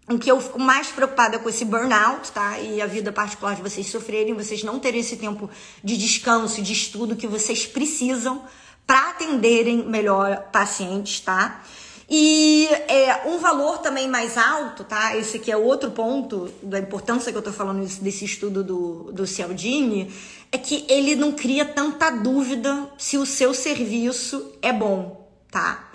O 0.08 0.18
que 0.18 0.30
eu 0.30 0.40
fico 0.40 0.60
mais 0.60 0.86
preocupada 0.88 1.38
com 1.38 1.48
esse 1.48 1.64
burnout, 1.64 2.30
tá? 2.30 2.60
E 2.60 2.80
a 2.80 2.86
vida 2.86 3.10
particular 3.10 3.56
de 3.56 3.62
vocês 3.62 3.88
sofrerem, 3.88 4.34
vocês 4.34 4.62
não 4.62 4.78
terem 4.78 5.00
esse 5.00 5.16
tempo 5.16 5.50
de 5.82 5.96
descanso, 5.96 6.62
de 6.62 6.72
estudo 6.72 7.16
que 7.16 7.26
vocês 7.26 7.66
precisam 7.66 8.44
para 8.86 9.10
atenderem 9.10 9.84
melhor 9.84 10.48
pacientes, 10.52 11.20
tá? 11.20 11.62
E 12.08 12.68
é, 12.86 13.28
um 13.28 13.38
valor 13.38 13.78
também 13.78 14.06
mais 14.06 14.38
alto, 14.38 14.84
tá? 14.84 15.16
Esse 15.16 15.38
aqui 15.38 15.50
é 15.50 15.56
outro 15.56 15.90
ponto 15.90 16.48
da 16.62 16.78
importância 16.78 17.32
que 17.32 17.38
eu 17.38 17.42
tô 17.42 17.52
falando 17.52 17.84
desse 18.00 18.24
estudo 18.24 18.62
do, 18.62 19.12
do 19.12 19.26
Cialdini, 19.26 20.12
é 20.52 20.58
que 20.58 20.86
ele 20.88 21.16
não 21.16 21.32
cria 21.32 21.64
tanta 21.64 22.10
dúvida 22.10 22.88
se 22.96 23.18
o 23.18 23.26
seu 23.26 23.52
serviço 23.52 24.52
é 24.62 24.72
bom, 24.72 25.28
tá? 25.50 25.90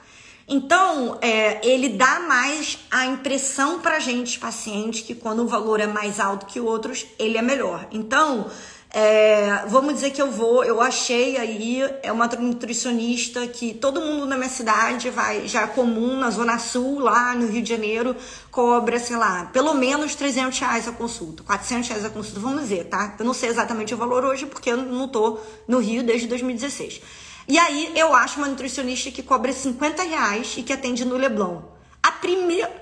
Então, 0.46 1.18
é, 1.22 1.66
ele 1.66 1.88
dá 1.88 2.20
mais 2.20 2.80
a 2.92 3.06
impressão 3.06 3.80
pra 3.80 4.00
gente, 4.00 4.38
paciente, 4.38 5.04
que 5.04 5.16
quando 5.16 5.44
o 5.44 5.48
valor 5.48 5.80
é 5.80 5.88
mais 5.88 6.20
alto 6.20 6.46
que 6.46 6.60
outros, 6.60 7.06
ele 7.18 7.38
é 7.38 7.42
melhor. 7.42 7.88
Então, 7.90 8.52
é, 8.94 9.64
vamos 9.68 9.94
dizer 9.94 10.12
que 10.12 10.22
eu 10.22 10.30
vou, 10.30 10.66
eu 10.66 10.82
achei 10.82 11.38
aí, 11.38 11.82
é 12.04 12.12
uma 12.12 12.28
nutricionista 12.28 13.48
que 13.48 13.74
todo 13.74 14.02
mundo 14.02 14.26
na 14.26 14.36
minha 14.36 14.50
cidade 14.50 15.10
vai, 15.10 15.48
já 15.48 15.62
é 15.62 15.68
comum, 15.68 16.18
na 16.18 16.30
Zona 16.30 16.60
Sul, 16.60 17.00
lá 17.00 17.34
no 17.34 17.48
Rio 17.48 17.62
de 17.62 17.70
Janeiro, 17.70 18.14
cobra, 18.52 19.00
sei 19.00 19.16
lá, 19.16 19.46
pelo 19.46 19.74
menos 19.74 20.14
300 20.16 20.60
reais 20.60 20.88
a 20.90 20.92
consulta, 20.92 21.42
400 21.44 21.88
reais 21.88 22.06
a 22.06 22.10
consulta, 22.10 22.42
vamos 22.42 22.64
dizer, 22.64 22.86
tá? 22.86 23.16
Eu 23.18 23.24
não 23.24 23.34
sei 23.34 23.48
exatamente 23.48 23.94
o 23.94 23.98
valor 23.98 24.26
hoje, 24.26 24.46
porque 24.46 24.70
eu 24.70 24.78
não 24.78 25.08
tô 25.08 25.40
no 25.66 25.80
Rio 25.80 26.04
desde 26.04 26.28
2016. 26.28 27.02
E 27.48 27.58
aí 27.58 27.94
eu 27.96 28.14
acho 28.14 28.40
uma 28.40 28.48
nutricionista 28.48 29.10
que 29.10 29.24
cobra 29.24 29.54
50 29.54 30.04
reais 30.04 30.56
e 30.58 30.64
que 30.64 30.74
atende 30.74 31.06
no 31.06 31.16
Leblon. 31.16 31.62
A 32.04 32.12
primeira. 32.12 32.82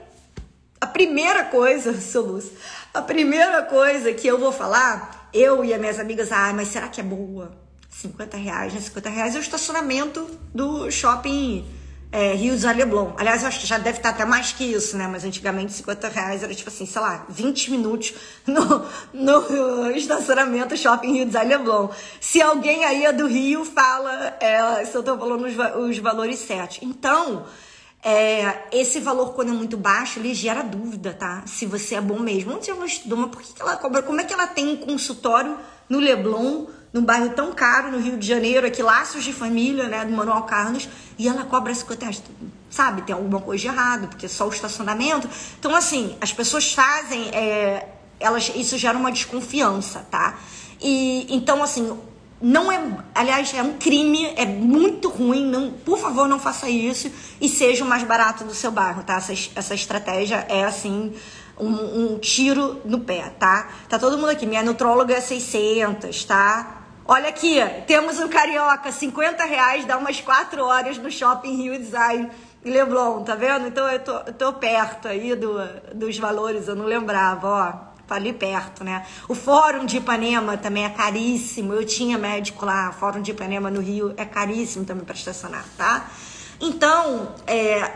A 0.82 0.88
primeira 0.88 1.44
coisa, 1.44 1.92
Lúcio, 2.22 2.52
a 2.94 3.02
primeira 3.02 3.64
coisa 3.64 4.14
que 4.14 4.28
eu 4.28 4.38
vou 4.40 4.52
falar 4.52 5.30
eu 5.34 5.64
e 5.64 5.74
as 5.74 5.80
minhas 5.80 6.00
amigas, 6.00 6.32
ah, 6.32 6.52
mas 6.54 6.70
será 6.70 6.88
que 6.88 7.00
é 7.00 7.04
boa? 7.04 7.52
50 7.90 8.38
reais, 8.38 8.74
né? 8.74 8.80
50 8.80 9.10
reais 9.10 9.36
é 9.36 9.40
o 9.40 9.42
estacionamento 9.42 10.30
do 10.54 10.90
shopping 10.90 11.66
é, 12.12 12.34
Rio 12.34 12.58
de 12.58 12.66
Leblon. 12.66 13.14
Aliás, 13.18 13.42
eu 13.42 13.48
acho 13.48 13.60
que 13.60 13.68
já 13.68 13.78
deve 13.78 13.98
estar 13.98 14.10
até 14.10 14.26
mais 14.26 14.52
que 14.52 14.64
isso, 14.64 14.98
né? 14.98 15.08
Mas 15.08 15.24
antigamente 15.24 15.74
50 15.74 16.08
reais 16.08 16.44
era 16.44 16.54
tipo 16.54 16.70
assim, 16.70 16.86
sei 16.86 17.02
lá, 17.02 17.26
20 17.30 17.72
minutos 17.72 18.14
no, 18.48 18.86
no 19.14 19.92
estacionamento 19.92 20.76
shopping 20.76 21.14
Rio 21.14 21.26
de 21.26 21.38
Leblon. 21.38 21.90
Se 22.20 22.42
alguém 22.42 22.86
aí 22.86 23.06
é 23.06 23.14
do 23.14 23.28
Rio, 23.28 23.66
fala 23.66 24.38
é, 24.40 24.86
se 24.86 24.96
eu 24.96 25.04
tô 25.04 25.18
falando 25.18 25.46
os, 25.46 25.90
os 25.90 25.98
valores 26.00 26.40
certos. 26.40 26.80
Então, 26.82 27.46
é, 28.04 28.68
esse 28.72 29.00
valor, 29.00 29.34
quando 29.34 29.50
é 29.50 29.54
muito 29.54 29.76
baixo, 29.76 30.20
ele 30.20 30.34
gera 30.34 30.62
dúvida, 30.62 31.14
tá? 31.14 31.44
Se 31.46 31.66
você 31.66 31.96
é 31.96 32.02
bom 32.02 32.20
mesmo. 32.20 32.54
Onde 32.54 32.70
ela 32.70 32.86
estudou, 32.86 33.18
mas 33.18 33.32
por 33.32 33.42
que, 33.42 33.62
ela 33.62 33.76
cobra? 33.78 34.02
Como 34.02 34.22
é 34.22 34.24
que 34.24 34.34
ela 34.34 34.48
tem 34.48 34.68
um 34.68 34.78
consultório 34.78 35.58
no 35.90 36.00
Leblon, 36.00 36.68
num 36.94 37.04
bairro 37.04 37.30
tão 37.32 37.52
caro, 37.54 37.92
no 37.92 38.00
Rio 38.00 38.18
de 38.18 38.26
Janeiro, 38.26 38.66
aqui, 38.66 38.82
Laços 38.82 39.24
de 39.24 39.34
Família, 39.34 39.88
né, 39.88 40.06
do 40.06 40.12
Manuel 40.12 40.44
Carlos, 40.44 40.88
e 41.18 41.28
ela 41.28 41.44
cobra 41.44 41.74
50 41.74 42.06
reais? 42.06 42.24
sabe, 42.70 43.02
tem 43.02 43.16
alguma 43.16 43.42
coisa 43.42 43.62
de 43.62 43.68
errado, 43.68 44.08
porque 44.08 44.28
só 44.28 44.48
o 44.48 44.50
estacionamento. 44.50 45.28
Então, 45.60 45.76
assim, 45.76 46.16
as 46.22 46.32
pessoas 46.32 46.72
fazem, 46.72 47.30
é, 47.30 47.88
elas, 48.20 48.52
isso 48.56 48.78
gera 48.78 48.98
uma 48.98 49.12
desconfiança, 49.12 50.06
tá? 50.12 50.38
E 50.80 51.28
então, 51.36 51.62
assim, 51.64 51.98
não 52.42 52.72
é, 52.72 52.82
aliás, 53.14 53.54
é 53.54 53.62
um 53.62 53.74
crime, 53.78 54.34
é 54.38 54.46
muito 54.46 55.10
ruim, 55.10 55.46
não, 55.46 55.72
por 55.72 55.98
favor, 55.98 56.28
não 56.28 56.40
faça 56.40 56.70
isso 56.70 57.12
e 57.42 57.50
seja 57.50 57.84
o 57.84 57.88
mais 57.88 58.04
barato 58.04 58.46
do 58.46 58.54
seu 58.54 58.72
bairro, 58.72 59.04
tá? 59.04 59.16
Essa, 59.16 59.34
essa 59.56 59.76
estratégia 59.76 60.46
é 60.48 60.64
assim, 60.64 61.14
um, 61.60 62.14
um 62.14 62.20
tiro 62.20 62.82
no 62.86 63.02
pé, 63.02 63.30
tá? 63.38 63.70
Tá 63.90 64.00
todo 64.00 64.18
mundo 64.18 64.30
aqui, 64.30 64.46
minha 64.46 64.64
nutróloga 64.64 65.16
é 65.16 65.22
600, 65.22 66.24
tá? 66.24 66.78
Olha 67.06 67.28
aqui, 67.28 67.58
temos 67.86 68.20
um 68.20 68.30
carioca, 68.30 68.92
50 68.92 69.44
reais, 69.44 69.86
dá 69.86 69.98
umas 69.98 70.22
4 70.22 70.64
horas 70.64 70.98
no 70.98 71.12
shopping 71.12 71.58
Rio 71.58 71.78
Design 71.78 72.30
e 72.64 72.70
Leblon, 72.70 73.24
tá 73.24 73.36
vendo? 73.36 73.68
Então 73.68 73.86
eu 73.90 74.00
tô, 74.00 74.14
eu 74.14 74.34
tô 74.34 74.54
perto 74.54 75.10
aí 75.10 75.36
do, 75.36 75.58
dos 75.94 76.18
valores, 76.18 76.70
eu 76.70 76.76
não 76.76 76.86
lembrava, 76.86 77.48
ó 77.48 77.89
tá 78.10 78.16
ali 78.16 78.34
perto, 78.34 78.84
né? 78.84 79.06
O 79.28 79.36
Fórum 79.36 79.86
de 79.86 79.98
Ipanema 79.98 80.58
também 80.58 80.84
é 80.86 80.90
caríssimo. 80.90 81.74
Eu 81.74 81.86
tinha 81.86 82.18
médico 82.18 82.66
lá, 82.66 82.92
Fórum 82.92 83.22
de 83.22 83.32
Ipanema 83.32 83.70
no 83.70 83.80
Rio 83.80 84.14
é 84.18 84.26
caríssimo 84.26 84.84
também 84.84 85.06
para 85.06 85.16
estacionar, 85.16 85.66
tá? 85.78 86.10
Então, 86.60 87.34
é, 87.48 87.92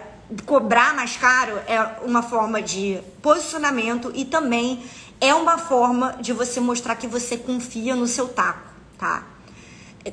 cobrar 0.45 0.95
mais 0.95 1.17
caro 1.17 1.57
é 1.67 1.79
uma 2.05 2.21
forma 2.21 2.61
de 2.61 2.99
posicionamento 3.21 4.11
e 4.15 4.23
também 4.23 4.83
é 5.19 5.33
uma 5.33 5.57
forma 5.57 6.17
de 6.21 6.33
você 6.33 6.59
mostrar 6.59 6.95
que 6.95 7.07
você 7.07 7.37
confia 7.37 7.95
no 7.95 8.07
seu 8.07 8.27
taco, 8.27 8.69
tá? 8.97 9.23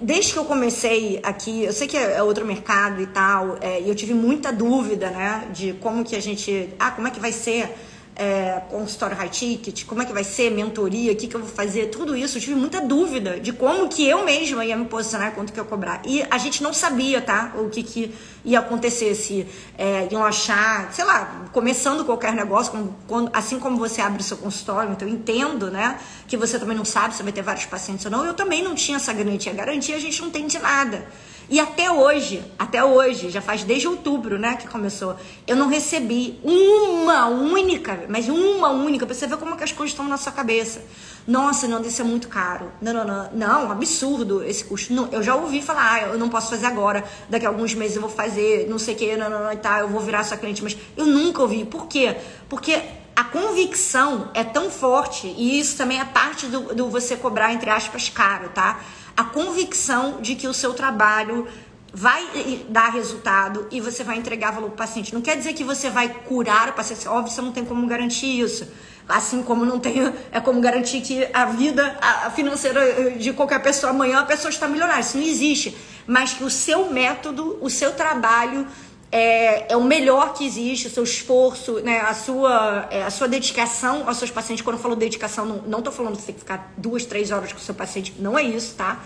Desde 0.03 0.33
que 0.33 0.39
eu 0.39 0.45
comecei 0.45 1.19
aqui, 1.23 1.65
eu 1.65 1.73
sei 1.73 1.89
que 1.89 1.97
é 1.97 2.23
outro 2.23 2.47
mercado 2.47 3.03
e 3.03 3.09
tal, 3.09 3.59
é, 3.61 3.81
e 3.81 3.89
eu 3.89 3.95
tive 3.95 4.15
muita 4.15 4.53
dúvida, 4.53 5.11
né, 5.11 5.49
de 5.53 5.73
como 5.75 6.05
que 6.05 6.15
a 6.15 6.23
gente, 6.23 6.73
ah, 6.79 6.93
como 6.93 7.09
é 7.09 7.11
que 7.11 7.19
vai 7.19 7.33
ser 7.33 7.77
é, 8.21 8.61
consultório 8.69 9.17
high 9.17 9.31
ticket, 9.31 9.87
como 9.87 10.03
é 10.03 10.05
que 10.05 10.13
vai 10.13 10.23
ser, 10.23 10.51
mentoria, 10.51 11.11
o 11.11 11.17
que, 11.17 11.27
que 11.27 11.35
eu 11.35 11.41
vou 11.41 11.49
fazer, 11.49 11.87
tudo 11.87 12.15
isso. 12.15 12.37
Eu 12.37 12.43
tive 12.43 12.55
muita 12.55 12.79
dúvida 12.79 13.41
de 13.41 13.51
como 13.51 13.89
que 13.89 14.07
eu 14.07 14.27
mesma 14.27 14.63
ia 14.63 14.77
me 14.77 14.85
posicionar, 14.85 15.33
quanto 15.33 15.55
que 15.55 15.59
eu 15.59 15.65
cobrar. 15.65 16.03
E 16.05 16.23
a 16.31 16.37
gente 16.37 16.63
não 16.63 16.71
sabia, 16.71 17.23
tá? 17.23 17.55
O 17.57 17.71
que, 17.71 17.83
que 17.83 18.15
ia 18.45 18.59
acontecer, 18.59 19.15
se 19.15 19.47
é, 19.79 20.07
iam 20.11 20.23
achar, 20.23 20.93
sei 20.93 21.07
lá, 21.07 21.47
começando 21.51 22.05
qualquer 22.05 22.35
negócio, 22.35 22.71
como, 22.71 22.95
quando, 23.09 23.31
assim 23.33 23.59
como 23.59 23.79
você 23.79 24.03
abre 24.03 24.21
o 24.21 24.25
seu 24.25 24.37
consultório, 24.37 24.93
então 24.93 25.09
eu 25.09 25.15
entendo, 25.15 25.71
né? 25.71 25.99
Que 26.29 26.37
você 26.37 26.59
também 26.59 26.77
não 26.77 26.85
sabe 26.85 27.15
se 27.17 27.23
vai 27.23 27.33
ter 27.33 27.41
vários 27.41 27.65
pacientes 27.65 28.05
ou 28.05 28.11
não. 28.11 28.27
Eu 28.27 28.35
também 28.35 28.63
não 28.63 28.75
tinha 28.75 28.99
essa 28.99 29.15
garantia. 29.15 29.51
Garantia 29.55 29.97
a 29.97 29.99
gente 29.99 30.21
não 30.21 30.29
tem 30.29 30.47
de 30.47 30.59
nada. 30.59 31.07
E 31.51 31.59
até 31.59 31.91
hoje, 31.91 32.41
até 32.57 32.85
hoje, 32.85 33.29
já 33.29 33.43
faz 33.43 33.65
desde 33.65 33.89
outubro, 33.89 34.39
né, 34.39 34.55
que 34.55 34.69
começou, 34.69 35.17
eu 35.49 35.57
não 35.57 35.67
recebi 35.67 36.39
uma 36.45 37.27
única, 37.27 38.05
mas 38.09 38.29
uma 38.29 38.69
única, 38.69 39.05
pra 39.05 39.13
você 39.13 39.27
ver 39.27 39.37
como 39.37 39.57
que 39.57 39.65
as 39.65 39.73
coisas 39.73 39.91
estão 39.91 40.07
na 40.07 40.17
sua 40.17 40.31
cabeça. 40.31 40.81
Nossa, 41.27 41.67
não, 41.67 41.83
isso 41.83 42.01
é 42.01 42.05
muito 42.05 42.29
caro. 42.29 42.71
Não, 42.81 42.93
não, 42.93 43.05
não, 43.05 43.31
não, 43.33 43.73
absurdo 43.73 44.45
esse 44.45 44.65
custo. 44.65 44.93
Não, 44.93 45.09
eu 45.11 45.25
já 45.25 45.35
ouvi 45.35 45.61
falar, 45.61 45.95
ah, 45.95 46.01
eu 46.13 46.19
não 46.19 46.29
posso 46.29 46.51
fazer 46.51 46.67
agora, 46.67 47.05
daqui 47.29 47.45
a 47.45 47.49
alguns 47.49 47.75
meses 47.75 47.97
eu 47.97 48.03
vou 48.03 48.11
fazer, 48.11 48.69
não 48.71 48.79
sei 48.79 48.95
o 48.95 48.97
que, 48.97 49.17
não, 49.17 49.29
não, 49.29 49.45
não, 49.45 49.57
tá, 49.57 49.81
eu 49.81 49.89
vou 49.89 50.01
virar 50.01 50.23
sua 50.23 50.37
cliente, 50.37 50.63
mas 50.63 50.77
eu 50.97 51.05
nunca 51.05 51.43
ouvi. 51.43 51.65
Por 51.65 51.89
quê? 51.89 52.17
Porque 52.49 52.81
a 53.17 53.25
convicção 53.25 54.31
é 54.35 54.45
tão 54.45 54.71
forte, 54.71 55.27
e 55.37 55.59
isso 55.59 55.77
também 55.77 56.01
é 56.01 56.05
parte 56.05 56.47
do, 56.47 56.75
do 56.75 56.89
você 56.89 57.17
cobrar, 57.17 57.53
entre 57.53 57.69
aspas, 57.71 58.09
caro, 58.09 58.51
tá? 58.51 58.81
A 59.17 59.25
convicção 59.25 60.21
de 60.21 60.35
que 60.35 60.47
o 60.47 60.55
seu 60.55 60.75
trabalho 60.75 61.47
vai 61.93 62.25
dar 62.69 62.91
resultado 62.91 63.67
e 63.71 63.81
você 63.81 64.05
vai 64.05 64.17
entregar 64.17 64.53
valor 64.53 64.69
para 64.69 64.75
o 64.75 64.79
paciente. 64.79 65.13
Não 65.13 65.21
quer 65.21 65.37
dizer 65.37 65.53
que 65.55 65.65
você 65.65 65.91
vai 65.91 66.09
curar 66.09 66.69
o 66.69 66.73
paciente, 66.73 67.07
óbvio, 67.09 67.33
você 67.33 67.43
não 67.43 67.53
tem 67.53 67.65
como 67.65 67.87
garantir 67.87 68.41
isso. 68.41 68.69
Assim 69.09 69.43
como 69.43 69.65
não 69.65 69.81
tem, 69.81 70.13
é 70.31 70.41
como 70.41 70.61
garantir 70.61 71.01
que 71.01 71.29
a 71.33 71.47
vida 71.47 71.99
financeira 72.35 73.11
de 73.13 73.33
qualquer 73.33 73.61
pessoa 73.61 73.91
amanhã 73.91 74.21
a 74.21 74.25
pessoa 74.25 74.51
está 74.51 74.69
milionária. 74.69 75.01
Isso 75.01 75.19
não 75.19 75.25
existe. 75.25 75.77
Mas 76.07 76.33
que 76.33 76.45
o 76.45 76.51
seu 76.51 76.91
método, 76.91 77.59
o 77.61 77.69
seu 77.69 77.93
trabalho 77.93 78.67
é, 79.13 79.73
é 79.73 79.77
o 79.77 79.83
melhor 79.83 80.35
que 80.35 80.45
existe, 80.45 80.87
o 80.87 80.91
seu 80.91 81.03
esforço, 81.03 81.81
né, 81.81 82.01
a, 82.01 82.15
sua, 82.15 82.89
é, 82.91 83.03
a 83.03 83.11
sua 83.11 83.27
dedicação 83.27 84.09
aos 84.09 84.19
seus 84.19 84.31
pacientes. 84.31 84.65
Quando 84.65 84.77
eu 84.77 84.83
falo 84.83 84.95
dedicação, 84.95 85.45
não, 85.45 85.57
não 85.63 85.83
tô 85.83 85.91
falando 85.91 86.15
que 86.15 86.21
você 86.21 86.27
tem 86.27 86.35
que 86.35 86.41
ficar 86.41 86.73
duas, 86.77 87.05
três 87.05 87.31
horas 87.31 87.53
com 87.53 87.59
o 87.59 87.63
seu 87.63 87.75
paciente, 87.75 88.15
não 88.19 88.39
é 88.39 88.43
isso, 88.43 88.75
tá? 88.77 89.01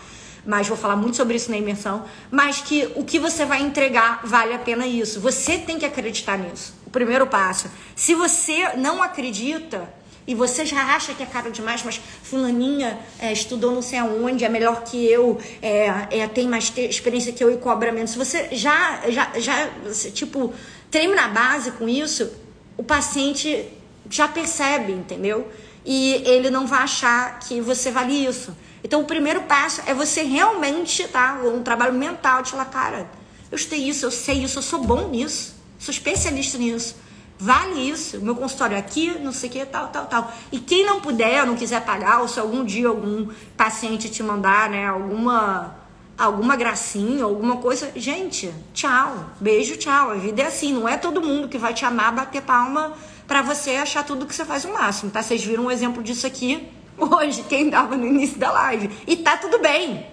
Mas 0.46 0.68
vou 0.68 0.76
falar 0.76 0.96
muito 0.96 1.16
sobre 1.16 1.36
isso 1.36 1.50
na 1.50 1.56
imersão. 1.56 2.04
Mas 2.30 2.60
que 2.60 2.92
o 2.94 3.02
que 3.02 3.18
você 3.18 3.46
vai 3.46 3.62
entregar 3.62 4.20
vale 4.24 4.52
a 4.52 4.58
pena 4.58 4.86
isso. 4.86 5.18
Você 5.20 5.56
tem 5.56 5.78
que 5.78 5.86
acreditar 5.86 6.36
nisso. 6.36 6.74
O 6.86 6.90
primeiro 6.90 7.26
passo. 7.26 7.70
Se 7.96 8.14
você 8.14 8.76
não 8.76 9.02
acredita, 9.02 9.88
e 10.26 10.34
você 10.34 10.64
já 10.64 10.94
acha 10.94 11.12
que 11.14 11.22
é 11.22 11.26
caro 11.26 11.50
demais, 11.50 11.82
mas 11.82 12.00
fulaninha 12.22 12.98
é, 13.18 13.32
estudou 13.32 13.72
não 13.72 13.82
sei 13.82 13.98
aonde, 13.98 14.44
é 14.44 14.48
melhor 14.48 14.82
que 14.82 15.04
eu, 15.06 15.38
é, 15.60 16.08
é, 16.10 16.28
tem 16.28 16.48
mais 16.48 16.72
experiência 16.76 17.32
que 17.32 17.44
eu 17.44 17.52
e 17.52 17.58
cobra 17.58 17.92
menos. 17.92 18.12
Se 18.12 18.18
você 18.18 18.48
já, 18.52 19.02
já, 19.10 19.30
já 19.38 19.70
tipo, 20.12 20.52
treina 20.90 21.14
na 21.14 21.28
base 21.28 21.72
com 21.72 21.88
isso, 21.88 22.30
o 22.76 22.82
paciente 22.82 23.68
já 24.08 24.26
percebe, 24.26 24.92
entendeu? 24.92 25.50
E 25.84 26.22
ele 26.24 26.48
não 26.50 26.66
vai 26.66 26.80
achar 26.80 27.38
que 27.40 27.60
você 27.60 27.90
vale 27.90 28.14
isso. 28.24 28.56
Então, 28.82 29.00
o 29.00 29.04
primeiro 29.04 29.42
passo 29.42 29.82
é 29.86 29.94
você 29.94 30.22
realmente, 30.22 31.06
tá? 31.08 31.40
Um 31.44 31.62
trabalho 31.62 31.92
mental 31.92 32.42
de 32.42 32.50
falar, 32.50 32.66
cara, 32.66 33.10
eu 33.50 33.56
estudei 33.56 33.88
isso, 33.88 34.06
eu 34.06 34.10
sei 34.10 34.42
isso, 34.42 34.58
eu 34.58 34.62
sou 34.62 34.82
bom 34.82 35.08
nisso, 35.08 35.54
sou 35.78 35.92
especialista 35.92 36.58
nisso. 36.58 36.96
Vale 37.38 37.90
isso, 37.90 38.20
meu 38.20 38.36
consultório 38.36 38.78
aqui, 38.78 39.18
não 39.18 39.32
sei 39.32 39.50
o 39.50 39.52
que, 39.52 39.66
tal, 39.66 39.88
tal, 39.88 40.06
tal. 40.06 40.32
E 40.52 40.58
quem 40.58 40.86
não 40.86 41.00
puder, 41.00 41.44
não 41.44 41.56
quiser 41.56 41.84
pagar, 41.84 42.20
ou 42.20 42.28
se 42.28 42.38
algum 42.38 42.64
dia 42.64 42.88
algum 42.88 43.28
paciente 43.56 44.08
te 44.08 44.22
mandar, 44.22 44.70
né, 44.70 44.86
alguma 44.86 45.76
alguma 46.16 46.54
gracinha, 46.54 47.24
alguma 47.24 47.56
coisa, 47.56 47.90
gente, 47.96 48.54
tchau, 48.72 49.30
beijo, 49.40 49.76
tchau. 49.76 50.12
A 50.12 50.14
vida 50.14 50.42
é 50.42 50.46
assim, 50.46 50.72
não 50.72 50.88
é 50.88 50.96
todo 50.96 51.20
mundo 51.20 51.48
que 51.48 51.58
vai 51.58 51.74
te 51.74 51.84
amar, 51.84 52.12
bater 52.12 52.42
palma 52.42 52.92
para 53.26 53.42
você 53.42 53.72
achar 53.72 54.04
tudo 54.04 54.26
que 54.26 54.34
você 54.34 54.44
faz 54.44 54.64
o 54.64 54.72
máximo, 54.72 55.10
tá? 55.10 55.22
Vocês 55.22 55.44
viram 55.44 55.64
um 55.64 55.70
exemplo 55.70 56.02
disso 56.02 56.26
aqui 56.26 56.68
hoje, 56.96 57.42
quem 57.48 57.68
dava 57.68 57.96
no 57.96 58.06
início 58.06 58.38
da 58.38 58.52
live. 58.52 58.90
E 59.06 59.16
tá 59.16 59.36
tudo 59.36 59.58
bem. 59.58 60.06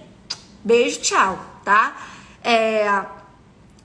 Beijo, 0.64 1.02
tchau, 1.02 1.38
tá? 1.64 1.96
É, 2.44 3.06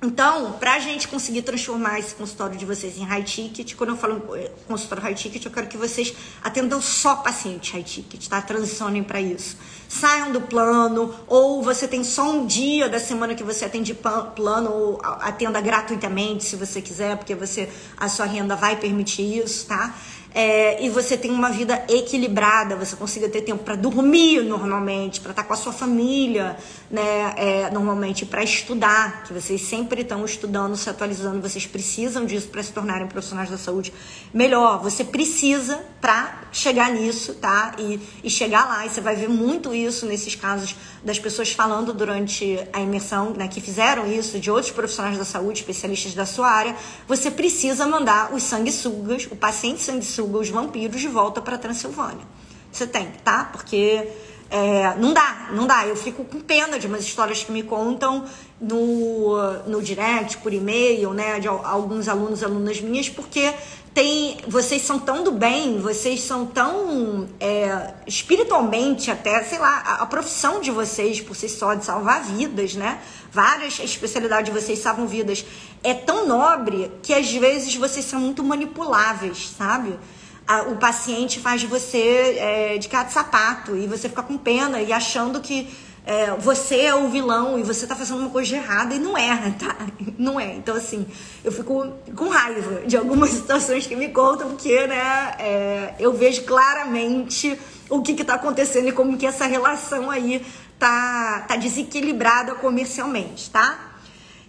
então, 0.03 0.53
para 0.53 0.75
a 0.75 0.79
gente 0.79 1.09
conseguir 1.09 1.41
transformar 1.41 1.99
esse 1.99 2.15
consultório 2.15 2.57
de 2.57 2.67
vocês 2.67 2.99
em 2.99 3.05
high 3.05 3.23
ticket, 3.23 3.75
quando 3.75 3.91
eu 3.91 3.97
falo 3.97 4.23
consultório 4.69 5.03
high 5.03 5.15
ticket, 5.15 5.45
eu 5.45 5.51
quero 5.51 5.67
que 5.69 5.77
vocês 5.77 6.15
atendam 6.45 6.83
só 6.83 7.17
paciente 7.17 7.73
high 7.73 7.83
ticket, 7.83 8.29
tá? 8.29 8.43
Transicionem 8.43 9.03
para 9.03 9.21
isso. 9.21 9.57
Saiam 9.89 10.33
do 10.33 10.43
plano, 10.43 11.15
ou 11.27 11.63
você 11.63 11.89
tem 11.89 12.05
só 12.05 12.31
um 12.31 12.47
dia 12.47 12.91
da 12.91 13.01
semana 13.01 13.35
que 13.35 13.43
você 13.43 13.65
atende 13.65 13.95
plano, 13.95 14.71
ou 14.71 15.01
atenda 15.03 15.61
gratuitamente, 15.63 16.45
se 16.45 16.57
você 16.57 16.83
quiser, 16.83 17.17
porque 17.17 17.35
você 17.35 17.69
a 17.97 18.09
sua 18.09 18.27
renda 18.27 18.55
vai 18.55 18.77
permitir 18.77 19.39
isso, 19.39 19.67
tá? 19.67 19.95
É, 20.39 20.85
e 20.85 20.91
você 20.91 21.17
tem 21.17 21.31
uma 21.31 21.49
vida 21.49 21.83
equilibrada, 21.89 22.77
você 22.77 22.95
consiga 22.95 23.27
ter 23.27 23.41
tempo 23.41 23.65
para 23.65 23.75
dormir 23.75 24.43
normalmente, 24.43 25.19
para 25.19 25.31
estar 25.31 25.43
tá 25.43 25.49
com 25.49 25.55
a 25.55 25.57
sua 25.57 25.73
família, 25.73 26.59
né, 26.91 27.33
é, 27.39 27.71
normalmente 27.71 28.27
para 28.27 28.45
estudar, 28.45 29.25
que 29.25 29.33
vocês 29.33 29.63
sempre 29.63 30.03
estão 30.03 30.23
estudando, 30.27 30.77
se 30.77 30.91
atualizando, 30.91 31.41
vocês 31.41 31.67
precisam 31.67 32.27
disso 32.27 32.49
para 32.49 32.63
se 32.63 32.71
tornarem 32.71 33.07
profissionais 33.07 33.49
da 33.49 33.57
saúde 33.57 33.95
melhor. 34.31 34.83
Você 34.83 35.05
precisa 35.05 35.83
para 36.03 36.43
chegar 36.53 36.91
nisso, 36.91 37.33
tá? 37.37 37.75
E, 37.79 37.99
e 38.23 38.29
chegar 38.29 38.67
lá, 38.67 38.85
e 38.85 38.91
você 38.91 39.01
vai 39.01 39.17
ver 39.17 39.31
muito 39.31 39.75
isso 39.75 40.05
nesses 40.05 40.35
casos 40.35 40.77
das 41.07 41.21
pessoas 41.21 41.53
falando 41.53 41.95
durante 41.95 42.59
a 42.73 42.81
imersão, 42.81 43.31
né, 43.31 43.47
que 43.47 43.61
fizeram 43.61 44.11
isso, 44.11 44.41
de 44.41 44.51
outros 44.51 44.73
profissionais 44.73 45.17
da 45.17 45.25
saúde, 45.25 45.61
especialistas 45.61 46.15
da 46.15 46.27
sua 46.27 46.49
área. 46.51 46.75
Você 47.07 47.31
precisa 47.31 47.87
mandar 47.87 48.35
os 48.35 48.43
sanguessugas, 48.43 49.29
o 49.31 49.37
paciente 49.37 49.81
sanguessuga 49.81 50.39
os 50.39 50.51
vampiros 50.51 51.01
de 51.01 51.07
volta 51.07 51.41
para 51.41 51.57
Transilvânia. 51.57 52.27
Você 52.73 52.89
tem, 52.89 53.07
tá? 53.23 53.45
Porque 53.53 54.09
é, 54.51 54.95
não 54.97 55.13
dá, 55.13 55.49
não 55.53 55.67
dá. 55.67 55.87
Eu 55.87 55.97
fico 55.97 56.25
com 56.25 56.41
pena 56.41 56.79
de 56.79 56.87
umas 56.87 57.03
histórias 57.03 57.43
que 57.43 57.51
me 57.51 57.63
contam 57.63 58.25
no, 58.61 59.37
no 59.67 59.83
direct, 59.83 60.39
por 60.39 60.53
e-mail, 60.53 61.13
né? 61.13 61.41
De 61.41 61.49
alguns 61.49 62.09
alunos, 62.09 62.43
alunas 62.43 62.81
minhas, 62.81 63.09
porque 63.09 63.53
tem, 63.93 64.37
vocês 64.47 64.83
são 64.83 64.99
tão 64.99 65.25
do 65.25 65.33
bem, 65.33 65.81
vocês 65.81 66.21
são 66.21 66.47
tão 66.47 67.27
é, 67.41 67.95
espiritualmente 68.07 69.11
até, 69.11 69.43
sei 69.43 69.59
lá, 69.59 69.83
a, 69.87 69.95
a, 70.03 70.07
profissão 70.07 70.61
de 70.61 70.71
vocês 70.71 71.21
por 71.21 71.35
si 71.35 71.49
só 71.49 71.75
de 71.75 71.85
salvar 71.85 72.23
vidas, 72.23 72.75
né? 72.75 73.01
Várias 73.33 73.81
especialidades 73.81 74.53
de 74.53 74.61
vocês 74.61 74.79
salvam 74.79 75.07
vidas. 75.07 75.45
É 75.83 75.95
tão 75.95 76.27
nobre 76.27 76.93
que 77.03 77.15
às 77.15 77.33
vezes 77.33 77.75
vocês 77.75 78.05
são 78.05 78.21
muito 78.21 78.45
manipuláveis, 78.45 79.51
sabe? 79.57 79.99
A, 80.47 80.63
o 80.63 80.77
paciente 80.77 81.41
faz 81.41 81.61
de 81.61 81.67
você 81.67 82.37
é, 82.39 82.79
de 82.79 82.89
cara 82.89 83.05
de 83.05 83.13
sapato 83.13 83.77
e 83.77 83.87
você 83.87 84.09
fica 84.09 84.23
com 84.23 84.39
pena 84.39 84.81
e 84.81 84.93
achando 84.93 85.41
que 85.41 85.69
é, 86.07 86.31
você 86.37 86.83
é 86.83 86.95
o 86.95 87.09
vilão 87.09 87.59
e 87.59 87.65
você 87.65 87.85
tá 87.85 87.97
fazendo 87.97 88.21
uma 88.21 88.31
coisa 88.31 88.55
errada 88.55 88.95
e 88.95 88.99
não 88.99 89.19
é, 89.19 89.51
tá? 89.59 89.77
Não 90.17 90.41
é. 90.41 90.55
Então, 90.55 90.75
assim, 90.75 91.07
eu 91.45 91.53
fico 91.53 91.93
com 92.15 92.29
raiva 92.29 92.87
de 92.87 92.97
algumas 92.97 93.31
situações 93.37 93.87
que 93.87 93.95
me 93.95 94.09
contam, 94.09 94.49
porque, 94.49 94.87
né, 94.87 95.35
é, 95.39 95.95
eu 95.99 96.13
vejo 96.15 96.45
claramente 96.45 97.59
o 97.91 98.01
que 98.01 98.15
que 98.15 98.25
tá 98.25 98.35
acontecendo 98.35 98.89
e 98.89 98.93
como 98.93 99.19
que 99.19 99.27
essa 99.27 99.47
relação 99.47 100.11
aí 100.11 100.47
tá, 100.79 101.45
tá 101.47 101.57
desequilibrada 101.57 102.55
comercialmente, 102.55 103.51
tá? 103.51 103.79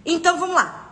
Então, 0.06 0.38
vamos 0.38 0.54
lá. 0.54 0.87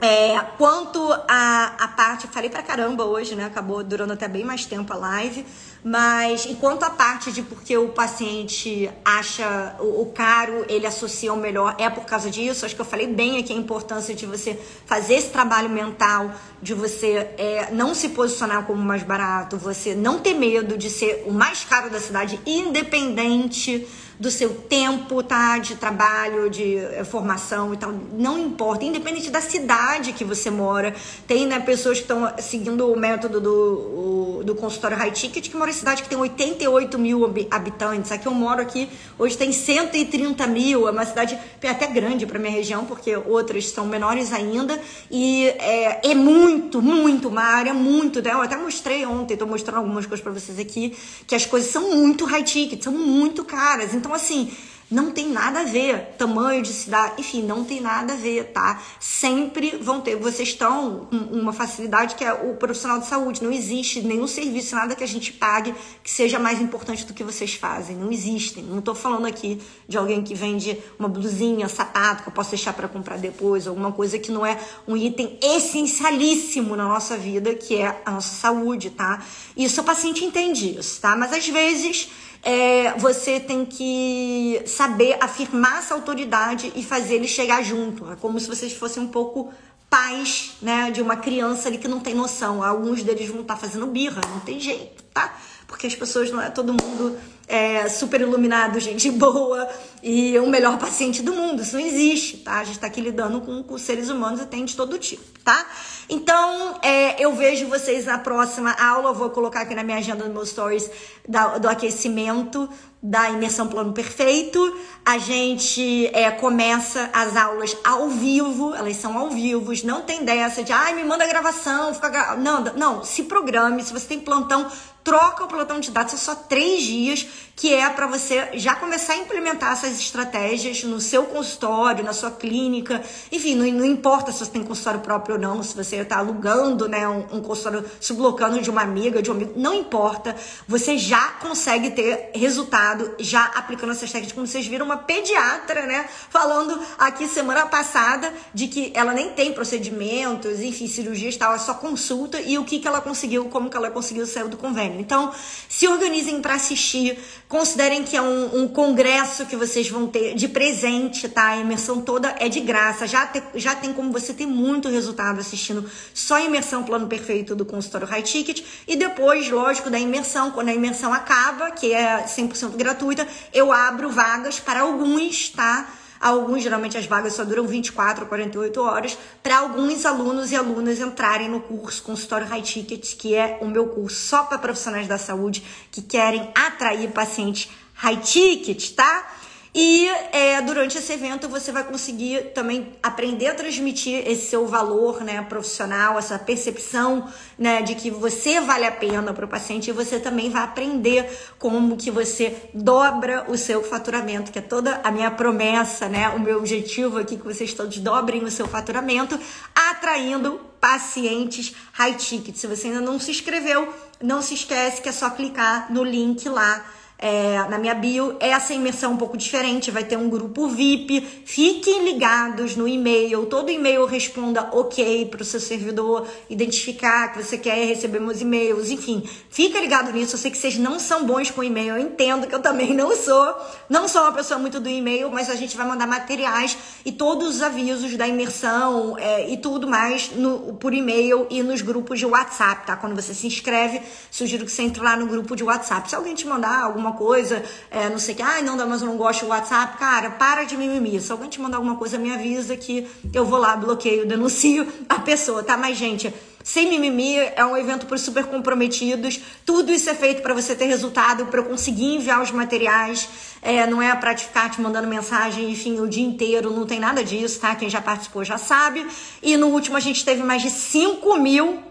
É, 0.00 0.38
quanto 0.56 1.12
a 1.28 1.92
parte, 1.96 2.26
falei 2.26 2.48
pra 2.48 2.62
caramba 2.62 3.04
hoje, 3.04 3.34
né? 3.34 3.44
Acabou 3.44 3.84
durando 3.84 4.12
até 4.12 4.26
bem 4.26 4.44
mais 4.44 4.64
tempo 4.64 4.92
a 4.92 4.96
live. 4.96 5.44
Mas 5.82 6.44
enquanto 6.44 6.82
a 6.82 6.90
parte 6.90 7.32
de 7.32 7.42
porque 7.42 7.76
o 7.76 7.88
paciente 7.88 8.90
acha 9.02 9.76
o, 9.80 10.02
o 10.02 10.06
caro, 10.12 10.64
ele 10.68 10.86
associa 10.86 11.32
o 11.32 11.36
melhor, 11.36 11.74
é 11.78 11.88
por 11.88 12.04
causa 12.04 12.30
disso. 12.30 12.66
Acho 12.66 12.74
que 12.74 12.80
eu 12.80 12.86
falei 12.86 13.06
bem 13.06 13.38
aqui 13.38 13.52
a 13.52 13.56
importância 13.56 14.14
de 14.14 14.26
você 14.26 14.58
fazer 14.84 15.14
esse 15.14 15.30
trabalho 15.30 15.70
mental, 15.70 16.32
de 16.60 16.74
você 16.74 17.30
é, 17.38 17.68
não 17.72 17.94
se 17.94 18.10
posicionar 18.10 18.66
como 18.66 18.82
mais 18.82 19.02
barato, 19.02 19.56
você 19.56 19.94
não 19.94 20.18
ter 20.18 20.34
medo 20.34 20.76
de 20.76 20.90
ser 20.90 21.24
o 21.26 21.32
mais 21.32 21.64
caro 21.64 21.88
da 21.88 21.98
cidade, 21.98 22.38
independente 22.44 23.86
do 24.20 24.30
seu 24.30 24.50
tempo, 24.50 25.22
tá? 25.22 25.56
De 25.56 25.76
trabalho, 25.76 26.50
de 26.50 26.76
eh, 26.76 27.02
formação 27.04 27.72
e 27.72 27.76
tal. 27.78 27.90
Não 28.12 28.38
importa, 28.38 28.84
independente 28.84 29.30
da 29.30 29.40
cidade 29.40 30.12
que 30.12 30.24
você 30.24 30.50
mora. 30.50 30.94
Tem, 31.26 31.46
né, 31.46 31.58
pessoas 31.58 31.96
que 31.96 32.02
estão 32.02 32.30
seguindo 32.38 32.92
o 32.92 32.98
método 32.98 33.40
do, 33.40 34.42
do 34.44 34.54
consultório 34.54 34.94
high 34.94 35.10
ticket 35.10 35.48
que 35.48 35.56
mora 35.56 35.70
em 35.70 35.72
cidade 35.72 36.02
que 36.02 36.08
tem 36.08 36.18
88 36.18 36.98
mil 36.98 37.24
habitantes. 37.50 38.12
Aqui 38.12 38.26
eu 38.26 38.34
moro 38.34 38.60
aqui, 38.60 38.90
hoje 39.18 39.38
tem 39.38 39.52
130 39.52 40.46
mil. 40.46 40.86
É 40.86 40.90
uma 40.90 41.06
cidade 41.06 41.38
até 41.66 41.86
grande 41.86 42.26
para 42.26 42.38
minha 42.38 42.52
região, 42.52 42.84
porque 42.84 43.16
outras 43.16 43.70
são 43.70 43.86
menores 43.86 44.34
ainda. 44.34 44.78
E 45.10 45.46
é, 45.46 46.10
é 46.10 46.14
muito, 46.14 46.82
muito 46.82 47.28
uma 47.28 47.42
área 47.42 47.72
muito. 47.72 48.20
Né? 48.20 48.32
Eu 48.32 48.42
até 48.42 48.56
mostrei 48.56 49.06
ontem, 49.06 49.34
tô 49.34 49.46
mostrando 49.46 49.78
algumas 49.78 50.04
coisas 50.04 50.22
para 50.22 50.32
vocês 50.32 50.58
aqui, 50.58 50.94
que 51.26 51.34
as 51.34 51.46
coisas 51.46 51.70
são 51.70 51.96
muito 51.96 52.26
high 52.26 52.42
ticket, 52.42 52.82
são 52.82 52.92
muito 52.92 53.44
caras. 53.44 53.94
Então, 53.94 54.09
então, 54.10 54.14
assim, 54.16 54.50
não 54.90 55.12
tem 55.12 55.28
nada 55.28 55.60
a 55.60 55.64
ver. 55.64 56.16
Tamanho 56.18 56.62
de 56.62 56.72
cidade, 56.72 57.14
enfim, 57.18 57.42
não 57.42 57.62
tem 57.62 57.80
nada 57.80 58.14
a 58.14 58.16
ver, 58.16 58.46
tá? 58.46 58.82
Sempre 58.98 59.76
vão 59.80 60.00
ter. 60.00 60.16
Vocês 60.16 60.48
estão 60.48 61.06
uma 61.30 61.52
facilidade 61.52 62.16
que 62.16 62.24
é 62.24 62.32
o 62.32 62.56
profissional 62.56 62.98
de 62.98 63.06
saúde. 63.06 63.40
Não 63.44 63.52
existe 63.52 64.02
nenhum 64.02 64.26
serviço, 64.26 64.74
nada 64.74 64.96
que 64.96 65.04
a 65.04 65.06
gente 65.06 65.32
pague 65.32 65.72
que 66.02 66.10
seja 66.10 66.40
mais 66.40 66.60
importante 66.60 67.06
do 67.06 67.14
que 67.14 67.22
vocês 67.22 67.54
fazem. 67.54 67.94
Não 67.94 68.10
existem. 68.10 68.64
Não 68.64 68.80
estou 68.80 68.96
falando 68.96 69.26
aqui 69.26 69.60
de 69.86 69.96
alguém 69.96 70.24
que 70.24 70.34
vende 70.34 70.76
uma 70.98 71.08
blusinha, 71.08 71.68
sapato, 71.68 72.24
que 72.24 72.28
eu 72.28 72.32
posso 72.32 72.50
deixar 72.50 72.72
para 72.72 72.88
comprar 72.88 73.16
depois, 73.16 73.68
alguma 73.68 73.92
coisa 73.92 74.18
que 74.18 74.32
não 74.32 74.44
é 74.44 74.58
um 74.88 74.96
item 74.96 75.38
essencialíssimo 75.40 76.74
na 76.74 76.88
nossa 76.88 77.16
vida, 77.16 77.54
que 77.54 77.76
é 77.76 78.02
a 78.04 78.10
nossa 78.10 78.34
saúde, 78.34 78.90
tá? 78.90 79.24
Isso 79.56 79.80
o 79.80 79.84
paciente 79.84 80.24
entende 80.24 80.76
isso, 80.76 81.00
tá? 81.00 81.14
Mas 81.14 81.32
às 81.32 81.46
vezes 81.46 82.10
é, 82.42 82.92
você 82.98 83.38
tem 83.38 83.64
que 83.66 84.62
saber 84.66 85.16
afirmar 85.20 85.78
essa 85.78 85.94
autoridade 85.94 86.72
e 86.74 86.82
fazer 86.82 87.16
ele 87.16 87.28
chegar 87.28 87.62
junto. 87.62 88.10
É 88.10 88.16
como 88.16 88.40
se 88.40 88.48
vocês 88.48 88.72
fossem 88.72 89.02
um 89.02 89.08
pouco 89.08 89.52
pais, 89.90 90.52
né, 90.62 90.90
de 90.90 91.02
uma 91.02 91.16
criança 91.16 91.68
ali 91.68 91.76
que 91.76 91.88
não 91.88 92.00
tem 92.00 92.14
noção. 92.14 92.62
Alguns 92.62 93.02
deles 93.02 93.28
vão 93.28 93.42
estar 93.42 93.54
tá 93.54 93.60
fazendo 93.60 93.86
birra, 93.86 94.20
não 94.30 94.40
tem 94.40 94.58
jeito, 94.60 95.02
tá? 95.12 95.36
Porque 95.66 95.86
as 95.86 95.94
pessoas 95.94 96.30
não 96.30 96.40
é 96.40 96.48
todo 96.48 96.72
mundo 96.72 97.18
é, 97.50 97.88
super 97.88 98.20
iluminado, 98.20 98.78
gente 98.78 99.10
boa 99.12 99.68
e 100.02 100.38
o 100.38 100.46
melhor 100.46 100.78
paciente 100.78 101.22
do 101.22 101.32
mundo. 101.32 101.62
Isso 101.62 101.76
não 101.76 101.84
existe, 101.84 102.38
tá? 102.38 102.60
A 102.60 102.64
gente 102.64 102.78
tá 102.78 102.86
aqui 102.86 103.00
lidando 103.00 103.40
com, 103.40 103.62
com 103.62 103.76
seres 103.76 104.08
humanos 104.08 104.40
e 104.40 104.46
tem 104.46 104.64
de 104.64 104.76
todo 104.76 104.96
tipo, 104.98 105.22
tá? 105.44 105.66
Então, 106.08 106.78
é, 106.82 107.22
eu 107.22 107.34
vejo 107.34 107.66
vocês 107.66 108.06
na 108.06 108.18
próxima 108.18 108.72
aula. 108.72 109.10
Eu 109.10 109.14
vou 109.14 109.30
colocar 109.30 109.62
aqui 109.62 109.74
na 109.74 109.82
minha 109.82 109.98
agenda, 109.98 110.24
no 110.24 110.32
meu 110.32 110.46
stories, 110.46 110.88
da, 111.28 111.58
do 111.58 111.68
aquecimento 111.68 112.68
da 113.02 113.30
imersão 113.30 113.66
plano 113.66 113.92
perfeito. 113.92 114.76
A 115.04 115.18
gente 115.18 116.06
é, 116.12 116.30
começa 116.30 117.08
as 117.12 117.36
aulas 117.36 117.76
ao 117.82 118.08
vivo, 118.10 118.74
elas 118.74 118.96
são 118.96 119.16
ao 119.16 119.30
vivo, 119.30 119.72
não 119.84 120.02
tem 120.02 120.24
dessa 120.24 120.62
de 120.62 120.72
ai, 120.72 120.94
me 120.94 121.04
manda 121.04 121.26
gravação, 121.26 121.94
fica 121.94 122.08
gra... 122.08 122.36
Não, 122.36 122.60
não, 122.76 123.04
se 123.04 123.24
programe, 123.24 123.82
se 123.82 123.92
você 123.92 124.06
tem 124.06 124.20
plantão, 124.20 124.70
troca 125.02 125.44
o 125.44 125.48
plantão 125.48 125.80
de 125.80 125.90
dados, 125.90 126.12
são 126.12 126.34
só 126.34 126.40
três 126.42 126.82
dias, 126.82 127.26
que 127.56 127.74
é 127.74 127.88
para 127.90 128.06
você 128.06 128.48
já 128.54 128.74
começar 128.74 129.12
a 129.12 129.16
implementar 129.16 129.72
essas 129.72 130.00
estratégias 130.00 130.82
no 130.84 130.98
seu 130.98 131.24
consultório, 131.24 132.02
na 132.02 132.12
sua 132.12 132.30
clínica, 132.30 133.02
enfim, 133.30 133.54
não, 133.54 133.66
não 133.70 133.84
importa 133.84 134.32
se 134.32 134.38
você 134.38 134.50
tem 134.50 134.64
consultório 134.64 135.00
próprio 135.00 135.34
ou 135.34 135.40
não, 135.40 135.62
se 135.62 135.76
você 135.76 135.96
está 135.96 136.18
alugando 136.18 136.88
né, 136.88 137.06
um, 137.06 137.36
um 137.36 137.42
consultório, 137.42 137.84
sublocando 138.00 138.62
de 138.62 138.70
uma 138.70 138.80
amiga, 138.80 139.20
de 139.20 139.30
um 139.30 139.34
amigo, 139.34 139.52
não 139.56 139.74
importa, 139.74 140.34
você 140.66 140.96
já 140.96 141.32
consegue 141.40 141.90
ter 141.90 142.30
resultado 142.34 143.14
já 143.18 143.44
aplicando 143.44 143.92
essas 143.92 144.10
técnicas, 144.10 144.32
como 144.32 144.46
vocês 144.46 144.66
viram, 144.66 144.86
uma 144.86 144.96
pediatra, 144.96 145.86
né, 145.86 146.08
falando 146.30 146.80
aqui 146.98 147.28
semana 147.28 147.66
passada 147.66 148.32
de 148.54 148.68
que 148.68 148.90
ela 148.94 149.12
nem 149.12 149.30
tem 149.30 149.52
procedimentos, 149.52 150.60
enfim, 150.60 150.86
cirurgias 150.86 151.36
tal, 151.36 151.54
é 151.54 151.58
só 151.58 151.74
consulta 151.74 152.40
e 152.40 152.56
o 152.56 152.64
que, 152.64 152.78
que 152.78 152.88
ela 152.88 153.02
conseguiu, 153.02 153.44
como 153.46 153.68
que 153.68 153.76
ela 153.76 153.90
conseguiu 153.90 154.26
sair 154.26 154.48
do 154.48 154.56
convênio. 154.56 154.98
Então, 154.98 155.30
se 155.68 155.86
organizem 155.86 156.40
para 156.40 156.54
assistir. 156.54 157.18
Considerem 157.48 158.04
que 158.04 158.16
é 158.16 158.22
um, 158.22 158.62
um, 158.62 158.68
congresso 158.68 159.44
que 159.44 159.56
vocês 159.56 159.88
vão 159.88 160.06
ter 160.06 160.34
de 160.34 160.46
presente, 160.46 161.28
tá? 161.28 161.48
A 161.48 161.56
imersão 161.56 162.00
toda 162.00 162.34
é 162.38 162.48
de 162.48 162.60
graça. 162.60 163.06
Já, 163.06 163.26
te, 163.26 163.42
já 163.56 163.74
tem 163.74 163.92
como 163.92 164.12
você 164.12 164.32
ter 164.32 164.46
muito 164.46 164.88
resultado 164.88 165.40
assistindo 165.40 165.90
só 166.14 166.36
a 166.36 166.42
imersão 166.42 166.84
Plano 166.84 167.08
Perfeito 167.08 167.56
do 167.56 167.64
consultório 167.64 168.06
High 168.06 168.22
Ticket. 168.22 168.62
E 168.86 168.94
depois, 168.94 169.50
lógico, 169.50 169.90
da 169.90 169.98
imersão, 169.98 170.52
quando 170.52 170.68
a 170.68 170.74
imersão 170.74 171.12
acaba, 171.12 171.72
que 171.72 171.92
é 171.92 172.24
100% 172.24 172.76
gratuita, 172.76 173.26
eu 173.52 173.72
abro 173.72 174.10
vagas 174.10 174.60
para 174.60 174.82
alguns, 174.82 175.48
tá? 175.50 175.88
Alguns, 176.20 176.62
geralmente 176.62 176.98
as 176.98 177.06
vagas 177.06 177.32
só 177.32 177.44
duram 177.44 177.66
24 177.66 178.24
ou 178.24 178.28
48 178.28 178.82
horas, 178.82 179.18
para 179.42 179.58
alguns 179.58 180.04
alunos 180.04 180.52
e 180.52 180.56
alunas 180.56 181.00
entrarem 181.00 181.48
no 181.48 181.60
curso 181.60 182.02
Consultório 182.02 182.46
High 182.46 182.62
Ticket, 182.62 183.16
que 183.16 183.34
é 183.34 183.58
o 183.62 183.66
meu 183.66 183.88
curso 183.88 184.26
só 184.26 184.42
para 184.42 184.58
profissionais 184.58 185.08
da 185.08 185.16
saúde 185.16 185.64
que 185.90 186.02
querem 186.02 186.52
atrair 186.54 187.10
pacientes 187.10 187.70
high 188.00 188.16
ticket, 188.16 188.94
tá? 188.94 189.26
E 189.72 190.08
é, 190.32 190.60
durante 190.62 190.98
esse 190.98 191.12
evento 191.12 191.48
você 191.48 191.70
vai 191.70 191.84
conseguir 191.84 192.52
também 192.52 192.88
aprender 193.00 193.46
a 193.46 193.54
transmitir 193.54 194.26
esse 194.26 194.46
seu 194.46 194.66
valor 194.66 195.22
né, 195.22 195.42
profissional, 195.42 196.18
essa 196.18 196.36
percepção 196.40 197.28
né, 197.56 197.80
de 197.80 197.94
que 197.94 198.10
você 198.10 198.60
vale 198.60 198.84
a 198.84 198.90
pena 198.90 199.32
para 199.32 199.44
o 199.44 199.48
paciente 199.48 199.88
e 199.88 199.92
você 199.92 200.18
também 200.18 200.50
vai 200.50 200.64
aprender 200.64 201.30
como 201.56 201.96
que 201.96 202.10
você 202.10 202.68
dobra 202.74 203.46
o 203.48 203.56
seu 203.56 203.84
faturamento, 203.84 204.50
que 204.50 204.58
é 204.58 204.62
toda 204.62 205.00
a 205.04 205.10
minha 205.12 205.30
promessa, 205.30 206.08
né, 206.08 206.30
o 206.30 206.40
meu 206.40 206.58
objetivo 206.58 207.18
aqui 207.18 207.36
que 207.36 207.44
vocês 207.44 207.72
todos 207.72 207.96
dobrem 207.98 208.42
o 208.42 208.50
seu 208.50 208.66
faturamento, 208.66 209.38
atraindo 209.72 210.60
pacientes 210.80 211.76
high 211.92 212.14
ticket. 212.14 212.56
Se 212.56 212.66
você 212.66 212.88
ainda 212.88 213.00
não 213.00 213.20
se 213.20 213.30
inscreveu, 213.30 213.94
não 214.20 214.42
se 214.42 214.54
esquece 214.54 215.00
que 215.00 215.08
é 215.08 215.12
só 215.12 215.30
clicar 215.30 215.92
no 215.92 216.02
link 216.02 216.48
lá 216.48 216.84
é, 217.20 217.58
na 217.68 217.78
minha 217.78 217.94
bio. 217.94 218.34
Essa 218.40 218.72
imersão 218.72 219.10
é 219.10 219.14
um 219.14 219.16
pouco 219.18 219.36
diferente, 219.36 219.90
vai 219.90 220.02
ter 220.02 220.16
um 220.16 220.30
grupo 220.30 220.66
VIP. 220.66 221.20
Fiquem 221.44 222.04
ligados 222.04 222.74
no 222.74 222.88
e-mail. 222.88 223.44
Todo 223.44 223.70
e-mail 223.70 224.06
responda 224.06 224.70
ok 224.72 225.26
para 225.26 225.42
o 225.42 225.44
seu 225.44 225.60
servidor 225.60 226.26
identificar 226.48 227.32
que 227.32 227.42
você 227.42 227.58
quer 227.58 227.86
receber 227.86 228.20
meus 228.20 228.40
e-mails. 228.40 228.90
Enfim, 228.90 229.22
fica 229.50 229.78
ligado 229.78 230.10
nisso. 230.12 230.34
Eu 230.34 230.38
sei 230.38 230.50
que 230.50 230.56
vocês 230.56 230.78
não 230.78 230.98
são 230.98 231.26
bons 231.26 231.50
com 231.50 231.62
e-mail. 231.62 231.96
Eu 231.96 231.98
entendo 231.98 232.46
que 232.46 232.54
eu 232.54 232.60
também 232.60 232.94
não 232.94 233.14
sou. 233.14 233.54
Não 233.88 234.08
sou 234.08 234.22
uma 234.22 234.32
pessoa 234.32 234.58
muito 234.58 234.80
do 234.80 234.88
e-mail, 234.88 235.30
mas 235.30 235.50
a 235.50 235.54
gente 235.54 235.76
vai 235.76 235.86
mandar 235.86 236.06
materiais 236.06 236.78
e 237.04 237.12
todos 237.12 237.56
os 237.56 237.62
avisos 237.62 238.16
da 238.16 238.26
imersão 238.26 239.18
é, 239.18 239.50
e 239.50 239.58
tudo 239.58 239.86
mais 239.86 240.30
no, 240.34 240.74
por 240.74 240.94
e-mail 240.94 241.46
e 241.50 241.62
nos 241.62 241.82
grupos 241.82 242.18
de 242.18 242.24
WhatsApp, 242.24 242.86
tá? 242.86 242.96
Quando 242.96 243.14
você 243.14 243.34
se 243.34 243.46
inscreve, 243.46 244.00
sugiro 244.30 244.64
que 244.64 244.72
você 244.72 244.82
entre 244.82 245.02
lá 245.02 245.16
no 245.16 245.26
grupo 245.26 245.54
de 245.54 245.62
WhatsApp. 245.62 246.08
Se 246.08 246.16
alguém 246.16 246.34
te 246.34 246.46
mandar 246.46 246.82
alguma 246.82 247.09
alguma 247.10 247.12
coisa, 247.12 247.62
é, 247.90 248.08
não 248.08 248.18
sei 248.18 248.34
o 248.34 248.36
que, 248.36 248.42
ai, 248.42 248.62
não, 248.62 248.76
mas 248.88 249.02
eu 249.02 249.08
não 249.08 249.16
gosto 249.16 249.44
do 249.44 249.48
WhatsApp, 249.48 249.98
cara, 249.98 250.30
para 250.30 250.64
de 250.64 250.76
mimimi. 250.76 251.20
Se 251.20 251.30
alguém 251.30 251.48
te 251.48 251.60
mandar 251.60 251.78
alguma 251.78 251.96
coisa, 251.96 252.18
me 252.18 252.32
avisa 252.32 252.76
que 252.76 253.06
eu 253.34 253.44
vou 253.44 253.58
lá, 253.58 253.76
bloqueio, 253.76 254.26
denuncio 254.26 254.86
a 255.08 255.18
pessoa, 255.18 255.62
tá? 255.62 255.76
Mas, 255.76 255.98
gente, 255.98 256.32
sem 256.62 256.88
mimimi, 256.88 257.36
é 257.36 257.64
um 257.64 257.76
evento 257.76 258.06
para 258.06 258.16
super 258.18 258.44
comprometidos. 258.44 259.40
Tudo 259.64 259.92
isso 259.92 260.08
é 260.08 260.14
feito 260.14 260.42
para 260.42 260.54
você 260.54 260.74
ter 260.74 260.86
resultado, 260.86 261.46
para 261.46 261.60
eu 261.60 261.64
conseguir 261.64 262.16
enviar 262.16 262.40
os 262.42 262.50
materiais. 262.50 263.28
É, 263.62 263.86
não 263.86 264.00
é 264.00 264.14
para 264.14 264.36
ficar 264.36 264.70
te 264.70 264.80
mandando 264.80 265.08
mensagem, 265.08 265.70
enfim, 265.70 266.00
o 266.00 266.08
dia 266.08 266.24
inteiro. 266.24 266.70
Não 266.70 266.86
tem 266.86 267.00
nada 267.00 267.24
disso, 267.24 267.60
tá? 267.60 267.74
Quem 267.74 267.88
já 267.88 268.00
participou 268.00 268.44
já 268.44 268.58
sabe. 268.58 269.06
E 269.42 269.56
no 269.56 269.68
último 269.68 269.96
a 269.96 270.00
gente 270.00 270.24
teve 270.24 270.42
mais 270.42 270.62
de 270.62 270.70
5 270.70 271.38
mil 271.38 271.90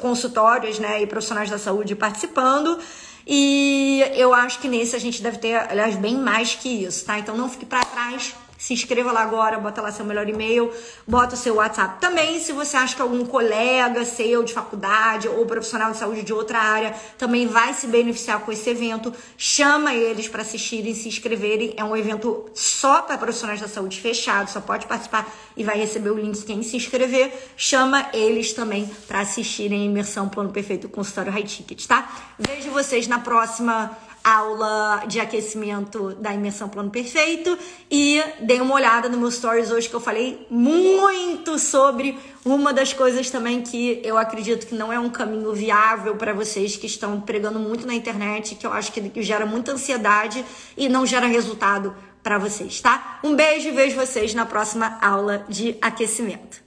consultórios, 0.00 0.78
né, 0.78 1.02
e 1.02 1.06
profissionais 1.06 1.50
da 1.50 1.58
saúde 1.58 1.96
participando. 1.96 2.78
E 3.26 4.04
eu 4.14 4.32
acho 4.32 4.60
que 4.60 4.68
nesse 4.68 4.94
a 4.94 5.00
gente 5.00 5.20
deve 5.20 5.38
ter, 5.38 5.56
aliás, 5.56 5.96
bem 5.96 6.16
mais 6.16 6.54
que 6.54 6.68
isso, 6.68 7.04
tá? 7.04 7.18
Então 7.18 7.36
não 7.36 7.48
fique 7.48 7.66
para 7.66 7.84
trás 7.84 8.34
se 8.66 8.72
inscreva 8.72 9.12
lá 9.12 9.22
agora, 9.22 9.60
bota 9.60 9.80
lá 9.80 9.92
seu 9.92 10.04
melhor 10.04 10.28
e-mail, 10.28 10.72
bota 11.06 11.36
o 11.36 11.38
seu 11.38 11.54
WhatsApp. 11.54 12.00
Também, 12.00 12.40
se 12.40 12.50
você 12.50 12.76
acha 12.76 12.96
que 12.96 13.00
algum 13.00 13.24
colega 13.24 14.04
seu 14.04 14.42
de 14.42 14.52
faculdade 14.52 15.28
ou 15.28 15.46
profissional 15.46 15.92
de 15.92 15.98
saúde 15.98 16.24
de 16.24 16.32
outra 16.32 16.58
área 16.58 16.92
também 17.16 17.46
vai 17.46 17.72
se 17.74 17.86
beneficiar 17.86 18.40
com 18.40 18.50
esse 18.50 18.68
evento, 18.68 19.14
chama 19.38 19.94
eles 19.94 20.26
para 20.26 20.42
assistirem, 20.42 20.96
se 20.96 21.06
inscreverem. 21.06 21.74
É 21.76 21.84
um 21.84 21.96
evento 21.96 22.50
só 22.54 23.02
para 23.02 23.16
profissionais 23.16 23.60
da 23.60 23.68
saúde 23.68 24.00
fechado, 24.00 24.50
só 24.50 24.60
pode 24.60 24.88
participar 24.88 25.32
e 25.56 25.62
vai 25.62 25.78
receber 25.78 26.10
o 26.10 26.18
link 26.18 26.44
quem 26.44 26.60
se 26.64 26.76
inscrever. 26.76 27.32
Chama 27.56 28.08
eles 28.12 28.52
também 28.52 28.90
para 29.06 29.20
assistirem 29.20 29.82
a 29.82 29.84
imersão 29.84 30.28
Plano 30.28 30.50
Perfeito 30.50 30.88
Consultório 30.88 31.30
High 31.30 31.44
Ticket, 31.44 31.86
tá? 31.86 32.10
Vejo 32.36 32.72
vocês 32.72 33.06
na 33.06 33.20
próxima 33.20 33.96
aula 34.26 35.04
de 35.06 35.20
aquecimento 35.20 36.12
da 36.16 36.34
imersão 36.34 36.68
plano 36.68 36.90
perfeito 36.90 37.56
e 37.88 38.20
dei 38.40 38.60
uma 38.60 38.74
olhada 38.74 39.08
no 39.08 39.16
meu 39.16 39.30
stories 39.30 39.70
hoje 39.70 39.88
que 39.88 39.94
eu 39.94 40.00
falei 40.00 40.44
muito 40.50 41.60
sobre 41.60 42.18
uma 42.44 42.72
das 42.72 42.92
coisas 42.92 43.30
também 43.30 43.62
que 43.62 44.00
eu 44.02 44.18
acredito 44.18 44.66
que 44.66 44.74
não 44.74 44.92
é 44.92 44.98
um 44.98 45.08
caminho 45.08 45.52
viável 45.52 46.16
para 46.16 46.32
vocês 46.32 46.76
que 46.76 46.86
estão 46.86 47.20
pregando 47.20 47.60
muito 47.60 47.86
na 47.86 47.94
internet, 47.94 48.56
que 48.56 48.66
eu 48.66 48.72
acho 48.72 48.90
que 48.90 49.22
gera 49.22 49.46
muita 49.46 49.70
ansiedade 49.70 50.44
e 50.76 50.88
não 50.88 51.06
gera 51.06 51.26
resultado 51.26 51.94
para 52.20 52.36
vocês, 52.36 52.80
tá? 52.80 53.20
Um 53.22 53.36
beijo 53.36 53.68
e 53.68 53.70
vejo 53.70 53.94
vocês 53.94 54.34
na 54.34 54.44
próxima 54.44 54.98
aula 55.00 55.46
de 55.48 55.76
aquecimento. 55.80 56.65